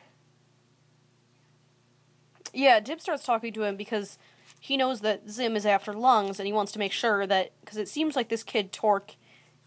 yeah, 2.52 2.80
Dib 2.80 3.00
starts 3.00 3.24
talking 3.24 3.52
to 3.54 3.62
him 3.62 3.76
because 3.76 4.18
he 4.60 4.76
knows 4.76 5.00
that 5.00 5.28
Zim 5.28 5.56
is 5.56 5.66
after 5.66 5.92
lungs 5.92 6.38
and 6.38 6.46
he 6.46 6.52
wants 6.52 6.72
to 6.72 6.78
make 6.78 6.92
sure 6.92 7.26
that 7.26 7.52
because 7.60 7.78
it 7.78 7.88
seems 7.88 8.14
like 8.14 8.28
this 8.28 8.42
kid 8.42 8.72
Torque 8.72 9.16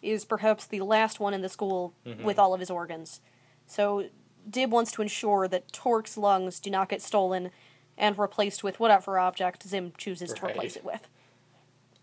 is 0.01 0.26
perhaps 0.26 0.68
the 0.68 0.82
last 0.82 1.20
one 1.20 1.34
in 1.34 1.41
the 1.41 1.49
school 1.49 1.93
with 2.24 2.38
all 2.38 2.53
of 2.53 2.60
his 2.60 2.70
organs. 2.70 3.22
So 3.66 4.10
Dib 4.47 4.72
wants 4.72 4.91
to 4.93 5.01
ensure 5.01 5.47
that 5.47 5.72
Torque's 5.74 6.18
lungs 6.18 6.60
do 6.60 6.70
not 6.70 6.89
get 6.89 7.01
stolen 7.01 7.49
and 7.97 8.17
replaced 8.17 8.63
with 8.63 8.79
whatever 8.79 9.17
object 9.19 9.63
Zim 9.67 9.93
chooses 9.97 10.33
to 10.33 10.45
replace 10.45 10.75
it 10.75 10.83
with. 10.83 11.07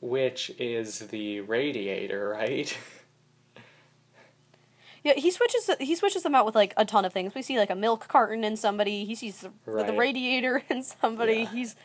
Which 0.00 0.50
is 0.58 1.00
the 1.00 1.40
radiator, 1.40 2.28
right? 2.30 2.76
Yeah, 5.04 5.14
he 5.16 5.32
switches 5.32 5.68
he 5.80 5.96
switches 5.96 6.22
them 6.22 6.34
out 6.34 6.46
with 6.46 6.54
like 6.54 6.74
a 6.76 6.84
ton 6.84 7.04
of 7.04 7.12
things. 7.12 7.34
We 7.34 7.42
see 7.42 7.58
like 7.58 7.70
a 7.70 7.74
milk 7.74 8.06
carton 8.06 8.44
in 8.44 8.56
somebody. 8.56 9.04
He 9.04 9.16
sees 9.16 9.40
the, 9.40 9.50
the 9.82 9.92
radiator 9.92 10.62
in 10.70 10.84
somebody. 10.84 11.38
Yeah. 11.38 11.50
He's 11.50 11.76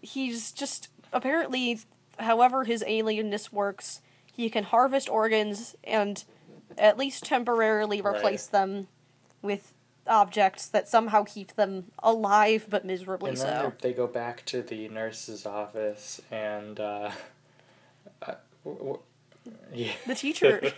he's 0.00 0.52
just 0.52 0.88
apparently 1.12 1.80
however 2.18 2.64
his 2.64 2.82
alienness 2.84 3.52
works, 3.52 4.00
he 4.32 4.48
can 4.48 4.64
harvest 4.64 5.10
organs 5.10 5.76
and 5.84 6.24
at 6.78 6.96
least 6.96 7.24
temporarily 7.24 8.00
Right. 8.00 8.16
replace 8.16 8.46
them 8.46 8.88
with 9.42 9.74
objects 10.06 10.66
that 10.68 10.88
somehow 10.88 11.22
keep 11.24 11.54
them 11.54 11.84
alive 12.02 12.66
but 12.68 12.84
miserably 12.84 13.30
and 13.30 13.38
so. 13.38 13.72
they 13.80 13.92
go 13.92 14.06
back 14.06 14.44
to 14.46 14.60
the 14.62 14.88
nurse's 14.88 15.46
office 15.46 16.20
and 16.30 16.80
uh, 16.80 17.10
uh, 18.22 18.34
w- 18.64 18.78
w- 18.78 19.00
yeah. 19.74 19.92
The 20.06 20.14
teacher. 20.14 20.72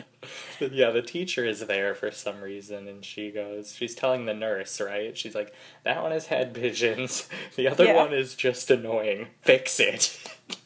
yeah, 0.60 0.90
the 0.90 1.02
teacher 1.02 1.44
is 1.44 1.66
there 1.66 1.94
for 1.94 2.10
some 2.10 2.40
reason, 2.40 2.88
and 2.88 3.04
she 3.04 3.30
goes, 3.30 3.74
she's 3.74 3.94
telling 3.94 4.24
the 4.24 4.32
nurse, 4.32 4.80
right? 4.80 5.16
She's 5.16 5.34
like, 5.34 5.52
that 5.84 6.02
one 6.02 6.12
has 6.12 6.28
head 6.28 6.54
pigeons, 6.54 7.28
the 7.56 7.68
other 7.68 7.84
Yeah. 7.84 7.96
one 7.96 8.14
is 8.14 8.34
just 8.34 8.70
annoying. 8.70 9.26
Fix 9.42 9.78
it. 9.78 10.18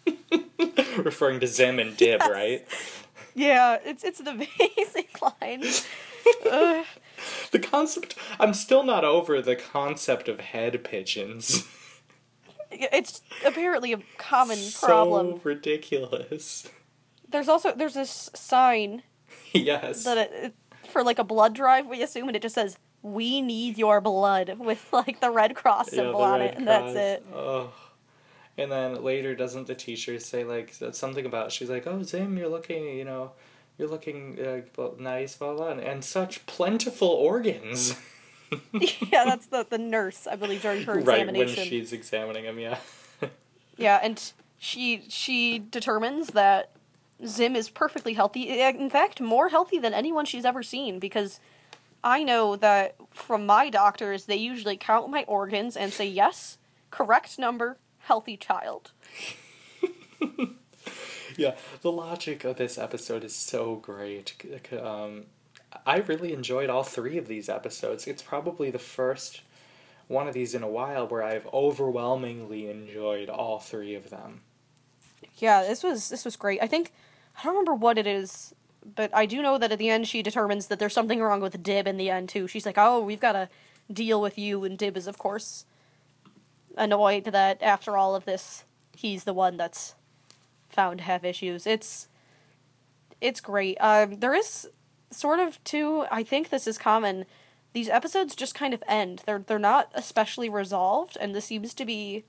Referring 0.99 1.41
to 1.41 1.47
Zim 1.49 1.79
and 1.81 1.97
Dib, 1.97 2.21
Yes. 2.21 2.31
right? 2.31 2.67
Yeah, 3.35 3.79
it's 3.85 4.05
it's 4.05 4.21
an 4.21 4.29
amazing 4.29 5.09
line. 5.21 5.65
Ugh. 6.51 6.85
The 7.53 7.59
concept, 7.59 8.17
I'm 8.41 8.55
still 8.55 8.83
not 8.83 9.05
over 9.05 9.41
the 9.41 9.57
concept 9.57 10.29
of 10.29 10.41
head 10.41 10.83
pigeons. 10.83 11.67
it's 12.71 13.21
apparently 13.45 13.93
a 13.93 13.99
common 14.17 14.57
so 14.57 14.87
problem. 14.87 15.41
ridiculous. 15.45 16.69
There's 17.29 17.49
also 17.49 17.75
there's 17.75 17.95
this 17.95 18.31
sign 18.35 19.03
yes. 19.53 20.05
that 20.05 20.19
it, 20.19 20.33
it, 20.33 20.55
for 20.89 21.05
like 21.05 21.19
a 21.19 21.25
blood 21.25 21.55
drive 21.55 21.87
we 21.87 22.03
assume 22.03 22.29
and 22.29 22.37
it 22.37 22.43
just 22.43 22.55
says 22.55 22.79
we 23.03 23.41
need 23.41 23.79
your 23.79 24.01
blood 24.01 24.59
with 24.59 24.87
like 24.93 25.21
the 25.21 25.31
red 25.31 25.55
cross 25.55 25.91
symbol 25.91 26.23
on 26.23 26.41
Red 26.41 26.51
it 26.51 26.59
and 26.59 26.67
that's 26.67 26.95
it. 26.95 27.27
Oh. 27.35 27.73
And 28.57 28.71
then 28.71 29.03
later, 29.03 29.35
doesn't 29.35 29.67
the 29.67 29.75
teacher 29.75 30.19
say 30.19 30.45
like 30.45 30.75
something 30.93 31.25
about? 31.25 31.53
She's 31.53 31.71
like, 31.71 31.87
"Oh, 31.87 32.03
Zim, 32.03 32.37
you're 32.37 32.51
looking, 32.51 32.85
you 32.85 33.05
know, 33.05 33.33
you're 33.79 33.89
looking 33.89 34.39
uh, 34.39 34.61
nice, 34.99 35.37
blah 35.37 35.55
blah, 35.55 35.71
and, 35.71 35.81
and 35.81 36.05
such 36.05 36.47
plentiful 36.47 37.09
organs." 37.09 37.99
yeah, 38.73 39.25
that's 39.25 39.47
the 39.47 39.67
the 39.69 39.79
nurse 39.79 40.27
I 40.27 40.37
believe 40.37 40.63
during 40.63 40.85
her 40.85 40.99
examination. 40.99 41.49
right 41.49 41.57
when 41.57 41.67
she's 41.67 41.93
examining 41.93 42.45
him, 42.45 42.59
yeah. 42.59 42.79
Yeah, 43.79 43.99
and 44.03 44.23
she 44.59 45.05
she 45.09 45.59
determines 45.59 46.29
that 46.29 46.71
Zim 47.27 47.57
is 47.57 47.71
perfectly 47.71 48.13
healthy. 48.13 48.61
In 48.61 48.91
fact, 48.91 49.21
more 49.21 49.49
healthy 49.49 49.79
than 49.79 49.95
anyone 49.95 50.25
she's 50.25 50.45
ever 50.45 50.63
seen 50.63 50.99
because 50.99 51.41
I 52.05 52.23
know 52.23 52.57
that 52.57 52.97
from 53.11 53.47
my 53.47 53.71
doctors, 53.71 54.27
they 54.27 54.37
usually 54.37 54.77
count 54.77 55.11
my 55.11 55.25
organs 55.25 55.77
and 55.77 55.93
say 55.93 56.07
yes, 56.07 56.59
correct 56.91 57.39
number, 57.39 57.79
healthy 58.01 58.37
child. 58.37 58.93
yeah, 61.37 61.55
the 61.83 61.93
logic 61.93 62.45
of 62.45 62.57
this 62.57 62.79
episode 62.79 63.25
is 63.25 63.35
so 63.35 63.77
great. 63.77 64.35
Um, 64.73 65.25
I 65.87 65.99
really 65.99 66.33
enjoyed 66.33 66.71
all 66.71 66.83
three 66.83 67.19
of 67.19 67.29
these 67.29 67.49
episodes. 67.49 68.07
It's 68.07 68.23
probably 68.23 68.71
the 68.71 68.79
first 68.79 69.43
one 70.09 70.29
of 70.29 70.35
these 70.35 70.55
in 70.55 70.63
a 70.63 70.69
while 70.69 71.07
where 71.07 71.23
I've 71.23 71.47
overwhelmingly 71.53 72.69
enjoyed 72.69 73.29
all 73.29 73.59
three 73.59 73.95
of 73.95 74.11
them. 74.11 74.43
Yeah, 75.37 75.63
this 75.63 75.83
was 75.83 76.09
this 76.09 76.25
was 76.25 76.37
great. 76.37 76.63
I 76.63 76.67
think 76.67 76.93
I 77.39 77.45
don't 77.45 77.55
remember 77.55 77.75
what 77.75 77.99
it 77.99 78.07
is, 78.07 78.55
but 78.95 79.15
I 79.15 79.27
do 79.27 79.41
know 79.41 79.59
that 79.59 79.73
at 79.73 79.79
the 79.79 79.89
end 79.89 80.07
she 80.07 80.23
determines 80.23 80.67
that 80.67 80.79
there's 80.79 80.93
something 80.93 81.21
wrong 81.21 81.41
with 81.41 81.63
Dib 81.63 81.87
in 81.87 81.97
the 81.97 82.11
end 82.11 82.29
too. 82.29 82.47
She's 82.47 82.67
like, 82.67 82.79
"Oh, 82.79 83.01
we've 83.01 83.21
got 83.21 83.33
to 83.33 83.49
deal 83.93 84.21
with 84.21 84.39
you," 84.39 84.65
and 84.65 84.77
Dib 84.77 84.97
is 84.97 85.07
of 85.07 85.19
course 85.19 85.65
annoyed 86.77 87.25
that 87.25 87.63
after 87.63 87.97
all 87.97 88.15
of 88.15 88.25
this, 88.25 88.65
he's 88.97 89.25
the 89.25 89.35
one 89.35 89.57
that's 89.57 89.95
found 90.73 90.99
to 90.99 91.05
have 91.05 91.25
issues. 91.25 91.67
It's 91.67 92.09
it's 93.21 93.41
great. 93.41 93.77
Um, 93.81 94.19
there 94.19 94.35
is 94.35 94.69
sort 95.11 95.39
of 95.39 95.63
too. 95.65 96.05
I 96.11 96.23
think 96.23 96.49
this 96.49 96.67
is 96.67 96.79
common. 96.79 97.25
These 97.73 97.89
episodes 97.89 98.35
just 98.35 98.55
kind 98.55 98.75
of 98.75 98.83
end. 98.89 99.23
They're 99.27 99.45
they're 99.47 99.59
not 99.59 99.91
especially 99.95 100.49
resolved, 100.49 101.17
and 101.21 101.35
this 101.35 101.45
seems 101.45 101.75
to 101.75 101.85
be 101.85 102.25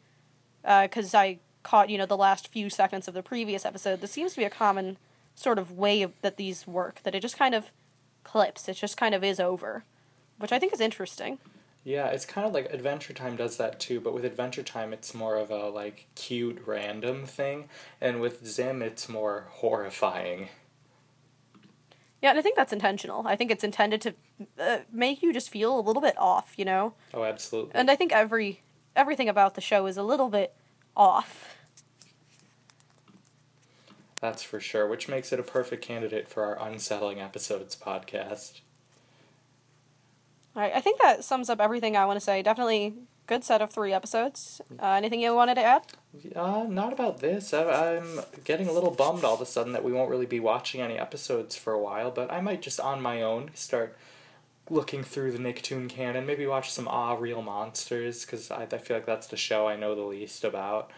because 0.62 1.14
I 1.14 1.40
caught 1.64 1.90
you 1.90 1.98
know 1.98 2.06
the 2.06 2.18
last 2.18 2.48
few 2.48 2.70
seconds 2.70 3.08
of 3.08 3.14
the 3.14 3.24
previous 3.24 3.66
episode. 3.66 4.02
This 4.02 4.12
seems 4.12 4.34
to 4.34 4.40
be 4.40 4.46
a 4.46 4.50
common 4.50 4.98
sort 5.36 5.58
of 5.58 5.72
way 5.72 6.02
of, 6.04 6.14
that 6.22 6.38
these 6.38 6.68
work. 6.68 7.02
That 7.04 7.16
it 7.16 7.22
just 7.22 7.38
kind 7.38 7.56
of 7.56 7.72
clips. 8.24 8.70
It 8.70 8.76
just 8.76 8.98
kind 8.98 9.16
of 9.16 9.24
is 9.24 9.40
over, 9.40 9.84
which 10.38 10.52
I 10.52 10.60
think 10.60 10.74
is 10.74 10.82
interesting. 10.82 11.40
Yeah, 11.84 12.08
it's 12.08 12.26
kind 12.26 12.48
of 12.48 12.54
like 12.54 12.72
Adventure 12.74 13.14
Time 13.14 13.36
does 13.36 13.58
that 13.58 13.80
too, 13.80 14.00
but 14.00 14.14
with 14.14 14.24
Adventure 14.24 14.64
Time 14.64 14.94
it's 14.94 15.14
more 15.14 15.36
of 15.36 15.52
a 15.52 15.68
like 15.68 16.08
cute 16.16 16.62
random 16.66 17.26
thing, 17.26 17.68
and 18.00 18.22
with 18.22 18.46
Zim 18.46 18.82
it's 18.82 19.10
more 19.10 19.48
horrifying. 19.50 20.50
Yeah, 22.22 22.30
and 22.30 22.40
I 22.40 22.42
think 22.42 22.56
that's 22.56 22.72
intentional. 22.72 23.28
I 23.28 23.36
think 23.36 23.52
it's 23.52 23.66
intended 23.66 24.00
to 24.02 24.14
uh, 24.58 24.78
make 24.94 25.22
you 25.22 25.34
just 25.34 25.50
feel 25.50 25.78
a 25.78 25.82
little 25.82 26.02
bit 26.02 26.18
off, 26.18 26.54
you 26.56 26.64
know. 26.64 26.94
Oh, 27.14 27.26
absolutely. 27.26 27.74
And 27.76 27.92
I 27.92 27.98
think 27.98 28.14
every 28.14 28.62
everything 28.96 29.28
about 29.28 29.56
the 29.56 29.62
show 29.62 29.86
is 29.86 29.98
a 29.98 30.04
little 30.04 30.30
bit 30.30 30.54
off. 30.96 31.58
That's 34.22 34.42
for 34.42 34.62
sure, 34.62 34.88
which 34.88 35.10
makes 35.10 35.34
it 35.34 35.40
a 35.42 35.44
perfect 35.44 35.84
candidate 35.84 36.30
for 36.30 36.46
our 36.46 36.66
unsettling 36.66 37.20
episodes 37.20 37.76
podcast. 37.76 38.62
All 40.56 40.62
right, 40.62 40.72
I 40.74 40.82
think 40.82 41.02
that 41.02 41.24
sums 41.24 41.50
up 41.50 41.60
everything 41.60 41.98
I 41.98 42.06
want 42.06 42.18
to 42.18 42.24
say. 42.24 42.44
Definitely 42.44 42.94
good 43.26 43.44
set 43.44 43.62
of 43.62 43.72
three 43.72 43.94
episodes. 43.94 44.62
Uh, 44.80 44.92
anything 44.92 45.20
you 45.22 45.34
wanted 45.34 45.56
to 45.56 45.64
add? 45.64 45.84
Uh, 46.36 46.66
not 46.70 46.94
about 46.94 47.20
this. 47.20 47.54
I, 47.54 47.96
I'm 47.98 48.20
getting 48.44 48.68
a 48.68 48.72
little 48.72 48.92
bummed 48.92 49.24
all 49.24 49.34
of 49.36 49.42
a 49.42 49.46
sudden 49.46 49.74
that 49.74 49.84
we 49.84 49.92
won't 49.92 50.12
really 50.12 50.26
be 50.26 50.40
watching 50.40 50.82
any 50.82 50.98
episodes 50.98 51.56
for 51.56 51.74
a 51.74 51.82
while, 51.82 52.12
but 52.12 52.32
I 52.32 52.42
might 52.42 52.62
just 52.62 52.80
on 52.80 53.02
my 53.02 53.22
own 53.22 53.50
start 53.56 53.98
looking 54.70 55.04
through 55.04 55.32
the 55.32 55.40
Nicktoon 55.40 55.90
canon, 55.90 56.26
maybe 56.26 56.46
watch 56.46 56.72
some 56.72 56.88
Ah 56.88 57.16
Real 57.16 57.42
Monsters, 57.42 58.26
because 58.26 58.52
I, 58.52 58.64
I 58.72 58.78
feel 58.78 58.98
like 58.98 59.06
that's 59.06 59.28
the 59.28 59.38
show 59.38 59.68
I 59.68 59.76
know 59.76 59.96
the 59.96 60.02
least 60.02 60.44
about. 60.44 60.92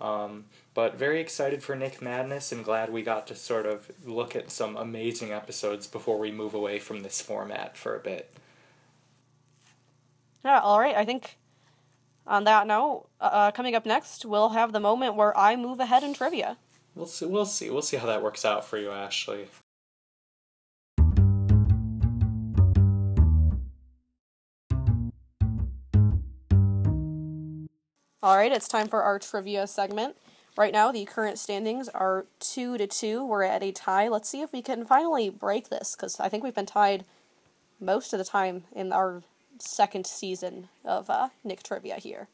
Um, 0.00 0.46
but 0.74 0.96
very 0.96 1.20
excited 1.20 1.62
for 1.62 1.76
Nick 1.76 2.02
Madness 2.02 2.50
and 2.50 2.64
glad 2.64 2.90
we 2.90 3.02
got 3.02 3.26
to 3.28 3.34
sort 3.34 3.66
of 3.66 3.90
look 4.04 4.34
at 4.34 4.50
some 4.50 4.76
amazing 4.76 5.32
episodes 5.32 5.86
before 5.86 6.18
we 6.18 6.32
move 6.32 6.54
away 6.54 6.78
from 6.78 7.02
this 7.02 7.20
format 7.20 7.76
for 7.76 7.94
a 7.94 8.00
bit. 8.00 8.32
Yeah, 10.44 10.58
all 10.60 10.80
right. 10.80 10.96
I 10.96 11.04
think 11.04 11.38
on 12.26 12.44
that 12.44 12.66
note, 12.66 13.08
uh, 13.20 13.52
coming 13.52 13.74
up 13.74 13.86
next, 13.86 14.24
we'll 14.24 14.50
have 14.50 14.72
the 14.72 14.80
moment 14.80 15.14
where 15.14 15.36
I 15.38 15.54
move 15.56 15.78
ahead 15.78 16.02
in 16.02 16.14
trivia. 16.14 16.56
We'll 16.94 17.06
see. 17.06 17.26
We'll 17.26 17.46
see. 17.46 17.70
We'll 17.70 17.82
see 17.82 17.96
how 17.96 18.06
that 18.06 18.22
works 18.22 18.44
out 18.44 18.64
for 18.64 18.76
you, 18.76 18.90
Ashley. 18.90 19.46
All 28.24 28.36
right, 28.36 28.52
it's 28.52 28.68
time 28.68 28.86
for 28.86 29.02
our 29.02 29.18
trivia 29.18 29.66
segment. 29.66 30.16
Right 30.56 30.72
now, 30.72 30.92
the 30.92 31.04
current 31.04 31.38
standings 31.38 31.88
are 31.88 32.26
two 32.38 32.78
to 32.78 32.86
two. 32.86 33.24
We're 33.24 33.42
at 33.42 33.62
a 33.62 33.72
tie. 33.72 34.06
Let's 34.08 34.28
see 34.28 34.42
if 34.42 34.52
we 34.52 34.62
can 34.62 34.84
finally 34.84 35.28
break 35.28 35.70
this, 35.70 35.96
because 35.96 36.20
I 36.20 36.28
think 36.28 36.44
we've 36.44 36.54
been 36.54 36.66
tied 36.66 37.04
most 37.80 38.12
of 38.12 38.18
the 38.18 38.24
time 38.24 38.64
in 38.72 38.92
our 38.92 39.22
second 39.62 40.06
season 40.06 40.68
of 40.84 41.08
uh, 41.10 41.28
Nick 41.44 41.62
Trivia 41.62 41.96
here. 41.96 42.28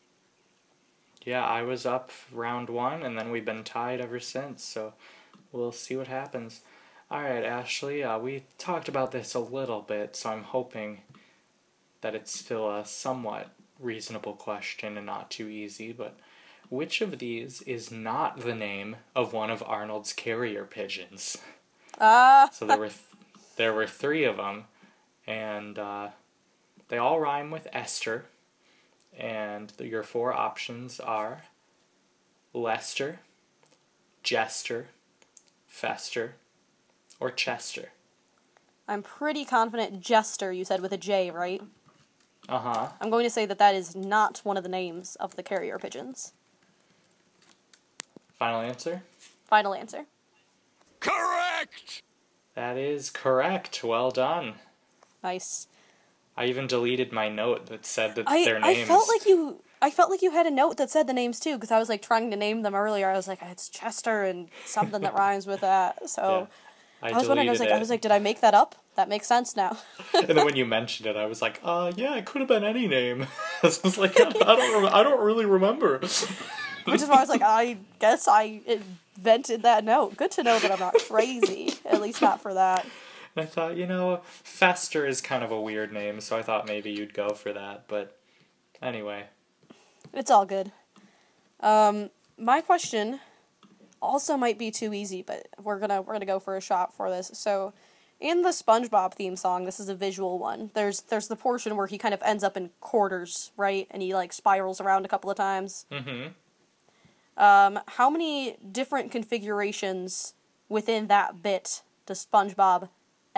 Yeah, 1.24 1.44
I 1.44 1.62
was 1.62 1.84
up 1.84 2.10
round 2.32 2.70
one, 2.70 3.02
and 3.02 3.18
then 3.18 3.30
we've 3.30 3.44
been 3.44 3.64
tied 3.64 4.00
ever 4.00 4.20
since. 4.20 4.64
So 4.64 4.94
we'll 5.52 5.72
see 5.72 5.96
what 5.96 6.08
happens. 6.08 6.60
All 7.10 7.22
right, 7.22 7.44
Ashley. 7.44 8.02
Uh, 8.02 8.18
we 8.18 8.44
talked 8.56 8.88
about 8.88 9.12
this 9.12 9.34
a 9.34 9.40
little 9.40 9.82
bit, 9.82 10.16
so 10.16 10.30
I'm 10.30 10.44
hoping 10.44 11.00
that 12.00 12.14
it's 12.14 12.38
still 12.38 12.70
a 12.74 12.84
somewhat 12.84 13.50
reasonable 13.80 14.34
question 14.34 14.96
and 14.96 15.06
not 15.06 15.30
too 15.30 15.48
easy. 15.48 15.92
But 15.92 16.18
which 16.68 17.00
of 17.00 17.18
these 17.18 17.62
is 17.62 17.90
not 17.90 18.40
the 18.40 18.54
name 18.54 18.96
of 19.14 19.32
one 19.32 19.50
of 19.50 19.62
Arnold's 19.66 20.12
carrier 20.12 20.64
pigeons? 20.64 21.36
Ah, 22.00 22.48
So 22.52 22.64
there 22.66 22.78
were 22.78 22.88
th- 22.88 23.00
there 23.56 23.74
were 23.74 23.86
three 23.86 24.24
of 24.24 24.36
them, 24.36 24.64
and 25.26 25.78
uh, 25.78 26.08
they 26.88 26.98
all 26.98 27.20
rhyme 27.20 27.50
with 27.50 27.68
Esther. 27.72 28.26
And 29.16 29.70
the, 29.76 29.86
your 29.86 30.02
four 30.02 30.32
options 30.32 31.00
are 31.00 31.42
Lester, 32.52 33.20
Jester, 34.22 34.88
Fester, 35.66 36.34
or 37.18 37.30
Chester. 37.30 37.90
I'm 38.86 39.02
pretty 39.02 39.44
confident 39.44 40.00
Jester, 40.00 40.52
you 40.52 40.64
said 40.64 40.80
with 40.80 40.92
a 40.92 40.96
J, 40.96 41.30
right? 41.30 41.60
Uh 42.48 42.58
huh. 42.58 42.88
I'm 43.00 43.10
going 43.10 43.24
to 43.24 43.30
say 43.30 43.44
that 43.44 43.58
that 43.58 43.74
is 43.74 43.94
not 43.94 44.40
one 44.44 44.56
of 44.56 44.62
the 44.62 44.68
names 44.68 45.16
of 45.16 45.36
the 45.36 45.42
carrier 45.42 45.78
pigeons. 45.78 46.32
Final 48.38 48.60
answer? 48.60 49.02
Final 49.46 49.74
answer. 49.74 50.06
Correct! 51.00 52.02
That 52.54 52.76
is 52.76 53.10
correct. 53.10 53.84
Well 53.84 54.10
done. 54.10 54.54
Nice. 55.22 55.66
I 56.38 56.44
even 56.46 56.68
deleted 56.68 57.12
my 57.12 57.28
note 57.28 57.66
that 57.66 57.84
said 57.84 58.14
that 58.14 58.28
I, 58.28 58.44
their 58.44 58.64
I 58.64 58.84
felt 58.84 59.08
like 59.08 59.26
you 59.26 59.60
I 59.82 59.90
felt 59.90 60.08
like 60.08 60.22
you 60.22 60.30
had 60.30 60.46
a 60.46 60.52
note 60.52 60.76
that 60.76 60.88
said 60.88 61.08
the 61.08 61.12
names 61.12 61.40
too 61.40 61.56
because 61.56 61.72
I 61.72 61.80
was 61.80 61.88
like 61.88 62.00
trying 62.00 62.30
to 62.30 62.36
name 62.36 62.62
them 62.62 62.76
earlier. 62.76 63.10
I 63.10 63.16
was 63.16 63.26
like 63.26 63.40
it's 63.42 63.68
Chester 63.68 64.22
and 64.22 64.48
something 64.64 65.00
that 65.02 65.14
rhymes 65.22 65.48
with 65.48 65.62
that. 65.62 66.08
So 66.08 66.46
I, 67.02 67.10
I 67.10 67.18
was 67.18 67.26
wondering. 67.26 67.48
I 67.48 67.50
was 67.50 67.58
like, 67.60 67.70
it. 67.70 67.74
I 67.74 67.78
was 67.78 67.90
like, 67.90 68.00
did 68.00 68.12
I 68.12 68.20
make 68.20 68.40
that 68.40 68.54
up? 68.54 68.76
That 68.94 69.08
makes 69.08 69.26
sense 69.26 69.56
now. 69.56 69.78
and 70.14 70.28
then 70.28 70.44
when 70.44 70.54
you 70.54 70.64
mentioned 70.64 71.08
it, 71.08 71.16
I 71.16 71.26
was 71.26 71.42
like, 71.42 71.60
uh, 71.64 71.92
yeah, 71.96 72.14
it 72.16 72.24
could 72.24 72.40
have 72.40 72.48
been 72.48 72.64
any 72.64 72.86
name. 72.86 73.26
I 73.62 73.66
was 73.66 73.98
like, 73.98 74.20
I 74.20 74.30
don't, 74.30 74.86
I 74.86 75.02
don't 75.02 75.20
really 75.20 75.46
remember. 75.46 75.98
Which 75.98 77.02
is 77.02 77.08
why 77.08 77.16
I 77.16 77.20
was 77.20 77.28
like, 77.28 77.42
I 77.42 77.78
guess 77.98 78.26
I 78.28 78.60
invented 79.16 79.62
that 79.62 79.84
note. 79.84 80.16
Good 80.16 80.30
to 80.32 80.42
know 80.42 80.58
that 80.58 80.70
I'm 80.70 80.80
not 80.80 80.94
crazy. 81.08 81.74
At 81.84 82.00
least 82.00 82.22
not 82.22 82.40
for 82.40 82.54
that. 82.54 82.86
And 83.34 83.44
I 83.44 83.46
thought, 83.46 83.76
you 83.76 83.86
know, 83.86 84.20
Fester 84.24 85.06
is 85.06 85.20
kind 85.20 85.44
of 85.44 85.50
a 85.50 85.60
weird 85.60 85.92
name, 85.92 86.20
so 86.20 86.36
I 86.36 86.42
thought 86.42 86.66
maybe 86.66 86.90
you'd 86.90 87.14
go 87.14 87.30
for 87.30 87.52
that. 87.52 87.84
But 87.88 88.18
anyway, 88.82 89.26
it's 90.12 90.30
all 90.30 90.46
good. 90.46 90.72
Um, 91.60 92.10
my 92.38 92.60
question 92.60 93.20
also 94.00 94.36
might 94.36 94.58
be 94.58 94.70
too 94.70 94.94
easy, 94.94 95.22
but 95.22 95.48
we're 95.62 95.78
gonna 95.78 96.02
we're 96.02 96.14
gonna 96.14 96.26
go 96.26 96.40
for 96.40 96.56
a 96.56 96.60
shot 96.60 96.94
for 96.94 97.10
this. 97.10 97.30
So, 97.34 97.72
in 98.20 98.42
the 98.42 98.50
SpongeBob 98.50 99.14
theme 99.14 99.36
song, 99.36 99.64
this 99.64 99.80
is 99.80 99.88
a 99.88 99.94
visual 99.94 100.38
one. 100.38 100.70
There's 100.74 101.02
there's 101.02 101.28
the 101.28 101.36
portion 101.36 101.76
where 101.76 101.86
he 101.86 101.98
kind 101.98 102.14
of 102.14 102.22
ends 102.24 102.44
up 102.44 102.56
in 102.56 102.70
quarters, 102.80 103.52
right, 103.56 103.86
and 103.90 104.02
he 104.02 104.14
like 104.14 104.32
spirals 104.32 104.80
around 104.80 105.04
a 105.04 105.08
couple 105.08 105.30
of 105.30 105.36
times. 105.36 105.86
Mm-hmm. 105.90 106.28
Um, 107.42 107.80
how 107.86 108.10
many 108.10 108.56
different 108.72 109.12
configurations 109.12 110.34
within 110.68 111.06
that 111.06 111.42
bit 111.42 111.82
does 112.06 112.26
SpongeBob 112.26 112.88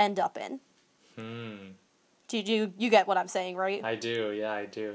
end 0.00 0.18
up 0.18 0.36
in? 0.36 0.60
Hmm. 1.16 1.72
Do 2.26 2.38
you 2.38 2.72
you 2.78 2.90
get 2.90 3.06
what 3.06 3.18
I'm 3.18 3.28
saying, 3.28 3.56
right? 3.56 3.84
I 3.84 3.94
do. 3.94 4.32
Yeah, 4.32 4.52
I 4.52 4.66
do. 4.66 4.94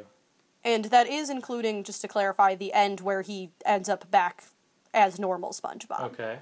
And 0.64 0.86
that 0.86 1.08
is 1.08 1.30
including, 1.30 1.84
just 1.84 2.02
to 2.02 2.08
clarify, 2.08 2.56
the 2.56 2.74
end 2.74 3.00
where 3.02 3.22
he 3.22 3.52
ends 3.66 3.88
up 3.88 4.10
back 4.10 4.46
as 4.96 5.20
normal 5.20 5.52
SpongeBob. 5.52 6.02
Okay. 6.06 6.40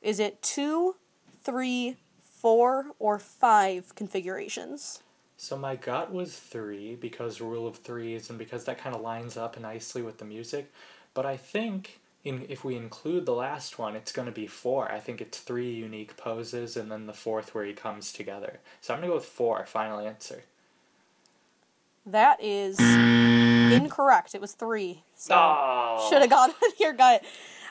Is 0.00 0.18
it 0.18 0.40
two, 0.40 0.96
three, 1.42 1.96
four, 2.22 2.86
or 2.98 3.18
five 3.18 3.94
configurations? 3.94 5.02
So 5.36 5.58
my 5.58 5.76
gut 5.76 6.10
was 6.12 6.38
three 6.38 6.94
because 6.94 7.42
rule 7.42 7.66
of 7.66 7.76
threes 7.76 8.30
and 8.30 8.38
because 8.38 8.64
that 8.64 8.78
kind 8.78 8.96
of 8.96 9.02
lines 9.02 9.36
up 9.36 9.60
nicely 9.60 10.00
with 10.00 10.16
the 10.16 10.24
music. 10.24 10.72
But 11.12 11.26
I 11.26 11.36
think 11.36 11.99
in, 12.24 12.44
if 12.48 12.64
we 12.64 12.76
include 12.76 13.26
the 13.26 13.34
last 13.34 13.78
one, 13.78 13.96
it's 13.96 14.12
going 14.12 14.26
to 14.26 14.32
be 14.32 14.46
four. 14.46 14.90
I 14.92 14.98
think 14.98 15.20
it's 15.20 15.38
three 15.38 15.72
unique 15.72 16.16
poses 16.16 16.76
and 16.76 16.90
then 16.90 17.06
the 17.06 17.12
fourth 17.12 17.54
where 17.54 17.64
he 17.64 17.72
comes 17.72 18.12
together. 18.12 18.60
So 18.80 18.92
I'm 18.92 19.00
going 19.00 19.08
to 19.08 19.12
go 19.12 19.16
with 19.16 19.24
four, 19.24 19.64
final 19.66 19.98
answer. 19.98 20.44
That 22.04 22.42
is 22.42 22.78
incorrect. 22.80 24.34
It 24.34 24.40
was 24.40 24.52
three. 24.52 25.02
So 25.14 25.34
oh. 25.34 26.08
should 26.10 26.20
have 26.20 26.30
gone 26.30 26.52
with 26.62 26.78
your 26.80 26.92
gut. 26.92 27.22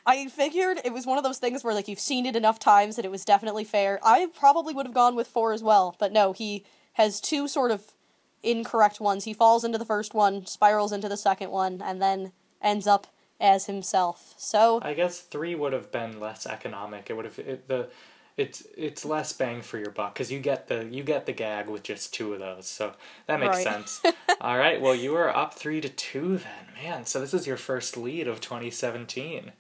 I 0.06 0.28
figured 0.28 0.80
it 0.84 0.94
was 0.94 1.06
one 1.06 1.18
of 1.18 1.24
those 1.24 1.38
things 1.38 1.64
where 1.64 1.74
like 1.74 1.88
you've 1.88 2.00
seen 2.00 2.26
it 2.26 2.36
enough 2.36 2.58
times 2.58 2.96
that 2.96 3.06
it 3.06 3.12
was 3.12 3.26
definitely 3.26 3.64
fair. 3.64 4.00
I 4.04 4.28
probably 4.34 4.74
would 4.74 4.86
have 4.86 4.96
gone 4.96 5.16
with 5.16 5.28
four 5.28 5.54
as 5.54 5.62
well, 5.62 5.96
but 6.00 6.12
no, 6.12 6.34
he 6.34 6.64
has 6.94 7.22
two 7.22 7.48
sort 7.48 7.70
of 7.70 7.94
incorrect 8.42 9.00
ones. 9.00 9.26
He 9.26 9.34
falls 9.34 9.64
into 9.64 9.78
the 9.78 9.86
first 9.86 10.14
one, 10.14 10.46
spirals 10.46 10.92
into 10.92 11.10
the 11.10 11.18
second 11.18 11.52
one, 11.52 11.82
and 11.84 12.02
then 12.02 12.32
ends 12.62 12.88
up 12.88 13.08
as 13.40 13.66
himself. 13.66 14.34
So 14.38 14.80
I 14.82 14.94
guess 14.94 15.20
three 15.20 15.56
would 15.56 15.74
have 15.74 15.92
been 15.92 16.20
less 16.20 16.46
economic. 16.46 17.10
It 17.10 17.14
would 17.16 17.26
have 17.26 17.40
it, 17.40 17.68
the 17.68 17.90
it's 18.38 18.64
it's 18.78 19.04
less 19.04 19.34
bang 19.34 19.62
for 19.62 19.78
your 19.78 19.92
buck 19.92 20.14
because 20.14 20.32
you 20.32 20.40
get 20.40 20.68
the 20.68 20.86
you 20.86 21.04
get 21.04 21.26
the 21.26 21.34
gag 21.34 21.68
with 21.68 21.84
just 21.84 22.14
two 22.14 22.34
of 22.34 22.40
those, 22.40 22.68
so 22.68 22.94
that 23.28 23.40
makes 23.40 23.58
right. 23.58 23.64
sense. 23.64 24.02
All 24.42 24.58
right, 24.58 24.80
well 24.80 24.96
you 24.96 25.16
are 25.16 25.36
up 25.36 25.54
three 25.54 25.82
to 25.82 25.90
two 25.90 26.38
then, 26.38 26.84
man. 26.84 27.06
So 27.06 27.20
this 27.20 27.34
is 27.34 27.46
your 27.46 27.58
first 27.58 27.98
lead 27.98 28.28
of 28.28 28.42
twenty 28.42 28.72
seventeen. 28.72 29.52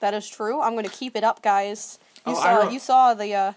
That 0.00 0.12
is 0.12 0.28
true. 0.28 0.60
I'm 0.60 0.72
going 0.72 0.84
to 0.84 0.90
keep 0.90 1.16
it 1.16 1.24
up, 1.24 1.40
guys. 1.42 1.98
You 2.26 2.32
oh, 2.32 2.42
saw 2.42 2.68
you 2.70 2.78
saw 2.78 3.14
the. 3.14 3.32
Uh, 3.34 3.52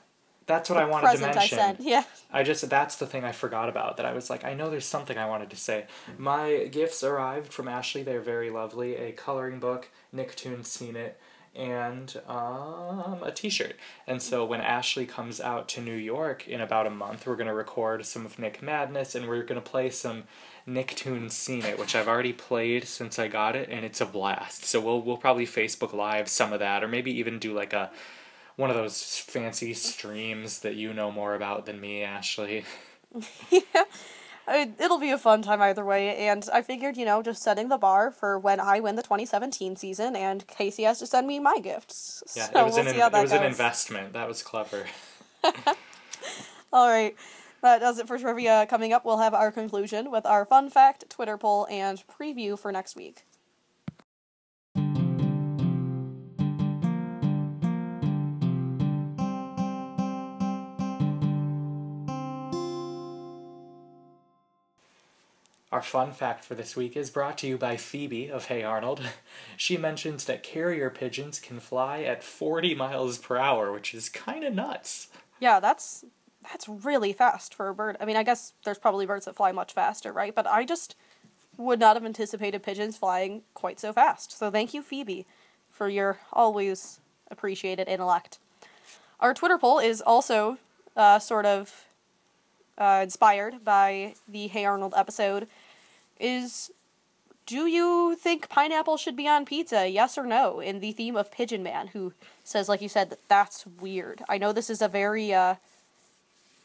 that's 0.50 0.70
what 0.70 0.80
I 0.80 0.86
wanted 0.86 1.12
to 1.12 1.22
mention. 1.22 1.42
I 1.42 1.48
sent. 1.48 1.80
Yeah. 1.80 2.04
I 2.34 2.44
just 2.44 2.68
that's 2.70 2.96
the 2.98 3.06
thing 3.06 3.24
I 3.24 3.32
forgot 3.32 3.70
about 3.70 3.98
that 3.98 4.06
I 4.06 4.14
was 4.14 4.30
like 4.30 4.44
I 4.44 4.56
know 4.56 4.70
there's 4.70 4.86
something 4.86 5.18
I 5.18 5.30
wanted 5.30 5.52
to 5.52 5.56
say. 5.56 5.86
My 6.18 6.66
gifts 6.66 7.04
arrived 7.04 7.54
from 7.54 7.68
Ashley. 7.68 8.04
They're 8.04 8.20
very 8.20 8.50
lovely. 8.50 8.96
A 8.96 9.12
coloring 9.12 9.60
book. 9.60 9.90
Nicktoons 10.14 10.66
Scene 10.66 10.96
It 10.96 11.20
and 11.56 12.22
um, 12.28 13.20
a 13.24 13.32
t-shirt. 13.34 13.76
And 14.08 14.22
so 14.22 14.46
when 14.46 14.62
Ashley 14.62 15.06
comes 15.06 15.42
out 15.42 15.68
to 15.70 15.82
New 15.82 15.96
York 15.96 16.48
in 16.48 16.62
about 16.62 16.88
a 16.88 16.92
month, 16.92 17.26
we're 17.26 17.36
going 17.36 17.48
to 17.48 17.54
record 17.54 18.06
some 18.06 18.26
of 18.26 18.40
Nick 18.40 18.62
Madness 18.62 19.16
and 19.16 19.28
we're 19.28 19.44
going 19.44 19.62
to 19.62 19.70
play 19.70 19.90
some 19.90 20.24
Nicktoons 20.68 21.32
Scene 21.32 21.66
It, 21.66 21.80
which 21.80 21.96
I've 21.96 22.08
already 22.08 22.34
played 22.34 22.88
since 22.88 23.18
I 23.20 23.28
got 23.28 23.56
it 23.56 23.70
and 23.70 23.84
it's 23.84 24.02
a 24.02 24.06
blast. 24.06 24.66
So 24.66 24.80
we'll 24.80 25.02
we'll 25.02 25.18
probably 25.18 25.46
Facebook 25.46 25.94
live 25.94 26.28
some 26.28 26.54
of 26.54 26.60
that 26.60 26.84
or 26.84 26.88
maybe 26.88 27.12
even 27.12 27.40
do 27.40 27.54
like 27.54 27.74
a 27.74 27.92
one 28.60 28.70
of 28.70 28.76
those 28.76 29.18
fancy 29.18 29.74
streams 29.74 30.60
that 30.60 30.76
you 30.76 30.94
know 30.94 31.10
more 31.10 31.34
about 31.34 31.66
than 31.66 31.80
me, 31.80 32.04
Ashley. 32.04 32.66
yeah. 33.50 33.86
it'll 34.78 35.00
be 35.00 35.12
a 35.12 35.18
fun 35.18 35.42
time 35.42 35.62
either 35.62 35.86
way, 35.86 36.28
and 36.28 36.46
I 36.52 36.62
figured, 36.62 36.98
you 36.98 37.06
know, 37.06 37.24
just 37.24 37.42
setting 37.42 37.70
the 37.70 37.78
bar 37.78 38.12
for 38.12 38.38
when 38.38 38.60
I 38.60 38.82
win 38.82 38.98
the 38.98 39.02
2017 39.02 39.78
season, 39.78 40.14
and 40.14 40.46
Casey 40.46 40.84
has 40.84 41.00
to 41.00 41.08
send 41.08 41.26
me 41.26 41.40
my 41.40 41.60
gifts. 41.60 42.22
Yeah, 42.36 42.52
so 42.52 42.60
it 42.60 42.64
was, 42.66 42.76
we'll 42.76 42.88
an, 42.88 42.96
it 42.96 43.22
was 43.22 43.32
an 43.32 43.44
investment. 43.44 44.12
That 44.12 44.28
was 44.28 44.44
clever. 44.44 44.86
All 46.74 46.90
right. 46.90 47.16
That 47.62 47.80
does 47.80 47.98
it 47.98 48.08
for 48.08 48.18
trivia. 48.18 48.68
Coming 48.70 48.92
up, 48.92 49.06
we'll 49.06 49.20
have 49.20 49.34
our 49.34 49.54
conclusion 49.54 50.12
with 50.12 50.26
our 50.26 50.46
fun 50.46 50.70
fact, 50.70 51.10
Twitter 51.10 51.38
poll, 51.38 51.66
and 51.70 52.04
preview 52.08 52.60
for 52.60 52.74
next 52.74 52.98
week. 52.98 53.24
Our 65.80 65.84
fun 65.84 66.12
fact 66.12 66.44
for 66.44 66.56
this 66.56 66.76
week 66.76 66.98
is 66.98 67.10
brought 67.10 67.38
to 67.38 67.48
you 67.48 67.58
by 67.58 67.78
Phoebe 67.78 68.28
of 68.30 68.48
Hey 68.48 68.64
Arnold. 68.64 69.00
She 69.56 69.78
mentions 69.78 70.26
that 70.26 70.44
carrier 70.44 70.90
pigeons 70.90 71.40
can 71.40 71.62
fly 71.62 72.02
at 72.02 72.22
40 72.22 72.76
miles 72.76 73.18
per 73.18 73.38
hour, 73.38 73.72
which 73.72 73.94
is 73.94 74.10
kind 74.10 74.44
of 74.44 74.54
nuts. 74.54 75.08
Yeah, 75.40 75.62
that's 75.62 76.04
that's 76.44 76.68
really 76.68 77.14
fast 77.14 77.56
for 77.56 77.70
a 77.70 77.74
bird. 77.74 77.96
I 78.02 78.04
mean, 78.04 78.18
I 78.18 78.24
guess 78.24 78.52
there's 78.66 78.78
probably 78.78 79.06
birds 79.06 79.24
that 79.24 79.38
fly 79.38 79.54
much 79.54 79.72
faster, 79.72 80.12
right? 80.12 80.36
But 80.36 80.48
I 80.48 80.66
just 80.66 80.98
would 81.56 81.80
not 81.80 81.96
have 81.96 82.04
anticipated 82.04 82.62
pigeons 82.62 82.98
flying 82.98 83.44
quite 83.54 83.80
so 83.80 83.94
fast. 83.94 84.38
So 84.38 84.52
thank 84.52 84.74
you, 84.74 84.82
Phoebe, 84.82 85.26
for 85.72 85.88
your 85.88 86.20
always 86.34 87.00
appreciated 87.32 87.88
intellect. 87.88 88.38
Our 89.22 89.34
Twitter 89.34 89.58
poll 89.58 89.80
is 89.80 90.02
also 90.02 90.58
uh, 90.98 91.20
sort 91.20 91.46
of 91.46 91.86
uh, 92.78 93.00
inspired 93.02 93.64
by 93.64 94.16
the 94.28 94.48
Hey 94.48 94.66
Arnold 94.66 94.94
episode. 94.98 95.48
Is 96.20 96.72
do 97.46 97.66
you 97.66 98.16
think 98.16 98.48
pineapple 98.48 98.98
should 98.98 99.16
be 99.16 99.28
on 99.28 99.46
pizza? 99.46 99.90
Yes 99.90 100.18
or 100.18 100.26
no? 100.26 100.60
In 100.60 100.82
the 100.82 100.92
theme 100.92 101.16
of 101.16 101.32
Pigeon 101.32 101.64
Man, 101.64 101.88
who 101.88 102.14
says, 102.44 102.70
like 102.70 102.82
you 102.82 102.90
said, 102.90 103.10
that 103.10 103.28
that's 103.28 103.66
weird. 103.66 104.22
I 104.30 104.38
know 104.38 104.54
this 104.54 104.70
is 104.70 104.82
a 104.82 104.88
very 104.88 105.34
uh, 105.34 105.56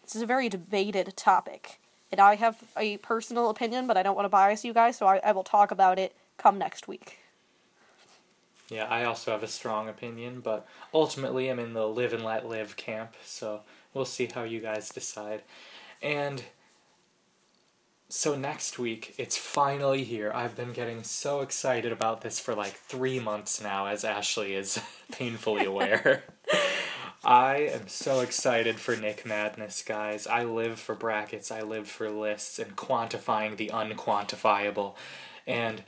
this 0.03 0.15
is 0.15 0.23
a 0.23 0.27
very 0.27 0.49
debated 0.49 1.17
topic. 1.17 1.79
And 2.13 2.21
I 2.21 2.35
have 2.37 2.63
a 2.77 2.99
personal 2.99 3.51
opinion, 3.51 3.87
but 3.87 3.97
I 3.97 4.03
don't 4.03 4.15
want 4.15 4.27
to 4.27 4.31
bias 4.31 4.65
you 4.65 4.73
guys, 4.73 4.97
so 4.97 5.07
I, 5.07 5.21
I 5.25 5.33
will 5.33 5.43
talk 5.43 5.71
about 5.71 5.99
it 5.99 6.15
come 6.37 6.59
next 6.59 6.87
week. 6.87 7.19
Yeah, 8.69 8.85
I 8.85 9.05
also 9.05 9.31
have 9.31 9.43
a 9.43 9.49
strong 9.49 9.89
opinion, 9.89 10.41
but 10.41 10.67
ultimately 10.93 11.49
I'm 11.49 11.59
in 11.59 11.73
the 11.73 11.89
live 11.89 12.13
and 12.13 12.25
let 12.25 12.47
live 12.47 12.77
camp, 12.77 13.15
so 13.25 13.61
we'll 13.93 14.05
see 14.05 14.27
how 14.27 14.45
you 14.45 14.61
guys 14.61 14.91
decide. 14.91 15.43
And 16.03 16.45
so 18.15 18.37
next 18.37 18.79
week, 18.79 19.13
it's 19.19 19.37
finally 19.37 20.05
here. 20.05 20.31
I've 20.33 20.55
been 20.55 20.73
getting 20.73 21.03
so 21.03 21.41
excited 21.41 21.91
about 21.91 22.21
this 22.21 22.39
for 22.39 22.55
like 22.55 22.75
three 22.75 23.19
months 23.19 23.61
now, 23.61 23.87
as 23.87 24.05
Ashley 24.05 24.55
is 24.55 24.81
painfully 25.13 25.65
aware. 25.65 26.23
I 27.25 27.69
am 27.73 27.89
so 27.89 28.21
excited 28.21 28.79
for 28.79 28.95
Nick 28.95 29.27
Madness, 29.27 29.83
guys. 29.83 30.29
I 30.29 30.45
live 30.45 30.79
for 30.79 30.95
brackets, 30.95 31.51
I 31.51 31.63
live 31.63 31.89
for 31.89 32.09
lists 32.09 32.61
and 32.61 32.77
quantifying 32.77 33.57
the 33.57 33.71
unquantifiable. 33.75 34.95
And 35.45 35.83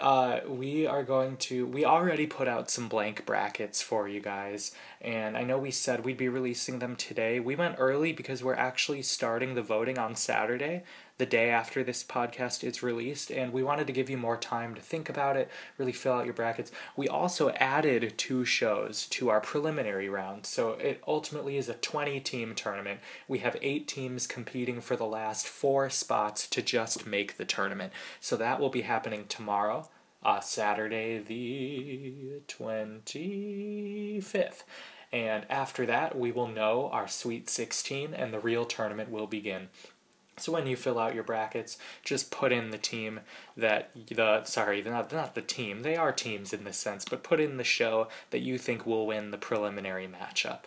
uh, 0.00 0.40
we 0.46 0.86
are 0.86 1.02
going 1.02 1.36
to 1.36 1.66
we 1.66 1.84
already 1.84 2.26
put 2.26 2.46
out 2.46 2.70
some 2.70 2.88
blank 2.88 3.26
brackets 3.26 3.82
for 3.82 4.08
you 4.08 4.20
guys 4.20 4.72
and 5.00 5.36
i 5.36 5.42
know 5.42 5.58
we 5.58 5.70
said 5.70 6.04
we'd 6.04 6.16
be 6.16 6.28
releasing 6.28 6.78
them 6.78 6.96
today 6.96 7.40
we 7.40 7.56
went 7.56 7.76
early 7.78 8.12
because 8.12 8.42
we're 8.42 8.54
actually 8.54 9.02
starting 9.02 9.54
the 9.54 9.62
voting 9.62 9.98
on 9.98 10.14
saturday 10.14 10.82
the 11.18 11.26
day 11.26 11.50
after 11.50 11.82
this 11.82 12.04
podcast 12.04 12.62
is 12.62 12.80
released, 12.80 13.30
and 13.32 13.52
we 13.52 13.64
wanted 13.64 13.88
to 13.88 13.92
give 13.92 14.08
you 14.08 14.16
more 14.16 14.36
time 14.36 14.76
to 14.76 14.80
think 14.80 15.08
about 15.08 15.36
it, 15.36 15.50
really 15.76 15.92
fill 15.92 16.12
out 16.12 16.24
your 16.24 16.34
brackets. 16.34 16.70
We 16.96 17.08
also 17.08 17.50
added 17.50 18.14
two 18.16 18.44
shows 18.44 19.04
to 19.08 19.28
our 19.28 19.40
preliminary 19.40 20.08
round, 20.08 20.46
so 20.46 20.70
it 20.72 21.02
ultimately 21.08 21.56
is 21.56 21.68
a 21.68 21.74
20 21.74 22.20
team 22.20 22.54
tournament. 22.54 23.00
We 23.26 23.40
have 23.40 23.56
eight 23.60 23.88
teams 23.88 24.28
competing 24.28 24.80
for 24.80 24.94
the 24.94 25.06
last 25.06 25.48
four 25.48 25.90
spots 25.90 26.46
to 26.50 26.62
just 26.62 27.04
make 27.04 27.36
the 27.36 27.44
tournament. 27.44 27.92
So 28.20 28.36
that 28.36 28.60
will 28.60 28.70
be 28.70 28.82
happening 28.82 29.24
tomorrow. 29.28 29.88
Uh, 30.28 30.40
Saturday 30.40 31.16
the 31.16 32.42
25th. 32.48 34.62
And 35.10 35.46
after 35.48 35.86
that, 35.86 36.18
we 36.18 36.30
will 36.30 36.48
know 36.48 36.90
our 36.92 37.08
Sweet 37.08 37.48
16 37.48 38.12
and 38.12 38.34
the 38.34 38.38
real 38.38 38.66
tournament 38.66 39.10
will 39.10 39.26
begin. 39.26 39.70
So 40.36 40.52
when 40.52 40.66
you 40.66 40.76
fill 40.76 40.98
out 40.98 41.14
your 41.14 41.24
brackets, 41.24 41.78
just 42.04 42.30
put 42.30 42.52
in 42.52 42.68
the 42.68 42.76
team 42.76 43.20
that 43.56 43.90
the 44.14 44.44
sorry, 44.44 44.82
not 44.82 45.10
not 45.10 45.34
the 45.34 45.40
team. 45.40 45.80
They 45.80 45.96
are 45.96 46.12
teams 46.12 46.52
in 46.52 46.64
this 46.64 46.76
sense, 46.76 47.06
but 47.06 47.22
put 47.22 47.40
in 47.40 47.56
the 47.56 47.64
show 47.64 48.08
that 48.28 48.40
you 48.40 48.58
think 48.58 48.84
will 48.84 49.06
win 49.06 49.30
the 49.30 49.38
preliminary 49.38 50.06
matchup 50.06 50.64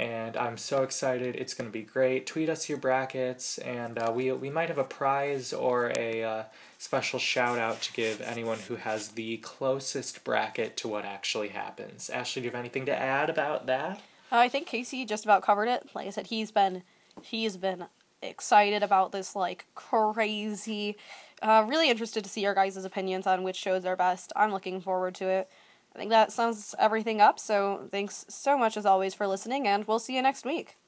and 0.00 0.34
I'm 0.34 0.56
so 0.56 0.82
excited. 0.82 1.36
It's 1.36 1.52
going 1.52 1.68
to 1.68 1.72
be 1.72 1.82
great. 1.82 2.26
Tweet 2.26 2.48
us 2.48 2.70
your 2.70 2.78
brackets, 2.78 3.58
and 3.58 3.98
uh, 3.98 4.10
we, 4.14 4.32
we 4.32 4.48
might 4.48 4.70
have 4.70 4.78
a 4.78 4.84
prize 4.84 5.52
or 5.52 5.92
a 5.94 6.24
uh, 6.24 6.42
special 6.78 7.18
shout 7.18 7.58
out 7.58 7.82
to 7.82 7.92
give 7.92 8.22
anyone 8.22 8.58
who 8.60 8.76
has 8.76 9.08
the 9.08 9.36
closest 9.36 10.24
bracket 10.24 10.78
to 10.78 10.88
what 10.88 11.04
actually 11.04 11.48
happens. 11.48 12.08
Ashley, 12.08 12.40
do 12.40 12.46
you 12.46 12.50
have 12.50 12.58
anything 12.58 12.86
to 12.86 12.98
add 12.98 13.28
about 13.28 13.66
that? 13.66 13.98
Uh, 14.32 14.36
I 14.36 14.48
think 14.48 14.66
Casey 14.66 15.04
just 15.04 15.26
about 15.26 15.42
covered 15.42 15.68
it. 15.68 15.90
Like 15.94 16.06
I 16.06 16.10
said, 16.10 16.28
he's 16.28 16.50
been 16.50 16.82
he's 17.22 17.58
been 17.58 17.84
excited 18.22 18.82
about 18.82 19.12
this 19.12 19.36
like 19.36 19.66
crazy. 19.74 20.96
Uh, 21.42 21.66
really 21.68 21.90
interested 21.90 22.24
to 22.24 22.30
see 22.30 22.40
your 22.40 22.54
guys' 22.54 22.82
opinions 22.82 23.26
on 23.26 23.42
which 23.42 23.56
shows 23.56 23.84
are 23.84 23.96
best. 23.96 24.32
I'm 24.34 24.50
looking 24.50 24.80
forward 24.80 25.14
to 25.16 25.28
it. 25.28 25.50
I 25.94 25.98
think 25.98 26.10
that 26.10 26.32
sums 26.32 26.74
everything 26.78 27.20
up. 27.20 27.38
So 27.38 27.88
thanks 27.92 28.24
so 28.28 28.58
much 28.58 28.76
as 28.76 28.86
always 28.86 29.14
for 29.14 29.26
listening, 29.26 29.68
and 29.68 29.86
we'll 29.86 29.98
see 30.00 30.16
you 30.16 30.22
next 30.22 30.44
week. 30.44 30.79